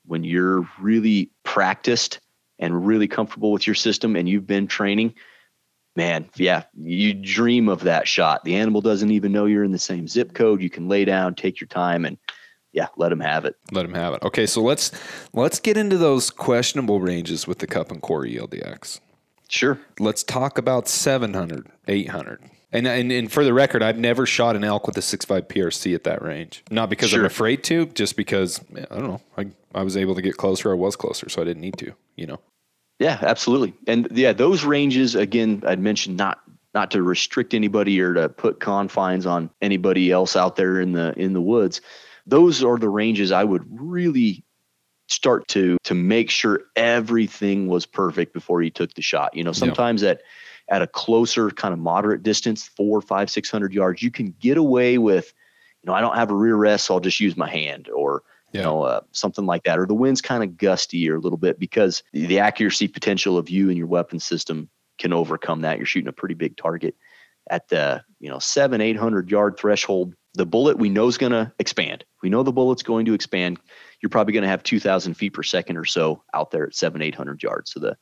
when 0.05 0.25
you're 0.25 0.67
really 0.79 1.29
practiced 1.43 2.19
and 2.59 2.85
really 2.85 3.07
comfortable 3.07 3.53
with 3.53 3.65
your 3.65 3.75
system, 3.75 4.17
and 4.17 4.27
you've 4.27 4.47
been 4.47 4.67
training, 4.67 5.13
man, 5.97 6.29
yeah, 6.35 6.63
you 6.77 7.13
dream 7.13 7.67
of 7.67 7.81
that 7.81 8.07
shot. 8.07 8.45
The 8.45 8.55
animal 8.55 8.81
doesn't 8.81 9.11
even 9.11 9.33
know 9.33 9.45
you're 9.45 9.63
in 9.63 9.71
the 9.71 9.79
same 9.79 10.07
zip 10.07 10.33
code. 10.33 10.61
You 10.61 10.69
can 10.69 10.87
lay 10.87 11.03
down, 11.03 11.35
take 11.35 11.59
your 11.59 11.67
time, 11.67 12.05
and 12.05 12.17
yeah, 12.71 12.87
let 12.95 13.11
him 13.11 13.19
have 13.19 13.43
it. 13.43 13.55
Let 13.71 13.83
him 13.83 13.95
have 13.95 14.13
it. 14.13 14.21
Okay, 14.23 14.45
so 14.45 14.61
let's 14.61 14.91
let's 15.33 15.59
get 15.59 15.75
into 15.75 15.97
those 15.97 16.29
questionable 16.29 17.01
ranges 17.01 17.47
with 17.47 17.59
the 17.59 17.67
cup 17.67 17.91
and 17.91 18.01
core 18.01 18.23
ELDX. 18.23 19.01
Sure. 19.49 19.79
Let's 19.99 20.23
talk 20.23 20.57
about 20.57 20.87
700, 20.87 21.67
800. 21.87 22.43
And, 22.73 22.85
and, 22.85 23.11
and 23.13 23.31
for 23.31 23.45
the 23.45 23.53
record, 23.53 23.81
I've 23.81 23.97
never 23.97 24.25
shot 24.25 24.57
an 24.57 24.65
elk 24.65 24.87
with 24.87 24.97
a 24.97 25.01
6.5 25.01 25.47
PRC 25.47 25.95
at 25.95 26.03
that 26.03 26.21
range. 26.21 26.65
Not 26.69 26.89
because 26.89 27.11
sure. 27.11 27.21
I'm 27.21 27.25
afraid 27.25 27.63
to, 27.63 27.85
just 27.87 28.17
because 28.17 28.59
I 28.75 28.95
don't 28.95 29.07
know. 29.07 29.21
I, 29.37 29.47
I 29.73 29.83
was 29.83 29.95
able 29.95 30.15
to 30.15 30.21
get 30.21 30.35
closer. 30.35 30.69
I 30.69 30.75
was 30.75 30.97
closer, 30.97 31.29
so 31.29 31.41
I 31.41 31.45
didn't 31.45 31.61
need 31.61 31.77
to. 31.77 31.93
You 32.17 32.27
know. 32.27 32.39
Yeah, 32.99 33.17
absolutely. 33.21 33.73
And 33.85 34.07
yeah, 34.11 34.33
those 34.33 34.65
ranges 34.65 35.15
again, 35.15 35.63
I'd 35.65 35.79
mentioned 35.79 36.17
not 36.17 36.39
not 36.73 36.91
to 36.91 37.01
restrict 37.01 37.53
anybody 37.53 37.99
or 38.01 38.13
to 38.13 38.29
put 38.29 38.59
confines 38.59 39.25
on 39.25 39.49
anybody 39.61 40.11
else 40.11 40.35
out 40.35 40.55
there 40.55 40.79
in 40.81 40.93
the 40.93 41.13
in 41.17 41.33
the 41.33 41.41
woods. 41.41 41.81
Those 42.25 42.63
are 42.63 42.77
the 42.77 42.89
ranges 42.89 43.31
I 43.31 43.43
would 43.43 43.65
really 43.69 44.43
start 45.07 45.47
to 45.49 45.77
to 45.83 45.93
make 45.93 46.29
sure 46.29 46.61
everything 46.75 47.67
was 47.67 47.85
perfect 47.85 48.33
before 48.33 48.61
you 48.61 48.69
took 48.69 48.93
the 48.93 49.01
shot. 49.01 49.35
You 49.35 49.43
know, 49.43 49.53
sometimes 49.53 50.01
yeah. 50.01 50.11
at 50.11 50.21
at 50.69 50.81
a 50.81 50.87
closer 50.87 51.49
kind 51.49 51.73
of 51.73 51.79
moderate 51.79 52.23
distance, 52.23 52.67
four, 52.67 53.01
five, 53.01 53.29
six 53.29 53.49
hundred 53.49 53.73
yards, 53.73 54.01
you 54.01 54.11
can 54.11 54.35
get 54.39 54.57
away 54.57 54.97
with, 54.97 55.33
you 55.81 55.87
know, 55.87 55.93
I 55.93 56.01
don't 56.01 56.15
have 56.15 56.31
a 56.31 56.35
rear 56.35 56.55
rest, 56.55 56.85
so 56.85 56.95
I'll 56.95 56.99
just 56.99 57.19
use 57.19 57.37
my 57.37 57.49
hand 57.49 57.89
or 57.89 58.23
yeah. 58.57 58.63
you 58.63 58.67
know, 58.67 58.83
uh, 58.83 59.01
something 59.11 59.45
like 59.45 59.63
that, 59.63 59.79
or 59.79 59.85
the 59.85 59.93
wind's 59.93 60.21
kind 60.21 60.43
of 60.43 60.57
gusty 60.57 61.09
or 61.09 61.15
a 61.15 61.19
little 61.19 61.37
bit 61.37 61.59
because 61.59 62.03
the 62.13 62.39
accuracy 62.39 62.87
potential 62.87 63.37
of 63.37 63.49
you 63.49 63.69
and 63.69 63.77
your 63.77 63.87
weapon 63.87 64.19
system 64.19 64.69
can 64.97 65.13
overcome 65.13 65.61
that. 65.61 65.77
You're 65.77 65.85
shooting 65.85 66.09
a 66.09 66.13
pretty 66.13 66.35
big 66.35 66.57
target 66.57 66.95
at 67.49 67.69
the 67.69 68.03
you 68.19 68.29
know 68.29 68.39
seven, 68.39 68.81
eight 68.81 68.97
hundred 68.97 69.31
yard 69.31 69.57
threshold. 69.57 70.13
The 70.33 70.45
bullet 70.45 70.77
we 70.77 70.89
know 70.89 71.07
is 71.07 71.17
going 71.17 71.31
to 71.31 71.51
expand. 71.57 72.05
We 72.21 72.29
know 72.29 72.43
the 72.43 72.51
bullet's 72.51 72.83
going 72.83 73.05
to 73.05 73.13
expand. 73.13 73.59
You're 74.01 74.11
probably 74.11 74.33
going 74.33 74.43
to 74.43 74.49
have 74.49 74.61
2,000 74.61 75.15
feet 75.15 75.33
per 75.33 75.41
second 75.41 75.77
or 75.77 75.85
so 75.85 76.21
out 76.35 76.51
there 76.51 76.67
at 76.67 76.75
seven, 76.75 77.01
eight 77.01 77.15
hundred 77.15 77.41
yards. 77.41 77.71
So 77.71 77.79
the 77.79 77.97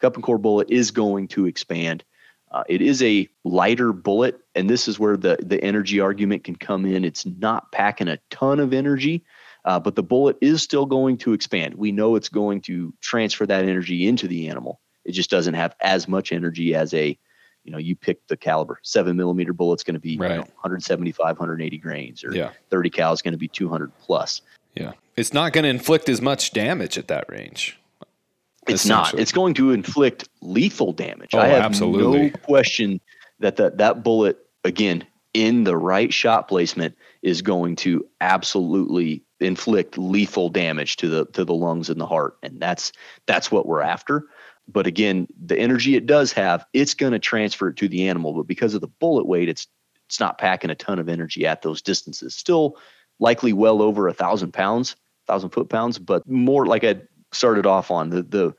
cup 0.00 0.14
and 0.14 0.22
core 0.22 0.38
bullet 0.38 0.70
is 0.70 0.92
going 0.92 1.26
to 1.28 1.46
expand. 1.46 2.04
Uh, 2.52 2.64
it 2.68 2.82
is 2.82 3.02
a 3.02 3.28
lighter 3.44 3.92
bullet, 3.92 4.40
and 4.54 4.68
this 4.68 4.88
is 4.88 4.98
where 4.98 5.16
the 5.16 5.38
the 5.40 5.62
energy 5.62 6.00
argument 6.00 6.44
can 6.44 6.56
come 6.56 6.84
in. 6.84 7.04
It's 7.04 7.24
not 7.24 7.70
packing 7.70 8.08
a 8.08 8.18
ton 8.30 8.58
of 8.58 8.72
energy, 8.72 9.24
uh, 9.64 9.78
but 9.78 9.94
the 9.94 10.02
bullet 10.02 10.36
is 10.40 10.62
still 10.62 10.86
going 10.86 11.16
to 11.18 11.32
expand. 11.32 11.74
We 11.74 11.92
know 11.92 12.16
it's 12.16 12.28
going 12.28 12.60
to 12.62 12.92
transfer 13.00 13.46
that 13.46 13.64
energy 13.64 14.06
into 14.06 14.28
the 14.28 14.48
animal. 14.48 14.80
It 15.04 15.12
just 15.12 15.30
doesn't 15.30 15.54
have 15.54 15.74
as 15.80 16.08
much 16.08 16.32
energy 16.32 16.74
as 16.74 16.92
a, 16.94 17.18
you 17.64 17.72
know, 17.72 17.78
you 17.78 17.96
pick 17.96 18.26
the 18.28 18.36
caliber. 18.36 18.80
Seven 18.82 19.16
millimeter 19.16 19.52
bullet's 19.52 19.82
going 19.82 19.94
to 19.94 20.00
be 20.00 20.16
right. 20.16 20.30
you 20.30 20.36
know, 20.36 20.42
175, 20.42 21.38
180 21.38 21.78
grains, 21.78 22.24
or 22.24 22.34
yeah. 22.34 22.50
30 22.70 22.90
cal 22.90 23.12
is 23.12 23.22
going 23.22 23.32
to 23.32 23.38
be 23.38 23.48
200 23.48 23.90
plus. 23.98 24.42
Yeah, 24.74 24.92
it's 25.16 25.32
not 25.32 25.52
going 25.52 25.64
to 25.64 25.70
inflict 25.70 26.08
as 26.08 26.20
much 26.20 26.52
damage 26.52 26.96
at 26.96 27.08
that 27.08 27.24
range. 27.28 27.78
It's 28.68 28.86
not. 28.86 29.14
It's 29.14 29.32
going 29.32 29.54
to 29.54 29.72
inflict 29.72 30.28
lethal 30.42 30.92
damage. 30.92 31.30
Oh, 31.34 31.38
I 31.38 31.48
have 31.48 31.62
absolutely. 31.62 32.30
no 32.30 32.36
question 32.44 33.00
that 33.40 33.56
that 33.56 33.78
that 33.78 34.02
bullet 34.02 34.38
again 34.64 35.04
in 35.34 35.64
the 35.64 35.76
right 35.76 36.12
shot 36.12 36.48
placement 36.48 36.96
is 37.22 37.42
going 37.42 37.76
to 37.76 38.06
absolutely 38.20 39.22
inflict 39.40 39.98
lethal 39.98 40.48
damage 40.48 40.96
to 40.96 41.08
the 41.08 41.26
to 41.26 41.44
the 41.44 41.54
lungs 41.54 41.90
and 41.90 42.00
the 42.00 42.06
heart. 42.06 42.36
And 42.42 42.60
that's 42.60 42.92
that's 43.26 43.50
what 43.50 43.66
we're 43.66 43.82
after. 43.82 44.26
But 44.68 44.86
again 44.86 45.26
the 45.44 45.58
energy 45.58 45.96
it 45.96 46.06
does 46.06 46.32
have 46.32 46.64
it's 46.72 46.94
going 46.94 47.12
to 47.12 47.18
transfer 47.18 47.68
it 47.68 47.76
to 47.76 47.88
the 47.88 48.08
animal. 48.08 48.34
But 48.34 48.46
because 48.46 48.74
of 48.74 48.80
the 48.80 48.88
bullet 48.88 49.26
weight 49.26 49.48
it's 49.48 49.66
it's 50.06 50.20
not 50.20 50.38
packing 50.38 50.70
a 50.70 50.74
ton 50.74 50.98
of 50.98 51.08
energy 51.08 51.46
at 51.46 51.62
those 51.62 51.82
distances. 51.82 52.34
Still 52.34 52.76
likely 53.18 53.52
well 53.52 53.82
over 53.82 54.08
a 54.08 54.14
thousand 54.14 54.52
pounds 54.52 54.96
thousand 55.26 55.50
foot 55.50 55.68
pounds. 55.68 55.98
But 55.98 56.26
more 56.28 56.66
like 56.66 56.84
i 56.84 57.00
started 57.32 57.66
off 57.66 57.90
on 57.90 58.10
the 58.10 58.22
the 58.22 58.54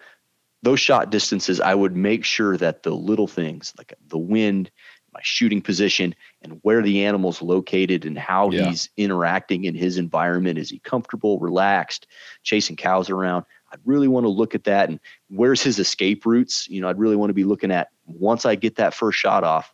those 0.64 0.80
shot 0.80 1.10
distances 1.10 1.60
i 1.60 1.76
would 1.76 1.96
make 1.96 2.24
sure 2.24 2.56
that 2.58 2.84
the 2.84 2.92
little 2.92 3.28
things 3.28 3.74
like 3.78 3.94
the 4.08 4.18
wind 4.18 4.72
my 5.14 5.20
shooting 5.24 5.62
position 5.62 6.16
and 6.42 6.60
where 6.64 6.82
the 6.82 7.06
animal's 7.06 7.42
located 7.42 8.06
and 8.06 8.18
how 8.18 8.50
yeah. 8.50 8.66
he's 8.66 8.90
interacting 8.98 9.66
in 9.66 9.76
his 9.76 9.98
environment. 9.98 10.58
Is 10.58 10.70
he 10.70 10.80
comfortable, 10.80 11.40
relaxed, 11.40 12.08
chasing 12.44 12.76
cows 12.76 13.10
around? 13.10 13.46
I'd 13.72 13.80
really 13.86 14.08
want 14.08 14.26
to 14.26 14.30
look 14.30 14.56
at 14.56 14.64
that 14.66 14.90
and 14.90 15.00
where's 15.30 15.62
his 15.62 15.80
escape 15.80 16.26
routes? 16.26 16.68
You 16.68 16.82
know, 16.82 16.90
I'd 16.90 17.00
really 17.00 17.16
want 17.16 17.30
to 17.30 17.36
be 17.36 17.44
looking 17.44 17.72
at 17.72 17.90
once 18.06 18.46
I 18.46 18.56
get 18.56 18.76
that 18.78 18.94
first 18.94 19.20
shot 19.20 19.44
off, 19.44 19.74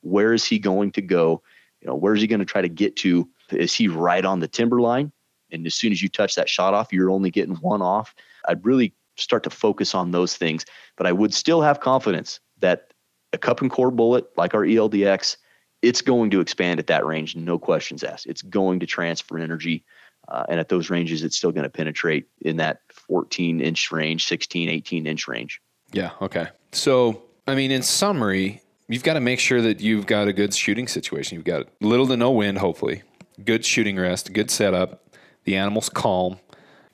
where 0.00 0.32
is 0.32 0.44
he 0.44 0.58
going 0.58 0.92
to 0.92 1.02
go? 1.02 1.42
You 1.80 1.88
know, 1.88 1.94
where's 1.94 2.20
he 2.20 2.26
going 2.26 2.40
to 2.40 2.46
try 2.46 2.62
to 2.62 2.68
get 2.68 2.96
to? 2.96 3.28
Is 3.50 3.74
he 3.74 3.88
right 3.88 4.24
on 4.24 4.40
the 4.40 4.48
timber 4.48 4.80
line? 4.80 5.12
And 5.52 5.66
as 5.66 5.74
soon 5.74 5.92
as 5.92 6.02
you 6.02 6.08
touch 6.08 6.34
that 6.34 6.48
shot 6.48 6.74
off, 6.74 6.92
you're 6.92 7.10
only 7.10 7.30
getting 7.30 7.54
one 7.56 7.82
off. 7.82 8.14
I'd 8.48 8.64
really 8.64 8.92
start 9.16 9.42
to 9.44 9.50
focus 9.50 9.94
on 9.94 10.10
those 10.10 10.36
things, 10.36 10.64
but 10.96 11.06
I 11.06 11.12
would 11.12 11.32
still 11.32 11.62
have 11.62 11.80
confidence 11.80 12.40
that 12.58 12.92
a 13.32 13.38
cup 13.38 13.60
and 13.60 13.70
core 13.70 13.90
bullet 13.90 14.26
like 14.36 14.54
our 14.54 14.62
ELDX, 14.62 15.36
it's 15.82 16.02
going 16.02 16.30
to 16.30 16.40
expand 16.40 16.80
at 16.80 16.86
that 16.88 17.04
range, 17.06 17.36
no 17.36 17.58
questions 17.58 18.02
asked. 18.02 18.26
It's 18.26 18.42
going 18.42 18.80
to 18.80 18.86
transfer 18.86 19.38
energy. 19.38 19.84
Uh, 20.28 20.44
and 20.48 20.58
at 20.58 20.68
those 20.68 20.90
ranges, 20.90 21.22
it's 21.22 21.36
still 21.36 21.52
going 21.52 21.64
to 21.64 21.70
penetrate 21.70 22.26
in 22.40 22.56
that 22.56 22.80
14 22.90 23.60
inch 23.60 23.92
range, 23.92 24.26
16, 24.26 24.68
18 24.68 25.06
inch 25.06 25.28
range. 25.28 25.60
Yeah. 25.92 26.10
Okay. 26.20 26.48
So, 26.72 27.22
I 27.46 27.54
mean, 27.54 27.70
in 27.70 27.82
summary, 27.82 28.62
you've 28.88 29.04
got 29.04 29.14
to 29.14 29.20
make 29.20 29.38
sure 29.38 29.62
that 29.62 29.80
you've 29.80 30.06
got 30.06 30.26
a 30.26 30.32
good 30.32 30.52
shooting 30.52 30.88
situation. 30.88 31.36
You've 31.36 31.44
got 31.44 31.68
little 31.80 32.08
to 32.08 32.16
no 32.16 32.32
wind, 32.32 32.58
hopefully, 32.58 33.02
good 33.44 33.64
shooting 33.64 33.96
rest, 33.96 34.32
good 34.32 34.50
setup. 34.50 35.02
The 35.44 35.56
animal's 35.56 35.88
calm. 35.88 36.40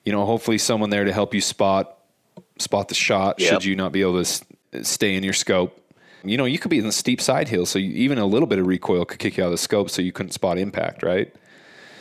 You 0.05 0.11
know, 0.11 0.25
hopefully, 0.25 0.59
someone 0.59 0.91
there 0.91 1.05
to 1.05 1.13
help 1.13 1.33
you 1.33 1.41
spot 1.41 1.97
spot 2.59 2.87
the 2.87 2.95
shot. 2.95 3.39
Yep. 3.39 3.49
Should 3.49 3.65
you 3.65 3.75
not 3.75 3.91
be 3.91 4.01
able 4.01 4.23
to 4.23 4.83
stay 4.83 5.15
in 5.15 5.23
your 5.23 5.33
scope? 5.33 5.79
You 6.23 6.37
know, 6.37 6.45
you 6.45 6.59
could 6.59 6.71
be 6.71 6.77
in 6.79 6.85
the 6.85 6.91
steep 6.91 7.19
side 7.21 7.49
hill, 7.49 7.65
so 7.65 7.79
you, 7.79 7.91
even 7.91 8.17
a 8.17 8.25
little 8.25 8.47
bit 8.47 8.59
of 8.59 8.65
recoil 8.67 9.05
could 9.05 9.19
kick 9.19 9.37
you 9.37 9.43
out 9.43 9.47
of 9.47 9.51
the 9.51 9.57
scope, 9.57 9.89
so 9.89 10.01
you 10.01 10.11
couldn't 10.11 10.31
spot 10.31 10.57
impact, 10.57 11.03
right? 11.03 11.33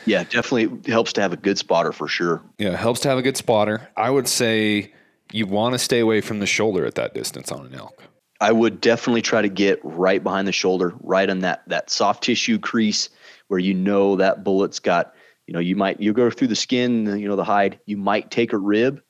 Yeah, 0.06 0.24
definitely 0.24 0.90
helps 0.90 1.12
to 1.14 1.20
have 1.20 1.32
a 1.32 1.36
good 1.36 1.58
spotter 1.58 1.92
for 1.92 2.08
sure. 2.08 2.42
Yeah, 2.58 2.76
helps 2.76 3.00
to 3.00 3.08
have 3.08 3.18
a 3.18 3.22
good 3.22 3.36
spotter. 3.36 3.88
I 3.96 4.10
would 4.10 4.28
say 4.28 4.92
You 5.32 5.46
want 5.46 5.72
to 5.72 5.78
stay 5.78 6.00
away 6.00 6.20
from 6.20 6.40
the 6.40 6.46
shoulder 6.46 6.84
at 6.84 6.94
that 6.96 7.14
distance 7.14 7.50
on 7.50 7.66
an 7.66 7.74
elk. 7.74 8.02
I 8.40 8.52
would 8.52 8.80
definitely 8.80 9.22
try 9.22 9.40
to 9.40 9.48
get 9.48 9.80
right 9.82 10.22
behind 10.22 10.46
the 10.46 10.52
shoulder, 10.52 10.94
right 11.00 11.28
on 11.28 11.40
that 11.40 11.62
that 11.68 11.90
soft 11.90 12.22
tissue 12.24 12.58
crease 12.58 13.08
where 13.48 13.58
you 13.58 13.72
know 13.72 14.16
that 14.16 14.44
bullet's 14.44 14.78
got, 14.78 15.14
you 15.46 15.54
know, 15.54 15.60
you 15.60 15.74
might 15.76 16.00
you 16.00 16.12
go 16.12 16.30
through 16.30 16.48
the 16.48 16.56
skin, 16.56 17.18
you 17.18 17.28
know, 17.28 17.36
the 17.36 17.44
hide, 17.44 17.78
you 17.86 17.96
might 17.96 18.30
take 18.30 18.52
a 18.52 18.58
rib, 18.58 19.00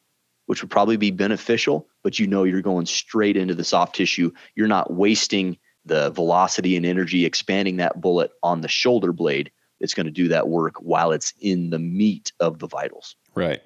which 0.46 0.62
would 0.62 0.70
probably 0.70 0.96
be 0.96 1.10
beneficial, 1.10 1.88
but 2.02 2.18
you 2.18 2.26
know 2.26 2.44
you're 2.44 2.62
going 2.62 2.86
straight 2.86 3.36
into 3.36 3.54
the 3.54 3.64
soft 3.64 3.96
tissue. 3.96 4.30
You're 4.54 4.68
not 4.68 4.92
wasting 4.92 5.56
the 5.84 6.10
velocity 6.10 6.76
and 6.76 6.86
energy 6.86 7.24
expanding 7.24 7.76
that 7.78 8.00
bullet 8.00 8.32
on 8.42 8.60
the 8.60 8.68
shoulder 8.68 9.12
blade. 9.12 9.50
It's 9.80 9.94
going 9.94 10.06
to 10.06 10.12
do 10.12 10.28
that 10.28 10.48
work 10.48 10.74
while 10.76 11.10
it's 11.10 11.34
in 11.40 11.70
the 11.70 11.78
meat 11.78 12.32
of 12.38 12.60
the 12.60 12.68
vitals. 12.68 13.16
Right. 13.34 13.64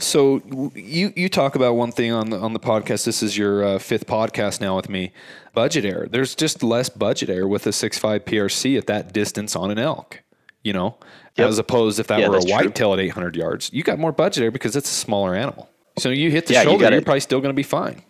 So 0.00 0.42
you 0.74 1.12
you 1.16 1.28
talk 1.28 1.54
about 1.54 1.74
one 1.74 1.92
thing 1.92 2.12
on 2.12 2.30
the 2.30 2.38
on 2.38 2.52
the 2.52 2.60
podcast. 2.60 3.04
This 3.04 3.22
is 3.22 3.36
your 3.36 3.64
uh, 3.64 3.78
fifth 3.78 4.06
podcast 4.06 4.60
now 4.60 4.76
with 4.76 4.88
me. 4.88 5.12
Budget 5.54 5.84
error. 5.84 6.08
There's 6.10 6.34
just 6.34 6.62
less 6.62 6.88
budget 6.88 7.28
error 7.28 7.46
with 7.46 7.66
a 7.66 7.70
6.5 7.70 8.20
PRC 8.20 8.78
at 8.78 8.86
that 8.86 9.12
distance 9.12 9.54
on 9.54 9.70
an 9.70 9.78
elk. 9.78 10.22
You 10.62 10.72
know, 10.72 10.96
yep. 11.36 11.48
as 11.48 11.58
opposed 11.58 11.98
if 11.98 12.06
that 12.06 12.20
yeah, 12.20 12.28
were 12.28 12.38
a 12.38 12.42
whitetail 12.42 12.92
at 12.92 13.00
800 13.00 13.34
yards, 13.36 13.70
you 13.72 13.82
got 13.82 13.98
more 13.98 14.12
budget 14.12 14.42
error 14.42 14.50
because 14.50 14.76
it's 14.76 14.90
a 14.90 14.94
smaller 14.94 15.34
animal. 15.34 15.68
So 15.98 16.08
you 16.08 16.30
hit 16.30 16.46
the 16.46 16.54
yeah, 16.54 16.62
shoulder, 16.62 16.90
you 16.90 16.98
are 16.98 17.02
probably 17.02 17.20
still 17.20 17.40
going 17.40 17.50
to 17.50 17.56
be 17.56 17.62
fine. 17.62 18.02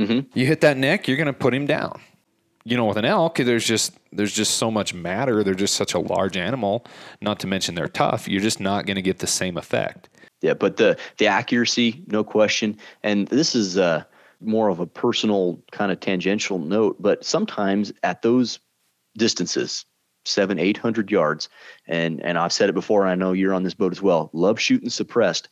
Mm-hmm. 0.00 0.38
You 0.38 0.46
hit 0.46 0.60
that 0.62 0.76
neck, 0.76 1.08
you're 1.08 1.16
going 1.16 1.26
to 1.26 1.32
put 1.32 1.54
him 1.54 1.66
down. 1.66 2.00
You 2.64 2.76
know, 2.76 2.86
with 2.86 2.96
an 2.96 3.04
elk, 3.04 3.38
there's 3.38 3.66
just 3.66 3.98
there's 4.12 4.32
just 4.32 4.54
so 4.54 4.70
much 4.70 4.94
matter. 4.94 5.42
They're 5.42 5.54
just 5.54 5.74
such 5.74 5.94
a 5.94 5.98
large 5.98 6.36
animal. 6.36 6.86
Not 7.20 7.40
to 7.40 7.46
mention 7.48 7.74
they're 7.74 7.88
tough. 7.88 8.28
You're 8.28 8.40
just 8.40 8.60
not 8.60 8.86
going 8.86 8.94
to 8.94 9.02
get 9.02 9.18
the 9.18 9.26
same 9.26 9.56
effect. 9.56 10.08
Yeah, 10.42 10.54
but 10.54 10.76
the 10.76 10.96
the 11.18 11.26
accuracy, 11.26 12.04
no 12.06 12.22
question. 12.22 12.76
And 13.02 13.26
this 13.28 13.56
is 13.56 13.78
uh, 13.78 14.04
more 14.40 14.68
of 14.68 14.80
a 14.80 14.86
personal 14.86 15.60
kind 15.72 15.90
of 15.90 16.00
tangential 16.00 16.58
note, 16.58 16.96
but 17.00 17.24
sometimes 17.24 17.92
at 18.02 18.22
those 18.22 18.60
distances, 19.16 19.84
seven, 20.24 20.58
eight 20.58 20.76
hundred 20.76 21.10
yards, 21.10 21.48
and 21.86 22.20
and 22.22 22.38
I've 22.38 22.52
said 22.52 22.68
it 22.68 22.74
before. 22.74 23.06
I 23.06 23.14
know 23.14 23.32
you're 23.32 23.54
on 23.54 23.62
this 23.62 23.74
boat 23.74 23.92
as 23.92 24.02
well. 24.02 24.30
Love 24.32 24.60
shooting 24.60 24.90
suppressed. 24.90 25.48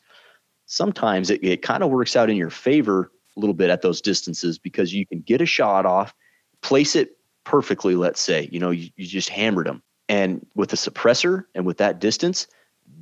Sometimes 0.71 1.31
it, 1.31 1.43
it 1.43 1.63
kind 1.63 1.83
of 1.83 1.91
works 1.91 2.15
out 2.15 2.31
in 2.31 2.37
your 2.37 2.49
favor 2.49 3.11
a 3.37 3.41
little 3.41 3.55
bit 3.55 3.71
at 3.71 3.83
those 3.83 4.01
distances 4.01 4.57
because 4.57 4.95
you 4.95 5.05
can 5.05 5.21
get 5.21 5.41
a 5.41 5.47
shot 5.47 5.85
off, 5.85 6.15
place 6.63 6.95
it 6.95 7.17
perfectly. 7.43 7.97
Let's 7.97 8.21
say 8.21 8.49
you 8.53 8.61
know 8.61 8.71
you, 8.71 8.89
you 8.95 9.05
just 9.05 9.31
hammered 9.31 9.67
them, 9.67 9.83
and 10.09 10.47
with 10.55 10.73
a 10.73 10.77
suppressor 10.77 11.47
and 11.57 11.67
with 11.67 11.79
that 11.79 11.99
distance, 11.99 12.47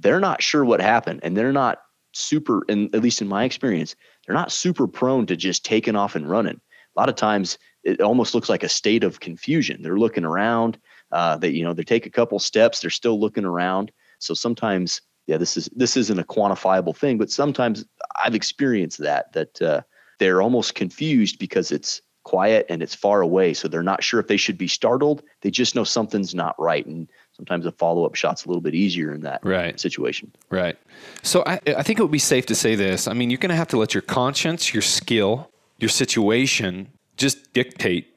they're 0.01 0.19
not 0.19 0.43
sure 0.43 0.65
what 0.65 0.81
happened 0.81 1.21
and 1.23 1.37
they're 1.37 1.53
not 1.53 1.83
super 2.15 2.65
and 2.71 2.93
at 2.95 3.03
least 3.03 3.21
in 3.21 3.29
my 3.29 3.45
experience 3.45 3.95
they're 4.25 4.35
not 4.35 4.51
super 4.51 4.89
prone 4.89 5.27
to 5.27 5.37
just 5.37 5.63
taking 5.63 5.95
off 5.95 6.17
and 6.17 6.31
running. 6.31 6.59
A 6.97 7.01
lot 7.01 7.11
of 7.11 7.17
times 7.17 7.59
it 7.85 8.01
almost 8.01 8.35
looks 8.35 8.49
like 8.49 8.63
a 8.63 8.69
state 8.69 9.05
of 9.05 9.21
confusion. 9.21 9.83
They're 9.83 9.99
looking 9.99 10.25
around 10.25 10.79
uh, 11.13 11.37
they 11.37 11.51
you 11.51 11.65
know 11.65 11.75
they 11.75 11.85
take 11.85 12.07
a 12.07 12.11
couple 12.11 12.39
steps 12.39 12.81
they're 12.81 12.89
still 12.89 13.21
looking 13.21 13.45
around. 13.45 13.93
So 14.21 14.33
sometimes 14.33 15.03
yeah 15.29 15.37
this 15.37 15.57
is 15.57 15.71
this 15.77 15.97
isn't 15.97 16.19
a 16.19 16.25
quantifiable 16.25 16.97
thing 16.97 17.17
but 17.17 17.31
sometimes 17.31 17.85
i've 18.25 18.35
experienced 18.35 18.99
that 18.99 19.33
that 19.33 19.63
uh, 19.63 19.81
they're 20.19 20.43
almost 20.43 20.75
confused 20.75 21.39
because 21.39 21.71
it's 21.71 22.03
quiet 22.25 22.67
and 22.69 22.83
it's 22.83 22.95
far 22.95 23.21
away 23.21 23.55
so 23.55 23.69
they're 23.69 23.83
not 23.83 24.03
sure 24.03 24.19
if 24.19 24.27
they 24.27 24.37
should 24.37 24.59
be 24.59 24.69
startled 24.69 25.23
they 25.43 25.51
just 25.51 25.77
know 25.77 25.85
something's 25.85 26.35
not 26.35 26.59
right 26.59 26.85
and 26.87 27.09
sometimes 27.39 27.65
a 27.67 27.73
follow 27.73 28.05
up 28.05 28.15
shot's 28.15 28.45
a 28.45 28.49
little 28.49 28.61
bit 28.61 28.75
easier 28.75 29.15
in 29.15 29.23
that 29.23 29.41
right. 29.45 29.79
situation. 29.79 30.31
Right. 30.51 30.77
So 31.23 31.45
I, 31.47 31.61
I 31.69 31.83
think 31.83 31.99
it 31.99 32.03
would 32.03 32.11
be 32.11 32.19
safe 32.19 32.47
to 32.47 32.55
say 32.55 32.75
this. 32.75 33.07
I 33.07 33.13
mean, 33.13 33.31
you're 33.31 33.39
going 33.39 33.51
to 33.51 33.57
have 33.57 33.69
to 33.69 33.79
let 33.79 33.95
your 33.95 34.03
conscience, 34.03 34.75
your 34.75 34.83
skill, 34.83 35.49
your 35.79 35.89
situation 35.89 36.89
just 37.17 37.53
dictate 37.53 38.09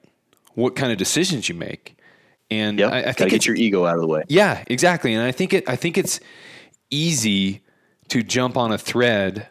what 0.56 0.76
kind 0.76 0.92
of 0.92 0.98
decisions 0.98 1.48
you 1.48 1.56
make. 1.56 1.96
And 2.50 2.80
yep. 2.80 2.92
I, 2.92 3.04
I 3.04 3.12
think 3.14 3.30
get 3.30 3.46
your 3.46 3.56
ego 3.56 3.86
out 3.86 3.96
of 3.96 4.02
the 4.02 4.08
way. 4.08 4.24
Yeah, 4.28 4.64
exactly. 4.68 5.14
And 5.14 5.24
I 5.24 5.32
think 5.32 5.54
it. 5.54 5.70
I 5.70 5.78
think 5.78 5.98
it's 5.98 6.20
easy 6.92 7.62
to 8.10 8.22
jump 8.22 8.58
on 8.58 8.72
a 8.72 8.78
thread 8.78 9.48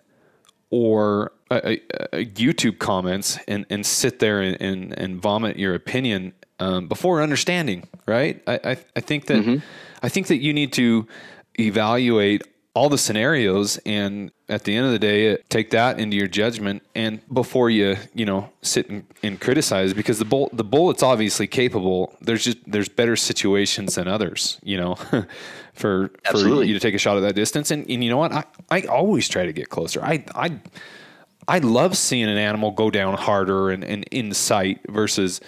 or 0.70 1.32
a, 1.50 1.72
a, 1.72 1.80
a 2.12 2.26
YouTube 2.26 2.78
comments 2.78 3.38
and, 3.48 3.66
and 3.70 3.84
sit 3.84 4.20
there 4.20 4.40
and, 4.40 4.60
and, 4.60 4.98
and 4.98 5.20
vomit 5.20 5.58
your 5.58 5.74
opinion 5.74 6.32
um, 6.60 6.86
before 6.86 7.22
understanding, 7.22 7.88
right? 8.06 8.42
I, 8.46 8.60
I, 8.62 8.76
I 8.94 9.00
think 9.00 9.26
that 9.26 9.38
mm-hmm. 9.38 9.64
I 10.02 10.08
think 10.08 10.28
that 10.28 10.38
you 10.38 10.52
need 10.52 10.72
to 10.74 11.06
evaluate 11.58 12.42
all 12.74 12.88
the 12.88 12.98
scenarios 12.98 13.78
and 13.84 14.30
at 14.48 14.62
the 14.64 14.76
end 14.76 14.86
of 14.86 14.92
the 14.92 14.98
day 14.98 15.36
take 15.48 15.70
that 15.70 15.98
into 15.98 16.16
your 16.16 16.28
judgment 16.28 16.82
and 16.94 17.20
before 17.32 17.68
you 17.68 17.96
you 18.14 18.24
know 18.24 18.48
sit 18.62 18.88
and, 18.88 19.04
and 19.24 19.40
criticize 19.40 19.92
because 19.92 20.20
the 20.20 20.24
bull 20.24 20.48
the 20.52 20.64
bullet's 20.64 21.02
obviously 21.02 21.46
capable. 21.46 22.16
There's 22.20 22.44
just 22.44 22.58
there's 22.66 22.88
better 22.88 23.16
situations 23.16 23.96
than 23.96 24.06
others 24.06 24.58
you 24.62 24.76
know 24.76 24.94
for 25.74 26.10
Absolutely. 26.24 26.66
for 26.66 26.68
you 26.68 26.74
to 26.74 26.80
take 26.80 26.94
a 26.94 26.98
shot 26.98 27.16
at 27.16 27.20
that 27.20 27.34
distance. 27.34 27.70
And, 27.70 27.88
and 27.90 28.04
you 28.04 28.10
know 28.10 28.18
what? 28.18 28.32
I, 28.32 28.44
I 28.70 28.82
always 28.82 29.28
try 29.28 29.46
to 29.46 29.52
get 29.52 29.68
closer. 29.68 30.02
I 30.02 30.24
I 30.34 30.60
I 31.48 31.58
love 31.58 31.96
seeing 31.96 32.28
an 32.28 32.38
animal 32.38 32.70
go 32.70 32.90
down 32.90 33.16
harder 33.16 33.70
and, 33.70 33.82
and 33.82 34.04
in 34.12 34.32
sight 34.32 34.80
versus 34.88 35.40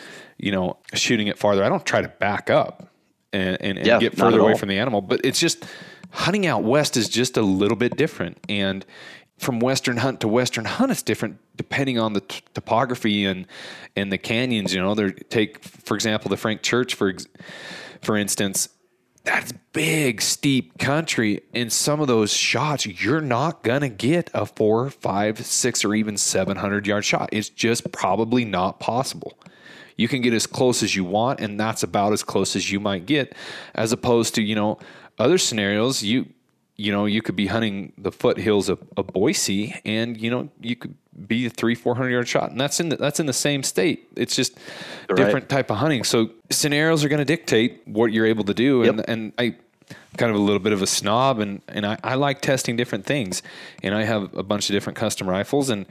you 0.43 0.51
know, 0.51 0.77
shooting 0.93 1.29
it 1.29 1.39
farther. 1.39 1.65
I 1.65 1.69
don't 1.69 1.87
try 1.87 2.03
to 2.03 2.09
back 2.09 2.51
up 2.51 2.89
and, 3.33 3.57
and, 3.61 3.79
and 3.79 3.87
yeah, 3.87 3.99
get 3.99 4.19
further 4.19 4.41
away 4.41 4.57
from 4.57 4.69
the 4.69 4.79
animal, 4.79 5.01
but 5.01 5.21
it's 5.25 5.39
just 5.39 5.65
hunting 6.13 6.47
out 6.47 6.63
west 6.63 6.97
is 6.97 7.09
just 7.09 7.37
a 7.37 7.43
little 7.43 7.77
bit 7.77 7.97
different. 7.97 8.39
And 8.49 8.85
from 9.39 9.59
western 9.59 9.97
hunt 9.99 10.21
to 10.21 10.29
western 10.29 10.65
hunt, 10.65 10.93
it's 10.93 11.03
different 11.03 11.39
depending 11.57 11.99
on 11.99 12.13
the 12.13 12.21
t- 12.21 12.43
topography 12.55 13.25
and 13.25 13.47
and 13.97 14.13
the 14.13 14.19
canyons. 14.19 14.73
You 14.73 14.81
know, 14.81 14.95
they 14.95 15.11
take 15.11 15.63
for 15.65 15.95
example 15.95 16.29
the 16.29 16.37
Frank 16.37 16.63
Church 16.63 16.95
for 16.95 17.15
for 18.01 18.17
instance. 18.17 18.69
That's 19.25 19.53
big, 19.73 20.21
steep 20.21 20.79
country. 20.79 21.43
In 21.53 21.71
some 21.71 22.01
of 22.01 22.09
those 22.09 22.33
shots, 22.33 22.87
you're 22.87 23.21
not 23.21 23.63
gonna 23.63 23.89
get 23.89 24.29
a 24.35 24.45
four, 24.45 24.91
five, 24.91 25.47
six, 25.47 25.85
or 25.85 25.95
even 25.95 26.17
seven 26.17 26.57
hundred 26.57 26.89
yard 26.89 27.05
shot. 27.05 27.29
It's 27.31 27.49
just 27.49 27.93
probably 27.93 28.45
not 28.45 28.81
possible 28.81 29.39
you 29.97 30.09
can 30.09 30.23
get 30.23 30.33
as 30.33 30.47
close 30.47 30.83
as 30.83 30.97
you 30.97 31.05
want 31.05 31.41
and 31.41 31.59
that's 31.59 31.83
about 31.83 32.13
as 32.13 32.23
close 32.23 32.57
as 32.57 32.71
you 32.71 32.81
might 32.81 33.07
get 33.07 33.35
as 33.75 33.93
opposed 33.93 34.35
to 34.35 34.43
you 34.43 34.55
know 34.55 34.79
other 35.19 35.39
scenarios 35.39 36.03
you 36.03 36.27
you 36.77 36.91
know 36.91 37.05
you 37.05 37.23
could 37.23 37.37
be 37.37 37.47
hunting 37.47 37.93
the 37.99 38.11
foothills 38.11 38.69
of, 38.69 38.83
of 38.97 39.07
boise 39.09 39.75
and 39.85 40.21
you 40.21 40.31
know 40.31 40.49
you 40.61 40.77
could 40.77 40.95
be 41.27 41.47
a 41.47 41.51
three 41.51 41.75
four 41.75 41.95
hundred 41.95 42.11
yard 42.11 42.29
shot. 42.29 42.51
And 42.51 42.61
that's 42.61 42.81
in 42.81 42.89
the, 42.89 42.97
that's 42.97 43.21
in 43.21 43.27
the 43.27 43.33
same 43.33 43.63
state. 43.63 44.09
It's 44.17 44.35
just 44.35 44.57
right. 45.09 45.17
different 45.17 45.49
type 45.49 45.71
of 45.71 45.77
hunting. 45.77 46.05
So 46.05 46.31
scenarios 46.51 47.05
are 47.05 47.09
going 47.09 47.19
to 47.19 47.25
dictate 47.25 47.83
what 47.87 48.13
you're 48.13 48.27
able 48.27 48.45
to 48.45 48.55
do. 48.55 48.83
Yep. 48.85 48.95
and 48.95 49.09
and 49.09 49.33
i 49.39 49.57
kind 50.17 50.31
of 50.31 50.37
a 50.37 50.41
little 50.41 50.61
bit 50.61 50.73
of 50.73 50.81
a 50.81 50.87
snob 50.87 51.39
and, 51.39 51.61
and 51.69 51.85
I, 51.85 51.99
I 52.03 52.15
like 52.15 52.41
testing 52.41 52.77
different 52.77 53.05
things. 53.05 53.43
And 53.83 53.95
i 53.95 54.05
have 54.05 54.35
a 54.35 54.43
bunch 54.43 54.71
of 54.71 54.75
different 54.75 54.97
custom 54.97 55.29
rifles 55.29 55.69
and 55.71 55.87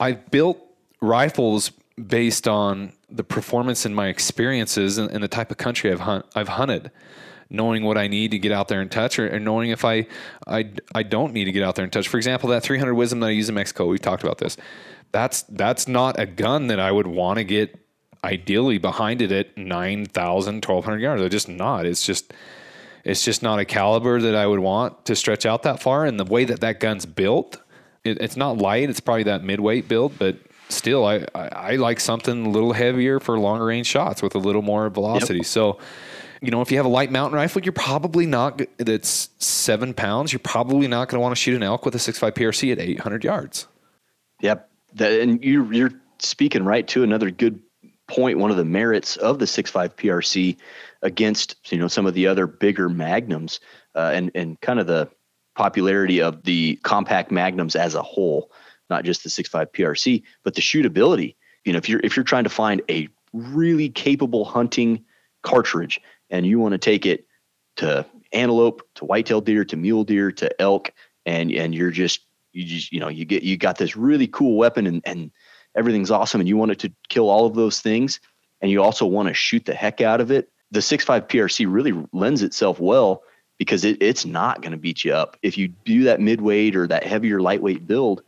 i've 0.00 0.30
built 0.30 0.58
rifles 1.00 1.70
based 2.06 2.48
on 2.48 2.92
the 3.08 3.22
performance 3.22 3.84
and 3.84 3.94
my 3.94 4.08
experiences 4.08 4.98
and, 4.98 5.08
and, 5.12 5.22
the 5.22 5.28
type 5.28 5.52
of 5.52 5.56
country 5.58 5.92
I've 5.92 6.00
hunt, 6.00 6.26
I've 6.34 6.48
hunted, 6.48 6.90
knowing 7.50 7.84
what 7.84 7.98
I 7.98 8.08
need 8.08 8.30
to 8.32 8.38
get 8.38 8.52
out 8.52 8.68
there 8.68 8.80
and 8.80 8.90
touch, 8.90 9.18
or, 9.18 9.34
or, 9.34 9.38
knowing 9.38 9.70
if 9.70 9.84
I, 9.84 10.06
I 10.46 10.70
I 10.94 11.02
don't 11.02 11.32
need 11.32 11.44
to 11.44 11.52
get 11.52 11.62
out 11.62 11.74
there 11.76 11.84
and 11.84 11.92
touch. 11.92 12.08
For 12.08 12.16
example, 12.16 12.48
that 12.50 12.62
300 12.62 12.94
WSM 12.94 13.20
that 13.20 13.26
I 13.26 13.30
use 13.30 13.48
in 13.48 13.54
Mexico, 13.54 13.86
we've 13.86 14.00
talked 14.00 14.22
about 14.22 14.38
this. 14.38 14.56
That's 15.12 15.42
that's 15.42 15.86
not 15.86 16.18
a 16.18 16.26
gun 16.26 16.66
that 16.68 16.80
I 16.80 16.90
would 16.90 17.06
want 17.06 17.38
to 17.38 17.44
get 17.44 17.78
ideally 18.24 18.78
behind 18.78 19.20
it 19.20 19.30
at 19.30 19.56
9,000, 19.56 20.54
1,200 20.54 21.00
yards. 21.00 21.22
I 21.22 21.28
just 21.28 21.48
not. 21.48 21.86
It's 21.86 22.04
just 22.04 22.32
it's 23.04 23.22
just 23.22 23.42
not 23.42 23.58
a 23.58 23.64
caliber 23.64 24.20
that 24.20 24.34
I 24.34 24.46
would 24.46 24.60
want 24.60 25.04
to 25.04 25.14
stretch 25.14 25.44
out 25.44 25.62
that 25.64 25.80
far. 25.80 26.06
And 26.06 26.18
the 26.18 26.24
way 26.24 26.44
that 26.46 26.60
that 26.60 26.80
gun's 26.80 27.04
built, 27.04 27.60
it, 28.02 28.20
it's 28.20 28.36
not 28.36 28.56
light. 28.56 28.88
It's 28.88 29.00
probably 29.00 29.24
that 29.24 29.44
mid-weight 29.44 29.88
build, 29.88 30.18
but 30.18 30.38
still, 30.70 31.04
I, 31.04 31.26
I, 31.34 31.48
I, 31.48 31.76
like 31.76 32.00
something 32.00 32.46
a 32.46 32.48
little 32.48 32.72
heavier 32.72 33.20
for 33.20 33.38
longer 33.38 33.66
range 33.66 33.86
shots 33.86 34.22
with 34.22 34.34
a 34.34 34.38
little 34.38 34.62
more 34.62 34.88
velocity. 34.88 35.40
Yep. 35.40 35.46
So, 35.46 35.78
you 36.44 36.50
know, 36.50 36.60
if 36.60 36.70
you 36.70 36.76
have 36.76 36.86
a 36.86 36.90
light 36.90 37.10
mountain 37.10 37.36
rifle, 37.36 37.62
you're 37.62 37.72
probably 37.72 38.26
not, 38.26 38.60
that's 38.78 39.30
seven 39.38 39.94
pounds, 39.94 40.32
you're 40.32 40.40
probably 40.40 40.86
not 40.88 41.08
going 41.08 41.18
to 41.18 41.22
want 41.22 41.32
to 41.32 41.40
shoot 41.40 41.56
an 41.56 41.62
elk 41.62 41.84
with 41.84 41.94
a 41.94 41.98
6.5 41.98 42.32
PRC 42.32 42.72
at 42.72 42.78
800 42.78 43.24
yards. 43.24 43.66
Yep. 44.40 44.68
That, 44.94 45.20
and 45.20 45.42
you, 45.44 45.70
you're 45.72 45.92
speaking 46.18 46.64
right 46.64 46.86
to 46.88 47.02
another 47.02 47.30
good 47.30 47.60
point. 48.06 48.38
One 48.38 48.50
of 48.50 48.56
the 48.56 48.64
merits 48.64 49.16
of 49.16 49.38
the 49.38 49.46
6.5 49.46 49.94
PRC 49.94 50.56
against, 51.02 51.56
you 51.72 51.78
know, 51.78 51.88
some 51.88 52.06
of 52.06 52.14
the 52.14 52.26
other 52.26 52.46
bigger 52.46 52.88
magnums 52.88 53.60
uh, 53.94 54.10
and, 54.14 54.30
and 54.34 54.60
kind 54.60 54.80
of 54.80 54.86
the 54.86 55.08
popularity 55.56 56.20
of 56.20 56.42
the 56.42 56.76
compact 56.82 57.30
magnums 57.30 57.76
as 57.76 57.94
a 57.94 58.02
whole 58.02 58.50
not 58.90 59.04
just 59.04 59.22
the 59.22 59.30
6.5 59.30 59.72
PRC, 59.72 60.22
but 60.42 60.54
the 60.54 60.60
shootability. 60.60 61.36
You 61.64 61.72
know, 61.72 61.78
if 61.78 61.88
you're 61.88 62.00
if 62.04 62.16
you're 62.16 62.24
trying 62.24 62.44
to 62.44 62.50
find 62.50 62.82
a 62.88 63.08
really 63.32 63.88
capable 63.88 64.44
hunting 64.44 65.04
cartridge 65.42 66.00
and 66.34 66.44
you 66.44 66.58
want 66.58 66.72
to 66.72 66.78
take 66.78 67.06
it 67.06 67.26
to 67.76 68.04
antelope, 68.32 68.82
to 68.96 69.04
whitetail 69.04 69.40
deer, 69.40 69.64
to 69.64 69.76
mule 69.76 70.04
deer, 70.04 70.32
to 70.32 70.60
elk, 70.60 70.92
and 71.24 71.52
and 71.52 71.74
you're 71.74 71.90
just 71.90 72.26
you 72.52 72.64
just 72.64 72.92
you 72.92 73.00
know 73.00 73.08
you 73.08 73.24
get 73.24 73.42
you 73.42 73.56
got 73.56 73.78
this 73.78 73.96
really 73.96 74.26
cool 74.26 74.56
weapon 74.56 74.86
and 74.86 75.00
and 75.04 75.30
everything's 75.76 76.10
awesome 76.10 76.40
and 76.40 76.48
you 76.48 76.56
want 76.56 76.70
it 76.70 76.78
to 76.80 76.92
kill 77.08 77.28
all 77.28 77.46
of 77.46 77.54
those 77.54 77.80
things 77.80 78.20
and 78.60 78.70
you 78.70 78.82
also 78.82 79.06
want 79.06 79.28
to 79.28 79.34
shoot 79.34 79.64
the 79.64 79.74
heck 79.74 80.00
out 80.00 80.20
of 80.20 80.30
it 80.30 80.52
the 80.70 80.78
6.5 80.78 81.26
prc 81.26 81.66
really 81.68 82.06
lends 82.12 82.42
itself 82.42 82.78
well 82.78 83.24
because 83.58 83.84
it, 83.84 84.00
it's 84.00 84.24
not 84.24 84.62
going 84.62 84.72
to 84.72 84.78
beat 84.78 85.04
you 85.04 85.12
up. 85.12 85.36
If 85.42 85.56
you 85.56 85.68
do 85.68 86.04
that 86.04 86.20
midweight 86.20 86.76
or 86.76 86.86
that 86.88 87.04
heavier 87.04 87.40
lightweight 87.40 87.86
build 87.86 88.22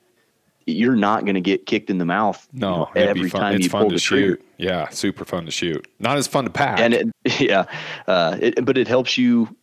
you're 0.67 0.97
not 0.97 1.25
going 1.25 1.37
to 1.37 1.41
get 1.41 1.64
kicked 1.67 1.91
in 1.91 1.99
the 1.99 2.05
mouth 2.05 2.47
no 2.53 2.89
you 2.95 3.01
know, 3.05 3.09
every 3.11 3.31
time 3.31 3.55
it's 3.55 3.64
you 3.64 3.71
fun 3.71 3.83
pull 3.83 3.91
to 3.91 3.95
the 3.95 4.01
shoot. 4.01 4.17
trigger. 4.37 4.43
yeah 4.59 4.89
super 4.89 5.25
fun 5.25 5.45
to 5.45 5.51
shoot. 5.51 5.87
Not 6.01 6.19
as 6.19 6.27
fun 6.27 6.45
to 6.45 6.51
pack. 6.51 6.81
And 6.81 6.93
it, 6.95 7.09
yeah 7.41 7.67
uh, 8.09 8.37
it, 8.41 8.64
but 8.64 8.77
it 8.77 8.89
helps 8.89 9.17
you 9.17 9.55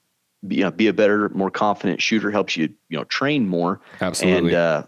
be, 0.48 0.58
you 0.58 0.64
know, 0.64 0.72
be 0.72 0.88
a 0.88 0.94
better 0.94 1.30
more 1.30 1.52
confident 1.52 2.02
shooter 2.02 2.32
helps 2.32 2.56
you 2.58 2.70
you 2.90 2.98
know 2.98 3.04
train 3.06 3.48
more. 3.48 3.82
Absolutely. 4.02 4.50
And 4.50 4.56
uh, 4.56 4.84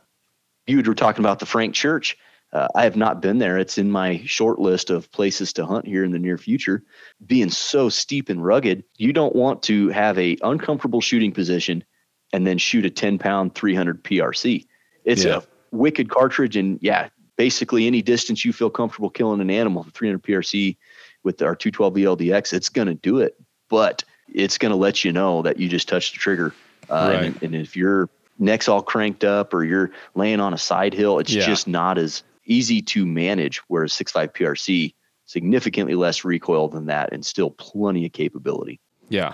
you 0.67 0.81
were 0.81 0.95
talking 0.95 1.23
about 1.23 1.39
the 1.39 1.45
frank 1.45 1.73
church. 1.73 2.17
Uh, 2.53 2.67
i 2.75 2.83
have 2.83 2.95
not 2.95 3.21
been 3.21 3.39
there. 3.39 3.57
It's 3.57 3.77
in 3.77 3.91
my 3.91 4.21
short 4.25 4.59
list 4.59 4.89
of 4.89 5.11
places 5.11 5.51
to 5.53 5.65
hunt 5.65 5.85
here 5.85 6.05
in 6.05 6.11
the 6.11 6.19
near 6.19 6.37
future. 6.37 6.83
Being 7.25 7.49
so 7.49 7.89
steep 7.89 8.29
and 8.29 8.43
rugged 8.43 8.83
you 8.97 9.11
don't 9.11 9.35
want 9.35 9.63
to 9.63 9.89
have 9.89 10.17
a 10.17 10.37
uncomfortable 10.43 11.01
shooting 11.01 11.33
position 11.33 11.83
and 12.31 12.47
then 12.47 12.57
shoot 12.57 12.85
a 12.85 12.89
10 12.89 13.17
pound 13.19 13.53
300 13.55 14.03
prc 14.03 14.65
it's 15.03 15.23
Yeah. 15.23 15.37
a 15.37 15.41
wicked 15.71 16.09
cartridge 16.09 16.55
and 16.55 16.79
yeah 16.81 17.09
basically 17.37 17.85
any 17.87 18.01
distance 18.01 18.45
you 18.45 18.53
feel 18.53 18.69
comfortable 18.69 19.09
killing 19.09 19.41
an 19.41 19.49
animal 19.49 19.83
the 19.83 19.91
300 19.91 20.21
prc 20.23 20.77
with 21.23 21.41
our 21.41 21.55
212 21.55 21.93
ELDX 21.95 22.53
it's 22.53 22.69
going 22.69 22.87
to 22.87 22.93
do 22.93 23.19
it 23.19 23.35
but 23.69 24.03
it's 24.33 24.57
going 24.57 24.71
to 24.71 24.75
let 24.77 25.03
you 25.03 25.11
know 25.11 25.41
that 25.41 25.59
you 25.59 25.67
just 25.67 25.87
touched 25.87 26.13
the 26.13 26.19
trigger 26.19 26.55
uh, 26.89 27.09
Right. 27.13 27.25
and, 27.25 27.39
and 27.41 27.55
if 27.55 27.75
your 27.75 28.09
neck's 28.37 28.67
all 28.67 28.81
cranked 28.81 29.23
up 29.23 29.53
or 29.53 29.63
you're 29.63 29.91
laying 30.13 30.39
on 30.39 30.53
a 30.53 30.57
side 30.57 30.93
hill 30.93 31.19
it's 31.19 31.31
Yeah. 31.33 31.45
just 31.45 31.67
not 31.67 31.97
as 31.97 32.23
easy 32.45 32.81
to 32.81 33.05
manage 33.05 33.61
whereas 33.67 33.91
6.5 33.93 34.33
prc 34.33 34.93
significantly 35.25 35.95
less 35.95 36.23
recoil 36.23 36.67
than 36.69 36.85
that 36.85 37.11
and 37.11 37.25
still 37.25 37.49
plenty 37.49 38.05
of 38.05 38.11
capability 38.13 38.79
yeah 39.09 39.33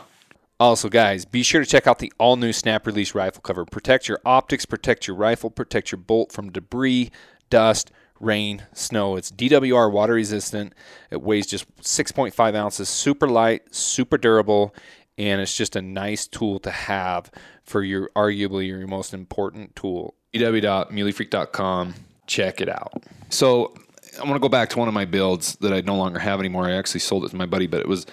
Also, 0.62 0.90
guys, 0.90 1.26
be 1.26 1.42
sure 1.42 1.60
to 1.60 1.66
check 1.66 1.88
out 1.88 1.98
the 1.98 2.14
all 2.20 2.36
new 2.36 2.54
snap 2.54 2.86
release 2.86 3.16
rifle 3.16 3.42
cover. 3.42 3.66
Protect 3.66 4.08
your 4.08 4.20
optics, 4.24 4.64
protect 4.64 5.08
your 5.08 5.16
rifle, 5.16 5.50
protect 5.50 5.92
your 5.92 5.98
bolt 5.98 6.32
from 6.32 6.52
debris, 6.52 7.10
dust, 7.50 7.90
rain, 8.20 8.62
snow. 8.72 9.16
It's 9.16 9.32
DWR 9.32 9.92
water 9.92 10.14
resistant. 10.14 10.74
It 11.10 11.24
weighs 11.24 11.48
just 11.48 11.66
6.5 11.78 12.54
ounces, 12.54 12.90
super 12.90 13.28
light, 13.28 13.74
super 13.74 14.20
durable, 14.20 14.76
and 15.18 15.42
it's 15.42 15.58
just 15.58 15.76
a 15.76 15.82
nice 15.82 16.28
tool 16.28 16.60
to 16.60 16.70
have 16.70 17.32
for 17.64 17.82
your 17.82 18.12
arguably 18.16 18.68
your 18.68 18.86
most 18.86 19.16
important 19.16 19.76
tool. 19.76 20.14
www.muleyfreak.com. 20.36 21.96
Check 22.28 22.62
it 22.62 22.70
out. 22.70 23.02
So 23.30 23.74
I 24.20 24.26
want 24.26 24.36
to 24.36 24.40
go 24.40 24.48
back 24.48 24.70
to 24.70 24.78
one 24.78 24.88
of 24.88 24.94
my 24.94 25.06
builds 25.06 25.56
that 25.56 25.74
I 25.74 25.82
no 25.82 25.96
longer 25.96 26.20
have 26.20 26.40
anymore. 26.40 26.68
I 26.68 26.74
actually 26.74 27.00
sold 27.00 27.26
it 27.26 27.30
to 27.30 27.36
my 27.36 27.48
buddy, 27.48 27.66
but 27.66 27.80
it 27.80 27.88
was 27.88 28.06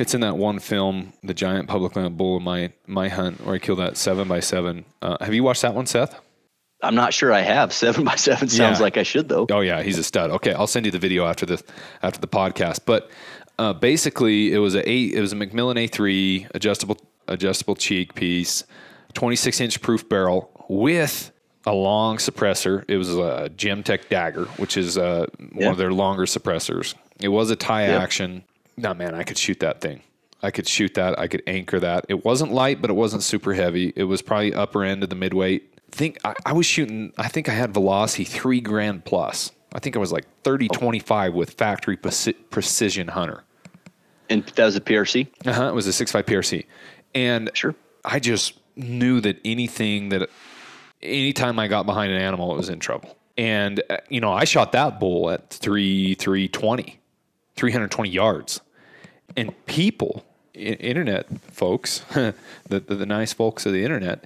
it's 0.00 0.14
in 0.14 0.20
that 0.22 0.36
one 0.36 0.58
film, 0.58 1.12
the 1.22 1.34
giant 1.34 1.68
public 1.68 1.94
land 1.94 2.16
bull 2.16 2.38
in 2.38 2.42
my 2.42 2.72
my 2.86 3.08
hunt 3.08 3.44
where 3.44 3.54
I 3.54 3.58
killed 3.58 3.78
that 3.78 3.96
seven 3.96 4.26
by 4.26 4.40
seven. 4.40 4.84
Uh, 5.02 5.16
have 5.20 5.32
you 5.34 5.44
watched 5.44 5.62
that 5.62 5.74
one, 5.74 5.86
Seth? 5.86 6.18
i'm 6.82 6.94
not 6.94 7.12
sure 7.12 7.30
i 7.30 7.40
have 7.42 7.72
seven 7.84 8.04
by 8.04 8.16
seven 8.16 8.48
sounds 8.48 8.78
Yeah. 8.78 8.82
like 8.82 8.96
i 8.96 9.02
should 9.02 9.28
though 9.28 9.46
Oh 9.50 9.60
yeah, 9.60 9.82
he's 9.82 9.98
a 9.98 10.02
stud. 10.02 10.30
Okay, 10.30 10.54
I'll 10.54 10.66
send 10.66 10.86
you 10.86 10.92
the 10.92 10.98
video 10.98 11.26
after 11.26 11.44
the 11.44 11.62
after 12.02 12.18
the 12.18 12.26
podcast. 12.26 12.80
But 12.86 13.10
uh, 13.58 13.74
basically, 13.74 14.54
it 14.54 14.58
was 14.58 14.74
a 14.74 14.82
eight, 14.90 15.12
it 15.12 15.20
was 15.20 15.34
a 15.34 15.36
McMillan 15.36 15.76
A3 15.76 16.48
adjustable 16.54 16.96
adjustable 17.28 17.76
cheek 17.76 18.14
piece, 18.14 18.64
26 19.12 19.60
inch 19.60 19.82
proof 19.82 20.08
barrel 20.08 20.48
with 20.70 21.30
a 21.66 21.74
long 21.74 22.16
suppressor. 22.16 22.84
It 22.88 22.96
was 22.96 23.10
a 23.14 23.50
Gemtech 23.54 24.08
Dagger, 24.08 24.46
which 24.56 24.78
is 24.78 24.96
uh, 24.96 25.26
one 25.52 25.68
of 25.68 25.76
their 25.76 25.92
longer 25.92 26.24
suppressors. 26.24 26.94
It 27.20 27.28
was 27.28 27.50
a 27.50 27.56
tie 27.56 27.88
Yep. 27.88 28.00
action. 28.00 28.44
No 28.80 28.94
man, 28.94 29.14
I 29.14 29.22
could 29.22 29.38
shoot 29.38 29.60
that 29.60 29.80
thing. 29.80 30.02
I 30.42 30.50
could 30.50 30.66
shoot 30.66 30.94
that. 30.94 31.18
I 31.18 31.26
could 31.28 31.42
anchor 31.46 31.78
that. 31.80 32.06
It 32.08 32.24
wasn't 32.24 32.52
light, 32.52 32.80
but 32.80 32.88
it 32.88 32.94
wasn't 32.94 33.22
super 33.22 33.52
heavy. 33.52 33.92
It 33.94 34.04
was 34.04 34.22
probably 34.22 34.54
upper 34.54 34.82
end 34.84 35.02
of 35.02 35.10
the 35.10 35.14
midweight. 35.16 35.74
think 35.90 36.18
I, 36.24 36.34
I 36.46 36.52
was 36.54 36.64
shooting. 36.64 37.12
I 37.18 37.28
think 37.28 37.48
I 37.48 37.52
had 37.52 37.74
velocity 37.74 38.24
three 38.24 38.60
grand 38.62 39.04
plus. 39.04 39.52
I 39.74 39.78
think 39.80 39.96
I 39.96 39.98
was 39.98 40.12
like 40.12 40.24
30, 40.44 40.68
25 40.68 41.34
with 41.34 41.50
factory 41.52 41.96
preci- 41.96 42.34
precision 42.50 43.08
hunter. 43.08 43.44
and 44.30 44.44
that 44.56 44.64
was 44.64 44.76
a 44.76 44.80
prc 44.80 45.28
Uh 45.46 45.52
huh. 45.52 45.64
It 45.68 45.74
was 45.74 45.86
a 45.86 45.92
six 45.92 46.10
five 46.10 46.24
PRC, 46.26 46.64
and 47.14 47.50
Sure. 47.54 47.74
I 48.04 48.18
just 48.18 48.54
knew 48.76 49.20
that 49.20 49.38
anything 49.44 50.08
that, 50.08 50.30
anytime 51.02 51.58
I 51.58 51.68
got 51.68 51.84
behind 51.86 52.12
an 52.12 52.20
animal, 52.20 52.52
it 52.54 52.56
was 52.56 52.68
in 52.70 52.78
trouble. 52.80 53.16
And 53.36 53.82
uh, 53.90 53.98
you 54.08 54.20
know, 54.20 54.32
I 54.32 54.44
shot 54.44 54.72
that 54.72 54.98
bull 55.00 55.30
at 55.30 55.50
three 55.50 56.14
three 56.14 56.48
twenty, 56.48 56.98
320 57.56 58.08
yards, 58.10 58.60
and 59.36 59.52
people, 59.66 60.24
i- 60.54 60.58
internet 60.58 61.26
folks, 61.52 62.00
the, 62.14 62.34
the 62.68 62.80
the 62.80 63.06
nice 63.06 63.32
folks 63.32 63.66
of 63.66 63.72
the 63.72 63.82
internet, 63.84 64.24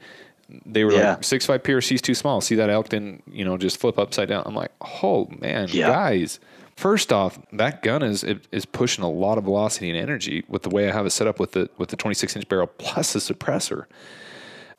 they 0.67 0.85
were 0.85 0.93
Yeah. 0.93 1.11
like 1.15 1.25
six 1.25 1.47
five 1.47 1.63
PRC's 1.63 2.03
too 2.03 2.15
small. 2.15 2.41
See 2.41 2.55
that 2.57 2.71
elk 2.71 2.89
didn't 2.89 3.23
you 3.31 3.45
know 3.45 3.57
just 3.57 3.79
flip 3.79 3.99
upside 3.99 4.29
down. 4.29 4.43
I'm 4.47 4.55
like, 4.55 4.73
oh 5.03 5.29
man, 5.41 5.69
Yeah. 5.71 5.89
guys. 5.89 6.41
First 6.77 7.13
off, 7.13 7.39
that 7.53 7.83
gun 7.83 8.03
is 8.03 8.25
is 8.51 8.65
pushing 8.67 9.05
a 9.05 9.11
lot 9.11 9.39
of 9.39 9.45
velocity 9.45 9.91
and 9.91 9.99
energy 9.99 10.45
with 10.49 10.63
the 10.63 10.71
way 10.71 10.89
I 10.89 10.93
have 10.93 11.07
it 11.07 11.11
set 11.11 11.27
up 11.29 11.39
with 11.39 11.53
the 11.53 11.71
with 11.79 11.91
the 11.91 11.97
26 11.97 12.35
inch 12.37 12.49
barrel 12.49 12.67
plus 12.67 13.13
the 13.13 13.21
suppressor. 13.21 13.85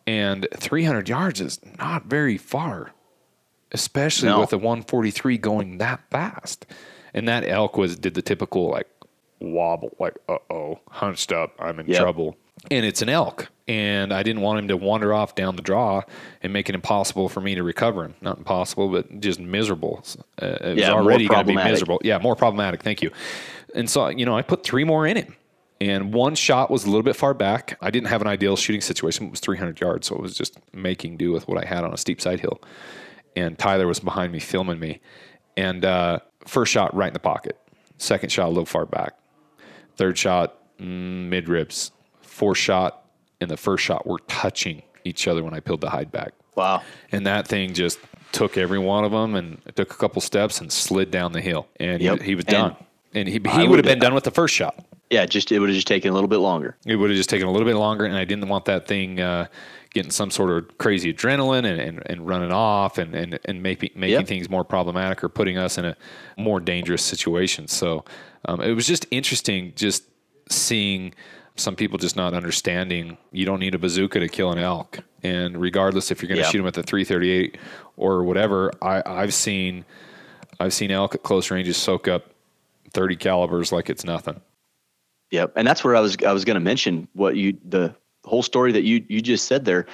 And 0.07 0.47
300 0.55 1.09
yards 1.09 1.41
is 1.41 1.59
not 1.79 2.05
very 2.05 2.37
far, 2.37 2.91
especially 3.71 4.29
No. 4.29 4.41
with 4.41 4.53
a 4.53 4.57
143 4.57 5.37
going 5.37 5.77
that 5.79 6.01
fast. 6.11 6.65
And 7.13 7.27
that 7.27 7.47
elk 7.47 7.77
was 7.77 7.95
did 7.95 8.13
the 8.13 8.21
typical 8.21 8.69
like 8.69 8.87
wobble, 9.39 9.95
like 9.99 10.15
uh 10.29 10.37
oh, 10.49 10.79
hunched 10.89 11.31
up, 11.31 11.53
I'm 11.59 11.79
in 11.79 11.87
Yep. 11.87 11.99
trouble. 12.01 12.37
And 12.71 12.83
it's 12.85 13.01
an 13.03 13.09
elk, 13.09 13.49
and 13.67 14.11
I 14.11 14.23
didn't 14.23 14.41
want 14.41 14.57
him 14.57 14.67
to 14.69 14.77
wander 14.77 15.13
off 15.13 15.35
down 15.35 15.55
the 15.55 15.61
draw 15.61 16.01
and 16.41 16.51
make 16.51 16.67
it 16.67 16.73
impossible 16.73 17.29
for 17.29 17.39
me 17.41 17.53
to 17.53 17.61
recover 17.63 18.03
him. 18.05 18.15
Not 18.21 18.37
impossible, 18.39 18.89
but 18.89 19.19
just 19.19 19.39
miserable. 19.39 20.03
Uh, 20.41 20.45
it 20.45 20.61
was 20.63 20.77
Yeah, 20.77 20.91
more 20.91 21.01
already 21.01 21.27
going 21.27 21.41
to 21.45 21.45
be 21.47 21.55
miserable. 21.55 22.01
Yeah, 22.03 22.17
more 22.17 22.35
problematic. 22.35 22.81
Thank 22.81 23.03
you. 23.03 23.11
And 23.75 23.87
so, 23.89 24.07
you 24.07 24.25
know, 24.25 24.35
I 24.35 24.41
put 24.41 24.63
three 24.63 24.83
more 24.83 25.05
in 25.05 25.17
him. 25.17 25.35
And 25.81 26.13
one 26.13 26.33
shot 26.33 26.71
was 26.71 26.85
a 26.85 26.87
little 26.87 27.03
bit 27.03 27.15
far 27.17 27.33
back. 27.35 27.77
I 27.81 27.91
didn't 27.91 28.07
have 28.07 28.21
an 28.21 28.27
ideal 28.27 28.55
shooting 28.55 28.81
situation. 28.81 29.27
It 29.27 29.31
was 29.31 29.41
300 29.41 29.79
yards, 29.79 30.07
so 30.07 30.15
it 30.15 30.21
was 30.21 30.35
just 30.35 30.57
making 30.73 31.17
do 31.17 31.31
with 31.33 31.47
what 31.47 31.61
I 31.63 31.67
had 31.67 31.83
on 31.83 31.93
a 31.93 31.97
steep 31.97 32.21
side 32.21 32.39
hill. 32.39 32.61
And 33.35 33.59
Tyler 33.59 33.85
was 33.85 33.99
behind 33.99 34.31
me 34.31 34.39
filming 34.39 34.79
me. 34.79 35.01
And 35.57 35.83
uh, 35.85 36.19
first 36.47 36.71
shot 36.71 36.95
right 36.95 37.07
in 37.09 37.13
the 37.13 37.19
pocket. 37.19 37.59
Second 37.97 38.31
shot 38.31 38.45
a 38.45 38.49
little 38.49 38.65
far 38.65 38.85
back. 38.85 39.13
Third 39.95 40.17
shot 40.17 40.55
mm, 40.79 41.29
mid 41.29 41.49
ribs. 41.49 41.91
Fourth 42.21 42.57
shot 42.57 43.03
and 43.39 43.49
the 43.49 43.57
first 43.57 43.83
shot 43.83 44.05
were 44.05 44.19
touching 44.27 44.83
each 45.03 45.27
other 45.27 45.43
when 45.43 45.53
I 45.53 45.59
peeled 45.59 45.81
the 45.81 45.89
hide 45.89 46.11
back. 46.11 46.33
wow 46.55 46.81
And 47.11 47.25
that 47.27 47.47
thing 47.47 47.73
just 47.73 47.99
took 48.31 48.57
every 48.57 48.79
one 48.79 49.05
of 49.05 49.11
them 49.11 49.35
and 49.35 49.61
took 49.75 49.91
a 49.91 49.95
couple 49.97 50.21
steps 50.21 50.59
and 50.59 50.71
slid 50.71 51.11
down 51.11 51.31
the 51.31 51.41
hill. 51.41 51.67
And 51.79 52.01
Yep. 52.01 52.19
he, 52.19 52.25
he 52.25 52.35
was 52.35 52.45
done. 52.45 52.75
And 53.13 53.27
he, 53.27 53.39
he 53.39 53.67
would 53.67 53.77
have 53.79 53.85
been 53.85 53.99
done 53.99 54.13
with 54.13 54.25
the 54.25 54.31
first 54.31 54.53
shot. 54.53 54.75
Yeah 55.09 55.25
just 55.25 55.51
it 55.51 55.59
would 55.59 55.69
have 55.69 55.75
just 55.75 55.87
taken 55.87 56.11
a 56.11 56.13
little 56.13 56.27
bit 56.27 56.37
longer 56.37 56.75
It 56.85 56.95
would 56.95 57.09
have 57.09 57.17
just 57.17 57.29
taken 57.29 57.47
a 57.47 57.51
little 57.51 57.67
bit 57.67 57.75
longer, 57.75 58.05
and 58.05 58.15
I 58.15 58.25
didn't 58.25 58.47
want 58.47 58.65
that 58.65 58.87
thing 58.87 59.19
uh, 59.19 59.47
getting 59.93 60.11
some 60.11 60.29
sort 60.31 60.49
of 60.51 60.77
crazy 60.77 61.13
adrenaline 61.13 61.65
and, 61.65 61.79
and, 61.79 62.03
and 62.07 62.27
running 62.27 62.51
off 62.51 62.97
and, 62.97 63.15
and, 63.15 63.39
and 63.45 63.63
making, 63.63 63.91
making 63.95 64.11
Yep. 64.19 64.27
things 64.27 64.49
more 64.49 64.63
problematic 64.65 65.23
or 65.23 65.29
putting 65.29 65.57
us 65.57 65.77
in 65.77 65.85
a 65.85 65.95
more 66.37 66.59
dangerous 66.59 67.01
situation. 67.03 67.67
So 67.69 68.03
um, 68.45 68.59
it 68.61 68.73
was 68.73 68.87
just 68.87 69.05
interesting 69.11 69.71
just 69.75 70.03
seeing 70.49 71.13
some 71.55 71.75
people 71.77 71.97
just 71.97 72.17
not 72.17 72.33
understanding 72.33 73.17
you 73.31 73.45
don't 73.45 73.59
need 73.61 73.73
a 73.73 73.79
bazooka 73.79 74.19
to 74.19 74.27
kill 74.27 74.51
an 74.51 74.57
elk. 74.59 74.99
And 75.23 75.59
regardless 75.61 76.11
if 76.11 76.21
you're 76.21 76.27
going 76.27 76.37
to 76.39 76.43
Yeah. 76.43 76.49
shoot 76.51 76.57
them 76.57 76.67
at 76.67 76.73
the 76.73 76.83
338 76.83 77.57
or 77.95 78.23
whatever, 78.25 78.71
I, 78.81 79.01
I've 79.05 79.33
seen 79.33 79.85
I've 80.59 80.73
seen 80.73 80.91
elk 80.91 81.15
at 81.15 81.23
close 81.23 81.49
ranges 81.51 81.77
soak 81.77 82.07
up 82.09 82.31
30 82.93 83.15
calibers 83.15 83.71
like 83.71 83.89
it's 83.89 84.03
nothing. 84.03 84.41
Yep, 85.31 85.53
and 85.55 85.67
that's 85.67 85.83
where 85.83 85.95
I 85.95 85.99
was 85.99 86.17
I 86.25 86.31
was 86.31 86.45
going 86.45 86.55
to 86.55 86.61
mention 86.61 87.07
what 87.13 87.35
you 87.35 87.57
the 87.67 87.95
whole 88.25 88.43
story 88.43 88.71
that 88.71 88.83
you 88.83 89.03
you 89.07 89.21
just 89.21 89.47
said 89.47 89.65
there. 89.65 89.85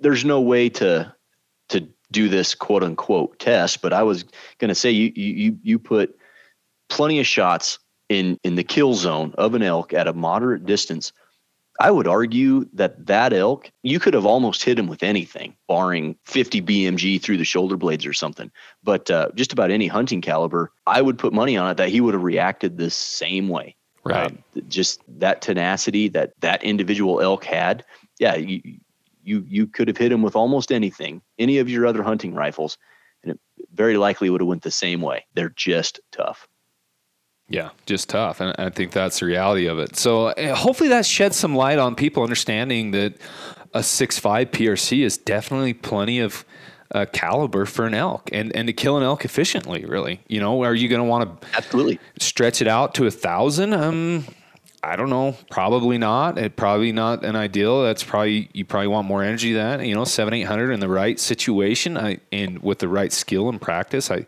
There's 0.00 0.24
no 0.24 0.40
way 0.40 0.68
to 0.70 1.14
to 1.68 1.88
do 2.10 2.28
this 2.28 2.54
quote 2.54 2.82
unquote 2.82 3.38
test, 3.38 3.82
but 3.82 3.92
I 3.92 4.02
was 4.02 4.24
going 4.58 4.68
to 4.68 4.74
say 4.74 4.90
you 4.90 5.12
you 5.14 5.58
you 5.62 5.78
put 5.78 6.16
plenty 6.88 7.20
of 7.20 7.26
shots 7.26 7.78
in 8.08 8.38
in 8.42 8.56
the 8.56 8.64
kill 8.64 8.94
zone 8.94 9.32
of 9.38 9.54
an 9.54 9.62
elk 9.62 9.94
at 9.94 10.08
a 10.08 10.12
moderate 10.12 10.66
distance. 10.66 11.12
I 11.78 11.90
would 11.90 12.06
argue 12.06 12.66
that 12.74 13.06
that 13.06 13.32
elk 13.32 13.70
you 13.82 14.00
could 14.00 14.12
have 14.12 14.26
almost 14.26 14.64
hit 14.64 14.78
him 14.78 14.86
with 14.86 15.02
anything, 15.02 15.56
barring 15.66 16.16
50 16.26 16.60
BMG 16.60 17.22
through 17.22 17.38
the 17.38 17.44
shoulder 17.44 17.76
blades 17.76 18.04
or 18.04 18.12
something. 18.12 18.50
But 18.82 19.10
uh, 19.10 19.28
just 19.34 19.52
about 19.52 19.70
any 19.70 19.86
hunting 19.86 20.20
caliber, 20.20 20.72
I 20.86 21.00
would 21.00 21.16
put 21.16 21.32
money 21.32 21.56
on 21.56 21.70
it 21.70 21.76
that 21.76 21.88
he 21.88 22.02
would 22.02 22.12
have 22.12 22.24
reacted 22.24 22.76
the 22.76 22.90
same 22.90 23.48
way 23.48 23.76
Right. 24.04 24.26
um, 24.26 24.38
just 24.68 25.02
that 25.18 25.42
tenacity 25.42 26.08
that 26.08 26.32
that 26.40 26.62
individual 26.64 27.20
elk 27.20 27.44
had 27.44 27.84
yeah 28.18 28.34
you, 28.34 28.62
You 29.22 29.44
you 29.46 29.66
could 29.66 29.88
have 29.88 29.98
hit 29.98 30.10
him 30.10 30.22
with 30.22 30.34
almost 30.34 30.72
anything, 30.72 31.20
any 31.38 31.58
of 31.60 31.68
your 31.68 31.86
other 31.86 32.02
hunting 32.02 32.34
rifles, 32.34 32.78
and 33.22 33.32
it 33.32 33.40
very 33.74 33.98
likely 33.98 34.30
would 34.30 34.40
have 34.40 34.48
went 34.48 34.62
the 34.62 34.70
same 34.70 35.02
way. 35.02 35.26
They're 35.34 35.54
just 35.54 36.00
tough. 36.10 36.48
Yeah, 37.46 37.70
just 37.84 38.08
tough, 38.08 38.40
and 38.40 38.54
I 38.58 38.70
think 38.70 38.92
that's 38.92 39.20
the 39.20 39.26
reality 39.26 39.66
of 39.68 39.78
it. 39.78 39.96
So 39.96 40.28
uh, 40.28 40.54
hopefully 40.54 40.88
that 40.88 41.04
sheds 41.04 41.36
some 41.36 41.54
light 41.54 41.78
on 41.78 41.94
people 41.94 42.22
understanding 42.22 42.92
that 42.92 43.12
a 43.74 43.82
six 43.82 44.18
five 44.18 44.50
PRC 44.50 45.04
is 45.04 45.18
definitely 45.18 45.74
plenty 45.74 46.18
of 46.18 46.44
uh, 46.92 47.06
caliber 47.12 47.66
for 47.66 47.86
an 47.86 47.94
elk 47.94 48.28
and, 48.32 48.54
and 48.54 48.66
to 48.66 48.72
kill 48.72 48.96
an 48.96 49.02
elk 49.02 49.24
efficiently, 49.24 49.84
really. 49.84 50.20
You 50.28 50.40
know, 50.40 50.62
are 50.64 50.74
you 50.74 50.88
going 50.88 51.00
to 51.00 51.08
want 51.08 51.40
to 51.40 51.48
absolutely 51.56 52.00
stretch 52.18 52.60
it 52.60 52.68
out 52.68 52.94
to 52.96 53.06
a 53.06 53.10
thousand? 53.10 53.74
Um, 53.74 54.24
I 54.82 54.96
don't 54.96 55.10
know. 55.10 55.36
Probably 55.50 55.98
not. 55.98 56.38
It 56.38 56.56
probably 56.56 56.90
not 56.90 57.22
an 57.22 57.36
ideal. 57.36 57.82
That's 57.82 58.02
probably 58.02 58.48
you 58.54 58.64
probably 58.64 58.88
want 58.88 59.06
more 59.06 59.22
energy 59.22 59.52
than 59.52 59.78
that. 59.78 59.86
You 59.86 59.94
know, 59.94 60.04
seven 60.04 60.32
eight 60.32 60.44
hundred 60.44 60.72
in 60.72 60.80
the 60.80 60.88
right 60.88 61.20
situation, 61.20 61.98
I, 61.98 62.18
and 62.32 62.60
with 62.60 62.78
the 62.78 62.88
right 62.88 63.12
skill 63.12 63.50
and 63.50 63.60
practice, 63.60 64.10
I 64.10 64.24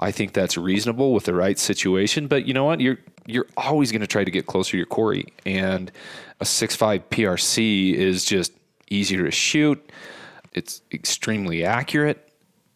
I 0.00 0.10
think 0.10 0.32
that's 0.32 0.56
reasonable 0.56 1.12
with 1.12 1.24
the 1.24 1.34
right 1.34 1.56
situation. 1.56 2.26
But 2.26 2.46
you 2.46 2.54
know 2.54 2.64
what? 2.64 2.80
You're 2.80 2.98
you're 3.26 3.46
always 3.56 3.92
going 3.92 4.00
to 4.00 4.08
try 4.08 4.24
to 4.24 4.30
get 4.30 4.46
closer 4.46 4.72
to 4.72 4.76
your 4.76 4.86
quarry, 4.86 5.26
and 5.46 5.92
a 6.40 6.44
six 6.44 6.74
five 6.74 7.08
PRC 7.10 7.94
is 7.94 8.24
just 8.24 8.52
easier 8.90 9.24
to 9.24 9.30
shoot. 9.30 9.88
It's 10.52 10.82
extremely 10.92 11.64
accurate. 11.64 12.28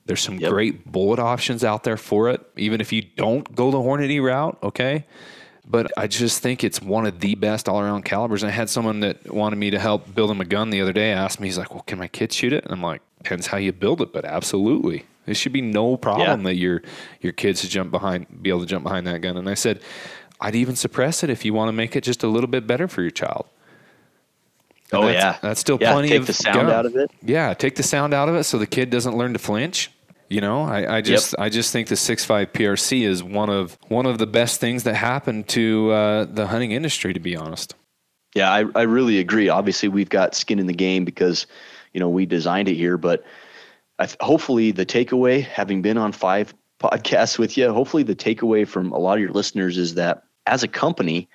There's 0.06 0.20
some 0.22 0.38
yep. 0.38 0.50
great 0.50 0.90
bullet 0.90 1.18
options 1.18 1.64
out 1.64 1.82
there 1.82 1.96
for 1.96 2.30
it, 2.30 2.40
even 2.56 2.80
if 2.80 2.92
you 2.92 3.02
don't 3.02 3.54
go 3.54 3.70
the 3.70 3.78
Hornady 3.78 4.22
route. 4.22 4.56
Okay. 4.62 5.04
But 5.68 5.90
I 5.98 6.06
just 6.06 6.42
think 6.42 6.62
it's 6.62 6.80
one 6.80 7.06
of 7.06 7.18
the 7.18 7.34
best 7.34 7.68
all 7.68 7.80
around 7.80 8.04
calibers. 8.04 8.44
And 8.44 8.52
I 8.52 8.54
had 8.54 8.70
someone 8.70 9.00
that 9.00 9.32
wanted 9.32 9.56
me 9.56 9.70
to 9.70 9.80
help 9.80 10.14
build 10.14 10.30
him 10.30 10.40
a 10.40 10.44
gun 10.44 10.70
the 10.70 10.80
other 10.80 10.92
day 10.92 11.12
asked 11.12 11.40
me, 11.40 11.48
he's 11.48 11.58
like, 11.58 11.74
Well, 11.74 11.82
can 11.82 11.98
my 11.98 12.06
kid 12.06 12.32
shoot 12.32 12.52
it? 12.52 12.64
And 12.64 12.72
I'm 12.72 12.82
like, 12.82 13.02
Depends 13.18 13.48
how 13.48 13.56
you 13.56 13.72
build 13.72 14.00
it, 14.00 14.12
but 14.12 14.24
absolutely. 14.24 15.04
It 15.26 15.36
should 15.36 15.52
be 15.52 15.60
no 15.60 15.96
problem 15.96 16.42
yeah. 16.42 16.44
that 16.44 16.54
your 16.54 16.82
your 17.20 17.32
kids 17.32 17.62
to 17.62 17.68
jump 17.68 17.90
behind 17.90 18.42
be 18.42 18.50
able 18.50 18.60
to 18.60 18.66
jump 18.66 18.84
behind 18.84 19.08
that 19.08 19.20
gun. 19.22 19.36
And 19.36 19.48
I 19.48 19.54
said, 19.54 19.80
I'd 20.40 20.54
even 20.54 20.76
suppress 20.76 21.24
it 21.24 21.30
if 21.30 21.44
you 21.44 21.52
want 21.52 21.68
to 21.68 21.72
make 21.72 21.96
it 21.96 22.04
just 22.04 22.22
a 22.22 22.28
little 22.28 22.48
bit 22.48 22.66
better 22.66 22.86
for 22.86 23.02
your 23.02 23.10
child. 23.10 23.46
And 24.92 25.02
oh 25.02 25.06
that's, 25.06 25.14
yeah, 25.14 25.38
that's 25.42 25.60
still 25.60 25.78
yeah, 25.80 25.92
plenty 25.92 26.08
take 26.08 26.20
of 26.20 26.26
the 26.26 26.32
sound 26.32 26.70
out 26.70 26.86
of 26.86 26.96
it. 26.96 27.10
Yeah, 27.22 27.54
take 27.54 27.74
the 27.74 27.82
sound 27.82 28.14
out 28.14 28.28
of 28.28 28.36
it 28.36 28.44
so 28.44 28.58
the 28.58 28.66
kid 28.66 28.90
doesn't 28.90 29.16
learn 29.16 29.32
to 29.32 29.38
flinch. 29.38 29.90
You 30.28 30.40
know, 30.40 30.62
I, 30.62 30.96
I 30.96 31.00
just 31.00 31.32
yep. 31.32 31.46
I 31.46 31.48
just 31.48 31.72
think 31.72 31.88
the 31.88 31.96
six 31.96 32.24
five 32.24 32.52
PRC 32.52 33.02
is 33.02 33.22
one 33.22 33.48
of 33.48 33.78
one 33.88 34.06
of 34.06 34.18
the 34.18 34.26
best 34.26 34.60
things 34.60 34.84
that 34.84 34.94
happened 34.94 35.48
to 35.48 35.90
uh, 35.90 36.24
the 36.24 36.46
hunting 36.48 36.72
industry. 36.72 37.12
To 37.12 37.20
be 37.20 37.36
honest. 37.36 37.74
Yeah, 38.34 38.52
I, 38.52 38.64
I 38.74 38.82
really 38.82 39.18
agree. 39.18 39.48
Obviously, 39.48 39.88
we've 39.88 40.08
got 40.08 40.34
skin 40.34 40.58
in 40.58 40.66
the 40.66 40.74
game 40.74 41.04
because 41.04 41.46
you 41.92 42.00
know 42.00 42.08
we 42.08 42.26
designed 42.26 42.68
it 42.68 42.74
here, 42.74 42.96
but 42.98 43.24
th- 43.98 44.16
hopefully 44.20 44.72
the 44.72 44.86
takeaway, 44.86 45.44
having 45.44 45.80
been 45.80 45.96
on 45.96 46.12
five 46.12 46.54
podcasts 46.80 47.38
with 47.38 47.56
you, 47.56 47.72
hopefully 47.72 48.02
the 48.02 48.16
takeaway 48.16 48.66
from 48.66 48.92
a 48.92 48.98
lot 48.98 49.14
of 49.14 49.20
your 49.20 49.32
listeners 49.32 49.78
is 49.78 49.94
that 49.94 50.24
as 50.46 50.62
a 50.62 50.68
company, 50.68 51.28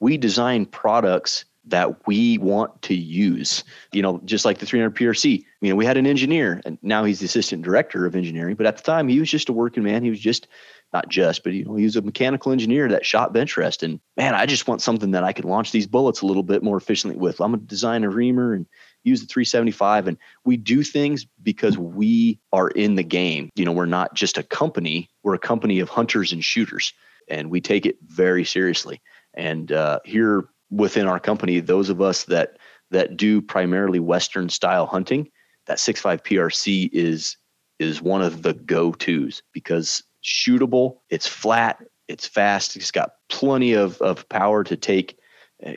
we 0.00 0.16
design 0.16 0.66
products 0.66 1.44
that 1.66 2.06
we 2.06 2.38
want 2.38 2.82
to 2.82 2.94
use. 2.94 3.64
You 3.92 4.02
know, 4.02 4.20
just 4.24 4.44
like 4.44 4.58
the 4.58 4.66
300 4.66 4.94
PRC. 4.94 5.44
You 5.60 5.70
know, 5.70 5.76
we 5.76 5.86
had 5.86 5.96
an 5.96 6.06
engineer, 6.06 6.60
and 6.64 6.78
now 6.82 7.04
he's 7.04 7.20
the 7.20 7.26
assistant 7.26 7.62
director 7.62 8.06
of 8.06 8.16
engineering. 8.16 8.54
But 8.56 8.66
at 8.66 8.76
the 8.76 8.82
time, 8.82 9.08
he 9.08 9.20
was 9.20 9.30
just 9.30 9.48
a 9.48 9.52
working 9.52 9.82
man. 9.82 10.02
He 10.02 10.10
was 10.10 10.20
just 10.20 10.46
not 10.94 11.08
just, 11.08 11.42
but 11.42 11.52
you 11.52 11.64
know, 11.64 11.74
he 11.74 11.84
was 11.84 11.96
a 11.96 12.02
mechanical 12.02 12.52
engineer 12.52 12.88
that 12.88 13.04
shot 13.04 13.32
bench 13.32 13.56
rest. 13.56 13.82
And 13.82 13.98
man, 14.16 14.34
I 14.34 14.46
just 14.46 14.68
want 14.68 14.80
something 14.80 15.10
that 15.10 15.24
I 15.24 15.32
could 15.32 15.44
launch 15.44 15.72
these 15.72 15.88
bullets 15.88 16.20
a 16.20 16.26
little 16.26 16.44
bit 16.44 16.62
more 16.62 16.76
efficiently 16.76 17.18
with. 17.18 17.40
I'm 17.40 17.50
gonna 17.50 17.62
design 17.64 18.04
a 18.04 18.10
reamer 18.10 18.54
and 18.54 18.64
use 19.02 19.20
the 19.20 19.26
375. 19.26 20.06
And 20.06 20.16
we 20.44 20.56
do 20.56 20.84
things 20.84 21.26
because 21.42 21.76
we 21.76 22.38
are 22.52 22.68
in 22.68 22.94
the 22.94 23.02
game. 23.02 23.50
You 23.56 23.64
know, 23.64 23.72
we're 23.72 23.86
not 23.86 24.14
just 24.14 24.38
a 24.38 24.44
company. 24.44 25.10
We're 25.24 25.34
a 25.34 25.38
company 25.38 25.80
of 25.80 25.88
hunters 25.88 26.32
and 26.32 26.44
shooters, 26.44 26.92
and 27.28 27.50
we 27.50 27.60
take 27.60 27.86
it 27.86 27.96
very 28.02 28.44
seriously. 28.44 29.02
And 29.34 29.72
uh, 29.72 29.98
here 30.04 30.48
within 30.74 31.06
our 31.06 31.20
company, 31.20 31.60
those 31.60 31.88
of 31.88 32.00
us 32.00 32.24
that 32.24 32.58
that 32.90 33.16
do 33.16 33.40
primarily 33.40 33.98
Western 33.98 34.48
style 34.48 34.86
hunting, 34.86 35.30
that 35.66 35.78
6.5 35.78 36.22
PRC 36.22 36.90
is 36.92 37.36
is 37.78 38.00
one 38.00 38.22
of 38.22 38.42
the 38.42 38.54
go-tos 38.54 39.42
because 39.52 40.02
shootable, 40.22 40.98
it's 41.10 41.26
flat, 41.26 41.82
it's 42.08 42.26
fast, 42.26 42.76
it's 42.76 42.90
got 42.90 43.14
plenty 43.28 43.72
of, 43.72 44.00
of 44.00 44.28
power 44.28 44.62
to 44.62 44.76
take 44.76 45.18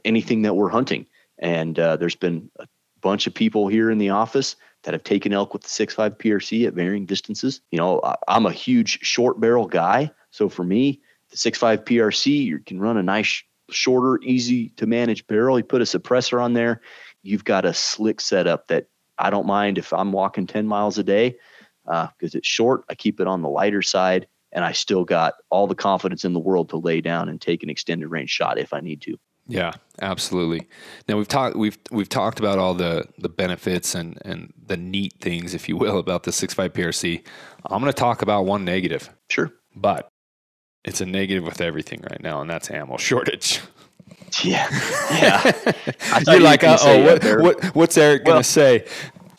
anything 0.06 0.44
that 0.44 0.56
we're 0.56 0.70
hunting. 0.70 1.08
And 1.40 1.80
uh, 1.80 1.98
there's 1.98 2.16
been 2.16 2.50
a 2.60 2.68
bunch 3.02 3.28
of 3.28 3.34
people 3.34 3.68
here 3.68 3.90
in 3.90 3.98
the 3.98 4.10
office 4.10 4.56
that 4.84 4.94
have 4.94 5.04
taken 5.04 5.34
elk 5.34 5.54
with 5.54 5.64
the 5.64 5.70
6.5 5.70 6.18
PRC 6.18 6.68
at 6.68 6.74
varying 6.74 7.06
distances. 7.06 7.62
You 7.72 7.78
know, 7.78 8.02
I'm 8.28 8.46
a 8.46 8.52
huge 8.52 9.00
short 9.02 9.40
barrel 9.40 9.68
guy. 9.68 10.12
So 10.32 10.50
for 10.50 10.64
me, 10.64 11.02
the 11.30 11.38
6.5 11.38 11.84
PRC, 11.84 12.46
you 12.46 12.60
can 12.60 12.80
run 12.80 12.98
a 12.98 13.04
nice 13.04 13.44
shorter, 13.70 14.20
easy 14.24 14.70
to 14.70 14.86
manage 14.86 15.26
barrel. 15.28 15.58
You 15.58 15.64
put 15.64 15.82
a 15.82 15.86
suppressor 15.86 16.42
on 16.42 16.54
there, 16.54 16.82
you've 17.24 17.44
got 17.44 17.66
a 17.66 17.74
slick 17.74 18.22
setup 18.22 18.68
that 18.68 18.88
I 19.18 19.30
don't 19.30 19.48
mind 19.48 19.78
if 19.78 19.94
I'm 19.94 20.12
walking 20.12 20.48
10 20.48 20.68
miles 20.68 20.98
a 20.98 21.04
day 21.04 21.36
because 21.86 22.36
uh, 22.36 22.38
it's 22.38 22.48
short. 22.48 22.84
I 22.90 22.96
keep 22.96 23.20
it 23.20 23.28
on 23.28 23.42
the 23.42 23.50
lighter 23.50 23.82
side, 23.82 24.28
and 24.52 24.64
I 24.64 24.72
still 24.72 25.04
got 25.04 25.36
all 25.50 25.68
the 25.68 25.76
confidence 25.76 26.26
in 26.26 26.34
the 26.34 26.40
world 26.40 26.70
to 26.70 26.78
lay 26.78 27.02
down 27.02 27.30
and 27.30 27.40
take 27.40 27.64
an 27.64 27.70
extended 27.70 28.08
range 28.08 28.30
shot 28.30 28.58
if 28.58 28.74
I 28.74 28.80
need 28.80 29.02
to. 29.02 29.18
Yeah, 29.50 29.74
absolutely. 30.02 30.68
Now 31.08 31.16
we've 31.16 31.28
talked 31.28 31.56
we've 31.56 31.78
we've 31.90 32.10
talked 32.10 32.40
about 32.40 32.60
all 32.60 32.74
the 32.74 33.08
the 33.18 33.30
benefits 33.30 33.96
and 33.96 34.18
and 34.26 34.54
the 34.66 34.76
neat 34.76 35.14
things, 35.22 35.54
if 35.54 35.70
you 35.70 35.78
will, 35.78 35.98
about 36.00 36.24
the 36.24 36.32
6.5 36.32 36.70
PRC. 36.72 37.24
I'm 37.66 37.82
going 37.82 37.92
to 37.92 37.98
talk 37.98 38.22
about 38.22 38.46
one 38.46 38.66
negative. 38.66 39.10
Sure, 39.30 39.54
but 39.74 40.10
it's 40.88 41.02
a 41.02 41.06
negative 41.06 41.44
with 41.44 41.62
everything 41.62 42.04
right 42.10 42.24
now, 42.24 42.42
and 42.42 42.50
that's 42.50 42.72
ammo 42.72 42.98
shortage. 42.98 43.62
Yeah, 44.44 44.68
yeah. 45.10 45.52
You're 46.28 46.42
like, 46.42 46.62
uh 46.62 46.78
oh, 46.82 47.02
what, 47.02 47.42
what, 47.42 47.76
what's 47.76 47.98
Erik 47.98 48.26
well, 48.26 48.36
gonna 48.36 48.44
say? 48.44 48.86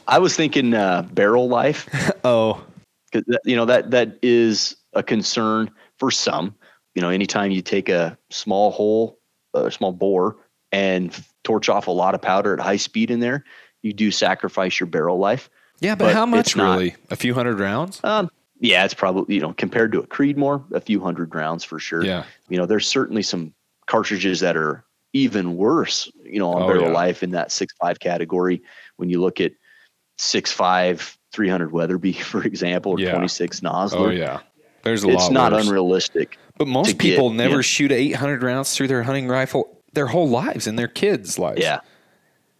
I 0.09 0.19
was 0.19 0.35
thinking 0.35 0.73
uh, 0.73 1.03
barrel 1.13 1.47
life. 1.47 1.89
oh, 2.25 2.65
because 3.13 3.39
you 3.45 3.55
know 3.55 3.67
that 3.67 3.91
that 3.91 4.19
is 4.23 4.77
a 4.95 5.03
concern 5.03 5.71
for 5.99 6.11
some. 6.11 6.55
You 6.95 7.03
know, 7.03 7.11
anytime 7.11 7.51
you 7.51 7.61
take 7.61 7.91
a 7.91 8.17
small 8.31 8.71
hole, 8.71 9.19
a 9.53 9.71
small 9.71 9.93
bore, 9.93 10.37
and 10.73 11.15
torch 11.45 11.69
off 11.69 11.87
a 11.87 11.93
lot 11.93 12.15
of 12.15 12.23
powder 12.23 12.55
at 12.55 12.59
high 12.59 12.79
speed 12.79 13.11
in 13.11 13.21
there, 13.21 13.45
you 13.83 13.93
do 13.93 14.11
sacrifice 14.11 14.81
your 14.81 14.87
barrel 14.87 15.19
life. 15.19 15.51
Yeah, 15.81 15.95
but, 15.95 16.07
but 16.07 16.15
how 16.15 16.25
much 16.25 16.57
really? 16.57 16.91
Not, 16.91 16.99
a 17.11 17.17
few 17.17 17.35
hundred 17.35 17.61
rounds? 17.61 18.01
Um, 18.03 18.31
yeah, 18.61 18.85
it's 18.85 18.95
probably 18.95 19.37
you 19.37 19.41
know 19.41 19.53
compared 19.55 19.93
to 19.93 20.01
a 20.01 20.07
Creedmoor, 20.07 20.71
a 20.73 20.81
few 20.81 21.01
hundred 21.01 21.35
rounds 21.35 21.65
for 21.65 21.79
sure. 21.79 22.05
Yeah, 22.05 22.25
you 22.49 22.57
know, 22.57 22.67
there's 22.67 22.87
certainly 22.87 23.23
some 23.23 23.53
cartridges 23.87 24.41
that 24.41 24.57
are 24.57 24.85
even 25.13 25.57
worse, 25.57 26.11
you 26.25 26.39
know, 26.39 26.51
on 26.51 26.63
oh, 26.63 26.67
barrel 26.67 26.87
yeah. 26.87 26.93
life 26.93 27.23
in 27.23 27.31
that 27.31 27.53
six 27.53 27.75
five 27.81 28.01
category. 28.01 28.63
When 28.97 29.11
you 29.11 29.21
look 29.21 29.41
at 29.41 29.53
six 30.17 30.53
five, 30.53 31.17
300 31.33 31.73
Weatherby, 31.73 32.13
for 32.25 32.43
example, 32.43 32.93
or 32.93 33.01
yeah. 33.01 33.13
26 33.13 33.61
Nosler. 33.61 33.97
Oh 33.97 34.11
yeah, 34.11 34.41
there's 34.83 35.05
a 35.05 35.09
it's 35.09 35.17
lot. 35.17 35.23
It's 35.23 35.31
not 35.31 35.53
worse. 35.53 35.67
unrealistic. 35.67 36.39
But 36.57 36.67
most 36.67 36.99
people 36.99 37.31
get, 37.31 37.37
never 37.37 37.57
know, 37.57 37.63
shoot 37.63 37.93
800 37.93 38.43
rounds 38.43 38.75
through 38.75 38.89
their 38.89 39.05
hunting 39.05 39.29
rifle 39.29 39.79
their 39.93 40.07
whole 40.07 40.29
lives 40.29 40.67
and 40.67 40.79
their 40.79 40.89
kids' 40.89 41.39
lives. 41.39 41.61
Yeah, 41.61 41.81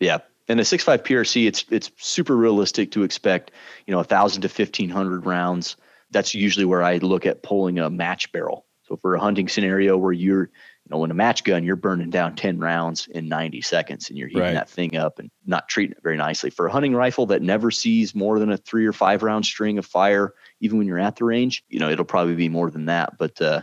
yeah. 0.01 0.19
And 0.51 0.61
a 0.61 0.63
6.5 0.63 1.03
PRC, 1.03 1.47
it's 1.47 1.65
it's 1.71 1.91
super 1.99 2.37
realistic 2.37 2.91
to 2.93 3.03
expect, 3.03 3.51
you 3.87 3.93
know, 3.93 4.01
a 4.01 4.05
thousand 4.05 4.43
to 4.43 4.49
1500 4.49 5.27
rounds 5.27 5.77
that's 6.11 6.35
usually 6.35 6.65
where 6.65 6.83
I 6.83 6.99
look 6.99 7.27
at 7.27 7.43
pulling 7.43 7.79
a 7.79 7.91
match 7.91 8.31
barrel. 8.33 8.67
So 8.89 8.97
for 8.97 9.15
a 9.15 9.21
hunting 9.21 9.49
scenario 9.49 9.99
where 9.99 10.13
you're, 10.13 10.45
you 10.45 10.91
know, 10.91 11.05
in 11.05 11.11
a 11.11 11.15
match 11.15 11.45
gun, 11.45 11.63
you're 11.63 11.77
burning 11.77 12.09
down 12.09 12.35
10 12.35 12.59
rounds 12.59 13.07
in 13.09 13.29
90 13.29 13.61
seconds 13.61 14.09
and 14.09 14.19
you're 14.19 14.29
heating 14.29 14.43
right. 14.43 14.55
that 14.55 14.71
thing 14.71 14.97
up 14.97 15.19
and 15.19 15.31
not 15.45 15.69
treating 15.69 15.93
it 15.93 16.03
very 16.03 16.17
nicely. 16.17 16.49
For 16.49 16.67
a 16.67 16.73
hunting 16.73 16.95
rifle 16.95 17.27
that 17.27 17.43
never 17.43 17.71
sees 17.71 18.15
more 18.15 18.39
than 18.39 18.51
a 18.51 18.57
three 18.57 18.87
or 18.87 18.95
five 18.95 19.23
round 19.23 19.45
string 19.45 19.77
of 19.77 19.85
fire, 19.85 20.35
even 20.61 20.79
when 20.79 20.87
you're 20.87 20.99
at 20.99 21.17
the 21.17 21.25
range, 21.25 21.63
you 21.69 21.79
know, 21.79 21.91
it'll 21.91 22.07
probably 22.07 22.35
be 22.35 22.49
more 22.49 22.71
than 22.71 22.87
that. 22.87 23.19
But 23.19 23.41
uh, 23.43 23.63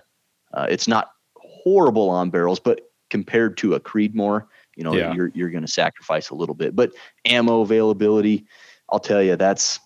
uh, 0.54 0.68
it's 0.70 0.88
not 0.88 1.10
horrible 1.38 2.10
on 2.10 2.30
barrels, 2.30 2.60
but 2.60 2.82
compared 3.10 3.58
to 3.58 3.74
a 3.74 3.80
Creedmoor, 3.80 4.46
you 4.76 4.84
know, 4.84 4.94
yeah. 4.94 5.14
you're, 5.14 5.32
you're 5.34 5.50
going 5.50 5.66
to 5.66 5.72
sacrifice 5.72 6.30
a 6.30 6.36
little 6.36 6.56
bit. 6.56 6.76
But 6.76 6.92
ammo 7.26 7.62
availability, 7.62 8.46
I'll 8.90 9.00
tell 9.00 9.24
you, 9.24 9.36
that's 9.36 9.80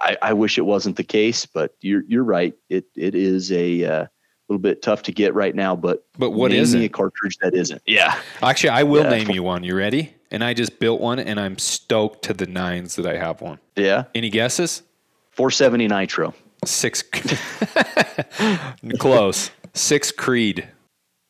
I, 0.00 0.16
I, 0.22 0.32
wish 0.32 0.58
it 0.58 0.62
wasn't 0.62 0.96
the 0.96 1.04
case, 1.04 1.46
but 1.46 1.74
you're 1.80 2.02
you're 2.06 2.24
right. 2.24 2.54
It 2.68 2.86
it 2.96 3.14
is 3.14 3.52
a 3.52 3.84
uh, 3.84 4.06
little 4.48 4.60
bit 4.60 4.82
tough 4.82 5.02
to 5.04 5.12
get 5.12 5.34
right 5.34 5.54
now. 5.54 5.76
But 5.76 6.06
but 6.18 6.30
what 6.30 6.52
is 6.52 6.74
a 6.74 6.88
cartridge 6.88 7.36
that 7.38 7.54
isn't? 7.54 7.82
Yeah, 7.86 8.18
actually, 8.42 8.70
I 8.70 8.82
will 8.82 9.04
yeah. 9.04 9.10
name 9.10 9.30
you 9.30 9.42
one. 9.42 9.64
You 9.64 9.76
ready? 9.76 10.14
And 10.30 10.44
I 10.44 10.54
just 10.54 10.78
built 10.78 11.00
one, 11.00 11.18
and 11.18 11.40
I'm 11.40 11.58
stoked 11.58 12.24
to 12.24 12.34
the 12.34 12.46
nines 12.46 12.96
that 12.96 13.06
I 13.06 13.16
have 13.16 13.40
one. 13.40 13.58
Yeah. 13.76 14.04
Any 14.14 14.28
guesses? 14.28 14.82
470 15.30 15.88
nitro. 15.88 16.34
Six. 16.64 17.02
Close. 18.98 19.50
Six 19.72 20.12
Creed. 20.12 20.68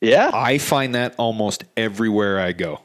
Yeah. 0.00 0.30
I 0.32 0.58
find 0.58 0.94
that 0.94 1.14
almost 1.16 1.64
everywhere 1.76 2.40
I 2.40 2.52
go. 2.52 2.80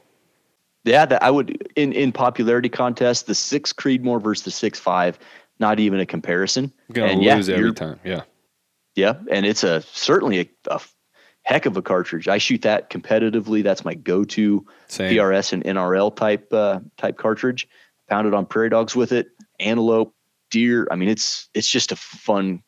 Yeah, 0.86 1.06
that 1.06 1.24
I 1.24 1.32
would 1.32 1.66
in 1.78 1.94
in 1.94 2.12
popularity 2.12 2.68
contest, 2.68 3.28
the 3.28 3.36
six 3.36 3.72
Creedmoor 3.72 4.22
versus 4.22 4.44
the 4.44 4.52
six 4.52 4.78
five, 4.78 5.18
not 5.60 5.80
even 5.80 6.00
a 6.00 6.06
comparison. 6.06 6.72
You're 6.88 6.94
gonna 6.96 7.14
and 7.14 7.24
yeah, 7.24 7.36
lose 7.36 7.50
every 7.50 7.74
time. 7.74 8.00
Yeah. 8.04 8.22
Yeah, 8.96 9.14
and 9.32 9.46
it's 9.46 9.64
a 9.64 9.82
certainly 9.82 10.40
a, 10.42 10.46
a 10.70 10.80
heck 11.44 11.66
of 11.66 11.78
a 11.78 11.82
cartridge. 11.82 12.28
I 12.28 12.38
shoot 12.38 12.62
that 12.62 12.90
competitively. 12.92 13.64
That's 13.64 13.84
my 13.84 13.96
go-to 13.96 14.66
Same. 14.88 15.14
PRS 15.16 15.52
and 15.52 15.64
NRL 15.64 16.16
type 16.16 16.52
uh, 16.54 16.80
type 16.98 17.18
cartridge. 17.18 17.68
Pounded 18.10 18.34
on 18.36 18.46
prairie 18.46 18.70
dogs 18.70 18.96
with 18.96 19.12
it, 19.14 19.28
antelope, 19.60 20.14
deer. 20.52 20.88
I 20.92 20.96
mean, 20.96 21.10
it's 21.10 21.50
it's 21.56 21.68
just 21.68 21.92
a 21.92 21.96
fun 21.96 22.62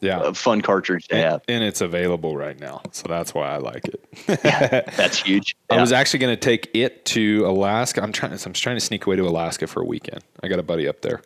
Yeah. 0.00 0.20
a 0.22 0.34
fun 0.34 0.60
cartridge 0.60 1.08
to 1.08 1.14
And, 1.16 1.24
have. 1.24 1.40
and 1.48 1.64
it's 1.64 1.80
available 1.80 2.36
right 2.36 2.60
now. 2.60 2.82
So 2.92 3.08
that's 3.08 3.34
why 3.34 3.48
I 3.50 3.56
like 3.56 3.82
it. 3.88 4.04
That's 4.96 5.22
huge. 5.22 5.56
I 5.70 5.80
was 5.80 5.90
actually 5.90 6.20
going 6.20 6.36
to 6.36 6.40
take 6.40 6.70
it 6.74 7.04
to 7.06 7.44
Alaska. 7.46 8.00
I'm 8.02 8.12
trying. 8.12 8.32
I'm 8.32 8.52
trying 8.52 8.76
to 8.76 8.80
sneak 8.80 9.06
away 9.06 9.16
to 9.16 9.26
Alaska 9.26 9.66
for 9.66 9.82
a 9.82 9.86
weekend. 9.86 10.22
I 10.42 10.46
got 10.48 10.60
a 10.60 10.62
buddy 10.62 10.86
up 10.86 11.00
there, 11.00 11.22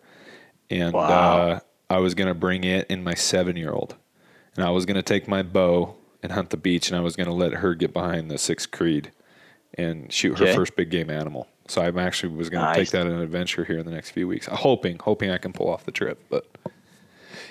and 0.70 0.92
Wow. 0.94 1.38
uh, 1.40 1.60
I 1.90 1.98
was 1.98 2.14
going 2.14 2.28
to 2.28 2.34
bring 2.34 2.64
it 2.64 2.86
in 2.90 3.02
my 3.02 3.14
seven 3.14 3.56
year 3.56 3.72
old, 3.72 3.96
and 4.56 4.64
I 4.64 4.70
was 4.70 4.84
going 4.86 4.96
to 4.96 5.02
take 5.02 5.26
my 5.28 5.42
bow 5.42 5.94
and 6.22 6.32
hunt 6.32 6.50
the 6.50 6.56
beach, 6.56 6.88
and 6.88 6.96
I 6.96 7.00
was 7.00 7.16
going 7.16 7.28
to 7.28 7.32
let 7.32 7.52
her 7.54 7.74
get 7.74 7.92
behind 7.92 8.30
the 8.30 8.38
six 8.38 8.66
Creed 8.66 9.12
and 9.74 10.12
shoot 10.12 10.38
her 10.38 10.44
Okay. 10.44 10.54
first 10.54 10.74
big 10.76 10.90
game 10.90 11.10
animal. 11.10 11.46
So 11.68 11.82
I'm 11.82 11.98
actually 11.98 12.34
was 12.34 12.48
going 12.50 12.60
to 12.62 12.66
Nice. 12.66 12.76
take 12.76 12.90
that 12.90 13.06
an 13.06 13.20
adventure 13.20 13.64
here 13.64 13.78
in 13.78 13.84
the 13.86 13.92
next 13.92 14.10
few 14.10 14.26
weeks, 14.26 14.48
I'm 14.48 14.56
hoping 14.56 14.98
hoping 15.02 15.30
I 15.30 15.38
can 15.38 15.52
pull 15.52 15.68
off 15.68 15.84
the 15.84 15.92
trip, 15.92 16.22
but. 16.28 16.46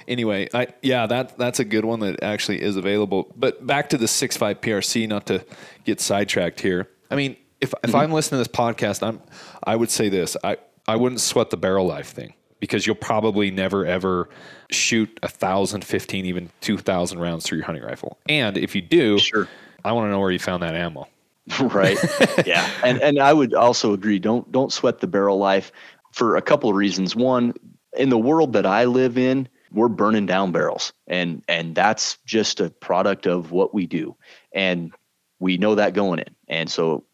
Anyway, 0.08 0.48
I 0.54 0.68
yeah, 0.82 1.06
that 1.08 1.38
that's 1.38 1.60
a 1.60 1.66
good 1.66 1.84
one 1.84 2.00
that 2.00 2.24
actually 2.24 2.62
is 2.62 2.78
available. 2.78 3.32
But 3.36 3.66
back 3.68 3.90
to 3.90 3.98
the 3.98 4.08
six 4.08 4.38
five 4.38 4.62
PRC, 4.62 5.08
not 5.08 5.26
to 5.28 5.46
get 5.84 6.00
sidetracked 6.00 6.62
here. 6.62 6.88
I 7.12 7.16
mean, 7.16 7.36
if 7.60 7.74
if 7.84 7.94
I'm 7.94 8.12
listening 8.14 8.42
to 8.44 8.50
this 8.50 8.56
podcast, 8.58 9.06
I'm 9.06 9.22
I 9.66 9.76
would 9.76 9.90
say 9.92 10.08
this. 10.08 10.38
I 10.46 10.58
I 10.88 10.96
wouldn't 10.96 11.20
sweat 11.20 11.50
the 11.50 11.58
barrel 11.58 11.86
life 11.86 12.08
thing 12.12 12.34
because 12.60 12.86
you'll 12.88 12.96
probably 12.96 13.52
never 13.52 13.86
ever 13.86 14.30
shoot 14.72 15.20
a 15.24 15.28
thousand, 15.28 15.84
fifteen, 15.84 16.26
even 16.26 16.50
two 16.62 16.78
thousand 16.78 17.20
rounds 17.20 17.46
through 17.46 17.60
your 17.60 17.66
hunting 17.66 17.84
rifle. 17.84 18.18
And 18.28 18.58
if 18.58 18.76
you 18.76 18.82
do, 18.82 19.20
Sure. 19.20 19.48
I 19.84 19.92
want 19.94 20.08
to 20.08 20.12
know 20.12 20.20
where 20.20 20.32
you 20.32 20.40
found 20.40 20.64
that 20.64 20.76
ammo. 20.76 21.08
right 21.62 21.98
yeah 22.46 22.70
and 22.84 23.02
and 23.02 23.20
i 23.20 23.32
would 23.32 23.54
also 23.54 23.94
agree 23.94 24.20
don't 24.20 24.52
don't 24.52 24.74
sweat 24.74 25.00
the 25.00 25.08
barrel 25.08 25.38
life 25.38 25.72
for 26.12 26.36
a 26.36 26.42
couple 26.42 26.70
of 26.70 26.76
reasons 26.76 27.16
one 27.16 27.54
in 27.96 28.10
the 28.10 28.18
world 28.18 28.52
that 28.52 28.66
i 28.66 28.84
live 28.84 29.18
in 29.18 29.48
we're 29.72 29.88
burning 29.88 30.26
down 30.26 30.52
barrels 30.52 30.92
and 31.08 31.42
and 31.48 31.74
that's 31.74 32.18
just 32.26 32.60
a 32.60 32.70
product 32.70 33.26
of 33.26 33.52
what 33.52 33.74
we 33.74 33.88
do 33.88 34.14
and 34.52 34.92
we 35.40 35.58
know 35.58 35.76
that 35.76 35.94
going 35.94 36.20
in 36.20 36.36
and 36.50 36.70
so 36.70 37.06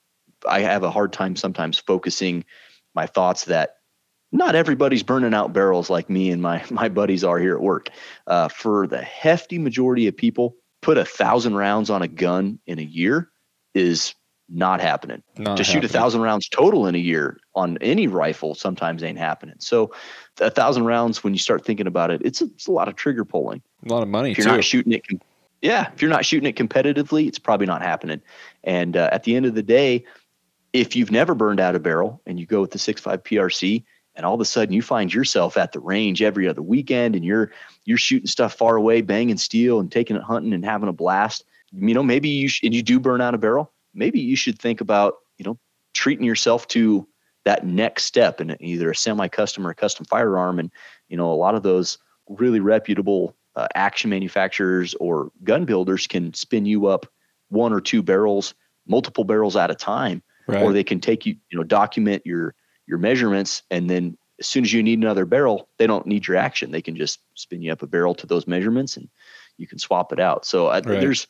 i 0.50 0.62
have 0.62 0.82
a 0.82 0.90
hard 0.90 1.14
time 1.14 1.36
sometimes 1.36 1.78
focusing 1.78 2.44
my 2.96 3.06
thoughts 3.06 3.46
that 3.46 3.78
not 4.34 4.56
everybody's 4.56 5.04
burning 5.04 5.34
out 5.34 5.54
barrels 5.54 5.90
like 5.90 6.10
me 6.10 6.32
and 6.32 6.42
my 6.42 6.62
my 6.70 6.90
buddies 6.90 7.24
are 7.24 7.40
here 7.40 7.56
at 7.56 7.62
work 7.62 7.90
uh, 8.28 8.50
for 8.50 8.88
the 8.88 9.02
hefty 9.02 9.58
majority 9.58 10.08
of 10.08 10.18
people 10.18 10.56
put 10.82 10.98
a 10.98 11.06
thousand 11.06 11.56
rounds 11.56 11.90
on 11.90 12.02
a 12.02 12.08
gun 12.08 12.60
in 12.68 12.80
a 12.80 12.84
year 12.84 13.30
is 13.74 14.14
not 14.50 14.82
happening. 14.82 15.24
Not 15.38 15.58
to 15.58 15.64
shoot 15.64 15.84
a 15.84 15.88
thousand 15.88 16.22
rounds 16.22 16.50
total 16.50 16.86
in 16.86 16.96
a 16.96 17.00
year 17.00 17.40
on 17.56 17.78
any 17.80 18.08
rifle 18.08 18.54
sometimes 18.56 19.02
ain't 19.02 19.18
happening. 19.18 19.56
So 19.60 19.94
a 20.42 20.50
thousand 20.50 20.86
rounds, 20.86 21.24
when 21.24 21.34
you 21.34 21.40
start 21.40 21.64
thinking 21.64 21.88
about 21.88 22.12
it, 22.12 22.22
it's 22.26 22.42
a, 22.42 22.46
it's 22.46 22.68
a 22.68 22.72
lot 22.72 22.90
of 22.90 22.96
trigger 22.96 23.24
pulling. 23.24 23.62
A 23.86 23.90
lot 23.92 24.04
of 24.04 24.10
money 24.10 24.32
If 24.32 24.38
you're 24.38 24.48
too. 24.48 24.54
not 24.54 24.64
shooting 24.64 24.94
it, 24.94 25.04
yeah, 25.62 25.92
if 25.94 26.02
you're 26.02 26.12
not 26.12 26.26
shooting 26.26 26.50
it 26.50 26.58
competitively, 26.58 27.28
it's 27.28 27.40
probably 27.40 27.66
not 27.66 27.82
happening. 27.82 28.22
And 28.64 28.98
uh, 28.98 29.10
at 29.12 29.24
the 29.24 29.36
end 29.36 29.46
of 29.46 29.56
the 29.56 29.64
day, 29.64 30.04
if 30.74 30.96
you've 30.96 31.12
never 31.12 31.34
burned 31.34 31.62
out 31.62 31.76
a 31.76 31.80
barrel 31.80 32.22
and 32.26 32.40
you 32.40 32.46
go 32.46 32.62
with 32.62 32.72
the 32.72 32.80
6.5 32.80 33.20
PRC, 33.24 33.84
and 34.16 34.26
all 34.26 34.36
of 34.36 34.42
a 34.42 34.46
sudden 34.46 34.74
you 34.74 34.82
find 34.82 35.14
yourself 35.14 35.58
at 35.58 35.72
the 35.72 35.80
range 35.80 36.22
every 36.22 36.48
other 36.48 36.62
weekend, 36.62 37.16
and 37.16 37.26
you're 37.26 37.52
you're 37.86 37.98
shooting 37.98 38.28
stuff 38.28 38.54
far 38.54 38.76
away, 38.76 39.02
banging 39.02 39.38
steel, 39.38 39.80
and 39.80 39.92
taking 39.92 40.16
it 40.16 40.24
hunting 40.24 40.54
and 40.54 40.66
having 40.66 40.90
a 40.90 40.94
blast. 40.94 41.46
You 41.72 41.94
know, 41.94 42.04
maybe 42.04 42.30
you 42.30 42.48
sh- 42.48 42.62
and 42.64 42.74
you 42.74 42.84
do 42.84 43.00
burn 43.00 43.22
out 43.22 43.34
a 43.34 43.38
barrel. 43.38 43.72
Maybe 43.94 44.20
you 44.20 44.36
should 44.36 44.60
think 44.60 44.82
about 44.82 45.16
you 45.38 45.46
know 45.46 45.58
treating 45.94 46.26
yourself 46.26 46.68
to 46.70 47.08
that 47.46 47.66
next 47.66 48.06
step 48.06 48.40
in 48.40 48.56
either 48.62 48.90
a 48.90 48.96
semi-custom 48.96 49.68
or 49.68 49.72
a 49.72 49.76
custom 49.76 50.06
firearm. 50.06 50.60
And 50.60 50.72
you 51.10 51.18
know, 51.18 51.32
a 51.32 51.36
lot 51.36 51.56
of 51.56 51.64
those 51.64 51.98
really 52.30 52.60
reputable 52.60 53.36
uh, 53.56 53.68
action 53.76 54.10
manufacturers 54.10 54.96
or 54.96 55.32
gun 55.44 55.66
builders 55.66 56.08
can 56.08 56.34
spin 56.34 56.66
you 56.66 56.88
up 56.88 57.06
one 57.50 57.74
or 57.74 57.82
two 57.82 58.02
barrels, 58.02 58.54
multiple 58.88 59.24
barrels 59.24 59.56
at 59.56 59.70
a 59.70 59.76
time, 59.76 60.24
right. 60.48 60.64
or 60.64 60.74
they 60.74 60.84
can 60.84 61.00
take 61.00 61.26
you, 61.26 61.36
you 61.50 61.58
know, 61.58 61.64
document 61.64 62.24
your 62.26 62.56
your 62.88 62.98
measurements, 62.98 63.64
and 63.72 63.90
then 63.90 64.18
as 64.40 64.48
soon 64.48 64.64
as 64.64 64.74
you 64.74 64.82
need 64.84 65.00
another 65.00 65.26
barrel, 65.26 65.70
they 65.78 65.88
don't 65.88 66.06
need 66.08 66.28
your 66.28 66.38
action. 66.38 66.72
They 66.72 66.82
can 66.82 66.96
just 66.96 67.20
spin 67.36 67.62
you 67.62 67.72
up 67.72 67.82
a 67.82 67.88
barrel 67.88 68.16
to 68.16 68.28
those 68.28 68.48
measurements, 68.48 68.98
and 68.98 69.08
you 69.58 69.68
can 69.68 69.80
swap 69.80 70.12
it 70.12 70.20
out. 70.20 70.46
So 70.46 70.68
I, 70.68 70.76
Right. 70.78 71.00
there's, 71.00 71.28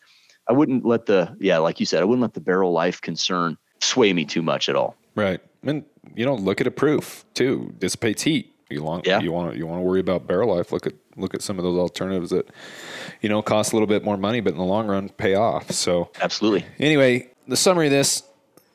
I 0.50 0.54
wouldn't 0.54 0.86
let 0.86 1.06
the 1.06 1.36
yeah, 1.40 1.58
like 1.60 1.80
you 1.80 1.86
said, 1.86 2.02
I 2.02 2.06
wouldn't 2.06 2.22
let 2.22 2.34
the 2.34 2.42
barrel 2.42 2.72
life 2.72 3.02
concern 3.02 3.58
sway 3.82 4.14
me 4.14 4.26
too 4.26 4.42
much 4.42 4.70
at 4.70 4.76
all. 4.76 4.96
Right. 5.16 5.40
And 5.64 5.84
you 6.16 6.26
know, 6.26 6.36
look 6.36 6.60
at 6.62 6.68
a 6.68 6.72
proof 6.72 7.24
too. 7.34 7.74
Dissipates 7.80 8.24
heat. 8.24 8.50
You 8.70 8.84
want 8.84 9.06
Yeah. 9.06 9.20
you 9.22 9.32
want 9.32 9.56
you 9.56 9.68
want 9.68 9.80
to 9.80 9.84
worry 9.84 10.00
about 10.00 10.26
barrel 10.28 10.56
life. 10.56 10.72
Look 10.72 10.88
at 10.88 10.94
look 11.16 11.34
at 11.36 11.42
some 11.42 11.60
of 11.60 11.64
those 11.64 11.78
alternatives 11.78 12.32
that 12.32 12.50
you 13.22 13.30
know 13.30 13.42
cost 13.42 13.72
a 13.72 13.76
little 13.76 13.88
bit 13.88 14.04
more 14.04 14.18
money, 14.18 14.42
but 14.42 14.54
in 14.54 14.58
the 14.58 14.66
long 14.66 14.88
run 14.88 15.10
pay 15.10 15.36
off. 15.36 15.72
So 15.72 16.10
Absolutely. 16.22 16.66
anyway, 16.80 17.30
the 17.48 17.56
summary 17.58 17.86
of 17.88 17.92
this: 17.92 18.24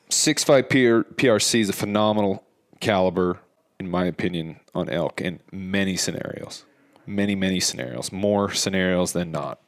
six 0.09 0.45
five 0.45 0.69
PR, 0.69 1.03
PRC 1.17 1.61
is 1.61 1.69
a 1.69 1.73
phenomenal 1.75 2.45
caliber, 2.81 3.41
in 3.81 3.91
my 3.91 4.05
opinion, 4.07 4.61
on 4.75 4.89
elk 4.89 5.21
in 5.21 5.41
many 5.53 5.97
scenarios. 5.97 6.65
Many 7.07 7.35
many 7.35 7.61
scenarios. 7.61 8.13
More 8.13 8.53
scenarios 8.53 9.13
than 9.13 9.31
not. 9.31 9.61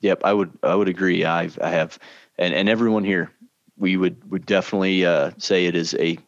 Yep, 0.00 0.22
I 0.24 0.32
would 0.32 0.52
I 0.62 0.74
would 0.74 0.88
agree. 0.88 1.24
I've 1.24 1.58
I 1.60 1.70
have 1.70 1.98
and, 2.38 2.54
and 2.54 2.68
everyone 2.68 3.04
here, 3.04 3.30
we 3.76 3.96
would 3.96 4.30
would 4.30 4.46
definitely 4.46 5.06
uh, 5.06 5.30
say 5.38 5.66
it 5.66 5.74
is 5.74 5.94
a, 5.94 6.18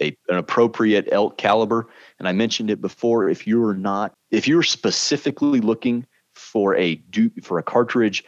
a 0.00 0.16
an 0.28 0.38
appropriate 0.38 1.08
elk 1.12 1.38
caliber. 1.38 1.88
And 2.18 2.26
I 2.26 2.32
mentioned 2.32 2.70
it 2.70 2.80
before. 2.80 3.28
If 3.28 3.46
you're 3.46 3.74
not 3.74 4.12
if 4.30 4.48
you're 4.48 4.62
specifically 4.62 5.60
looking 5.60 6.06
for 6.34 6.74
a 6.76 6.96
do 6.96 7.30
for 7.42 7.58
a 7.58 7.62
cartridge 7.62 8.24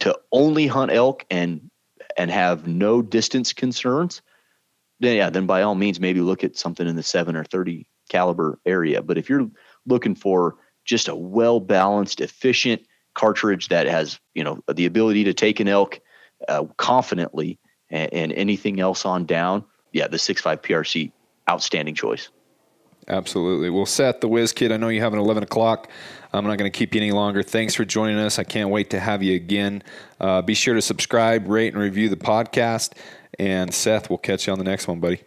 to 0.00 0.18
only 0.32 0.66
hunt 0.66 0.92
elk 0.92 1.24
and 1.30 1.70
and 2.16 2.30
have 2.30 2.66
no 2.66 3.02
distance 3.02 3.52
concerns, 3.52 4.22
yeah, 5.00 5.30
then 5.30 5.46
by 5.46 5.62
all 5.62 5.74
means 5.74 6.00
maybe 6.00 6.20
look 6.20 6.44
at 6.44 6.56
something 6.56 6.86
in 6.86 6.96
the 6.96 7.02
seven 7.02 7.36
or 7.36 7.44
thirty 7.44 7.86
caliber 8.08 8.58
area. 8.66 9.02
But 9.02 9.18
if 9.18 9.28
you're 9.28 9.48
looking 9.86 10.14
for 10.14 10.56
just 10.84 11.08
a 11.08 11.14
well 11.14 11.60
balanced, 11.60 12.20
efficient 12.20 12.82
cartridge 13.14 13.68
that 13.68 13.86
has 13.86 14.18
you 14.34 14.44
know 14.44 14.60
the 14.72 14.86
ability 14.86 15.24
to 15.24 15.34
take 15.34 15.60
an 15.60 15.68
elk 15.68 16.00
uh, 16.48 16.64
confidently 16.76 17.58
and, 17.90 18.12
and 18.12 18.32
anything 18.32 18.80
else 18.80 19.04
on 19.04 19.26
down, 19.26 19.64
yeah, 19.92 20.08
the 20.08 20.16
6.5 20.16 20.58
PRC, 20.58 21.12
outstanding 21.48 21.94
choice. 21.94 22.28
Absolutely. 23.08 23.70
Well, 23.70 23.86
Seth, 23.86 24.20
the 24.20 24.28
Whiz 24.28 24.52
Kid, 24.52 24.72
I 24.72 24.76
know 24.76 24.88
you 24.88 25.00
have 25.00 25.12
an 25.12 25.20
11 25.20 25.44
o'clock. 25.44 25.88
I'm 26.32 26.44
not 26.44 26.58
going 26.58 26.70
to 26.70 26.76
keep 26.76 26.94
you 26.94 27.00
any 27.00 27.12
longer. 27.12 27.42
Thanks 27.42 27.74
for 27.74 27.84
joining 27.84 28.18
us. 28.18 28.38
I 28.38 28.44
can't 28.44 28.70
wait 28.70 28.90
to 28.90 29.00
have 29.00 29.22
you 29.22 29.34
again. 29.34 29.82
Uh, 30.20 30.42
be 30.42 30.54
sure 30.54 30.74
to 30.74 30.82
subscribe, 30.82 31.48
rate, 31.48 31.72
and 31.72 31.82
review 31.82 32.08
the 32.08 32.16
podcast. 32.16 32.92
And 33.38 33.72
Seth, 33.72 34.10
we'll 34.10 34.18
catch 34.18 34.46
you 34.46 34.52
on 34.52 34.58
the 34.58 34.64
next 34.64 34.88
one, 34.88 35.00
buddy. 35.00 35.22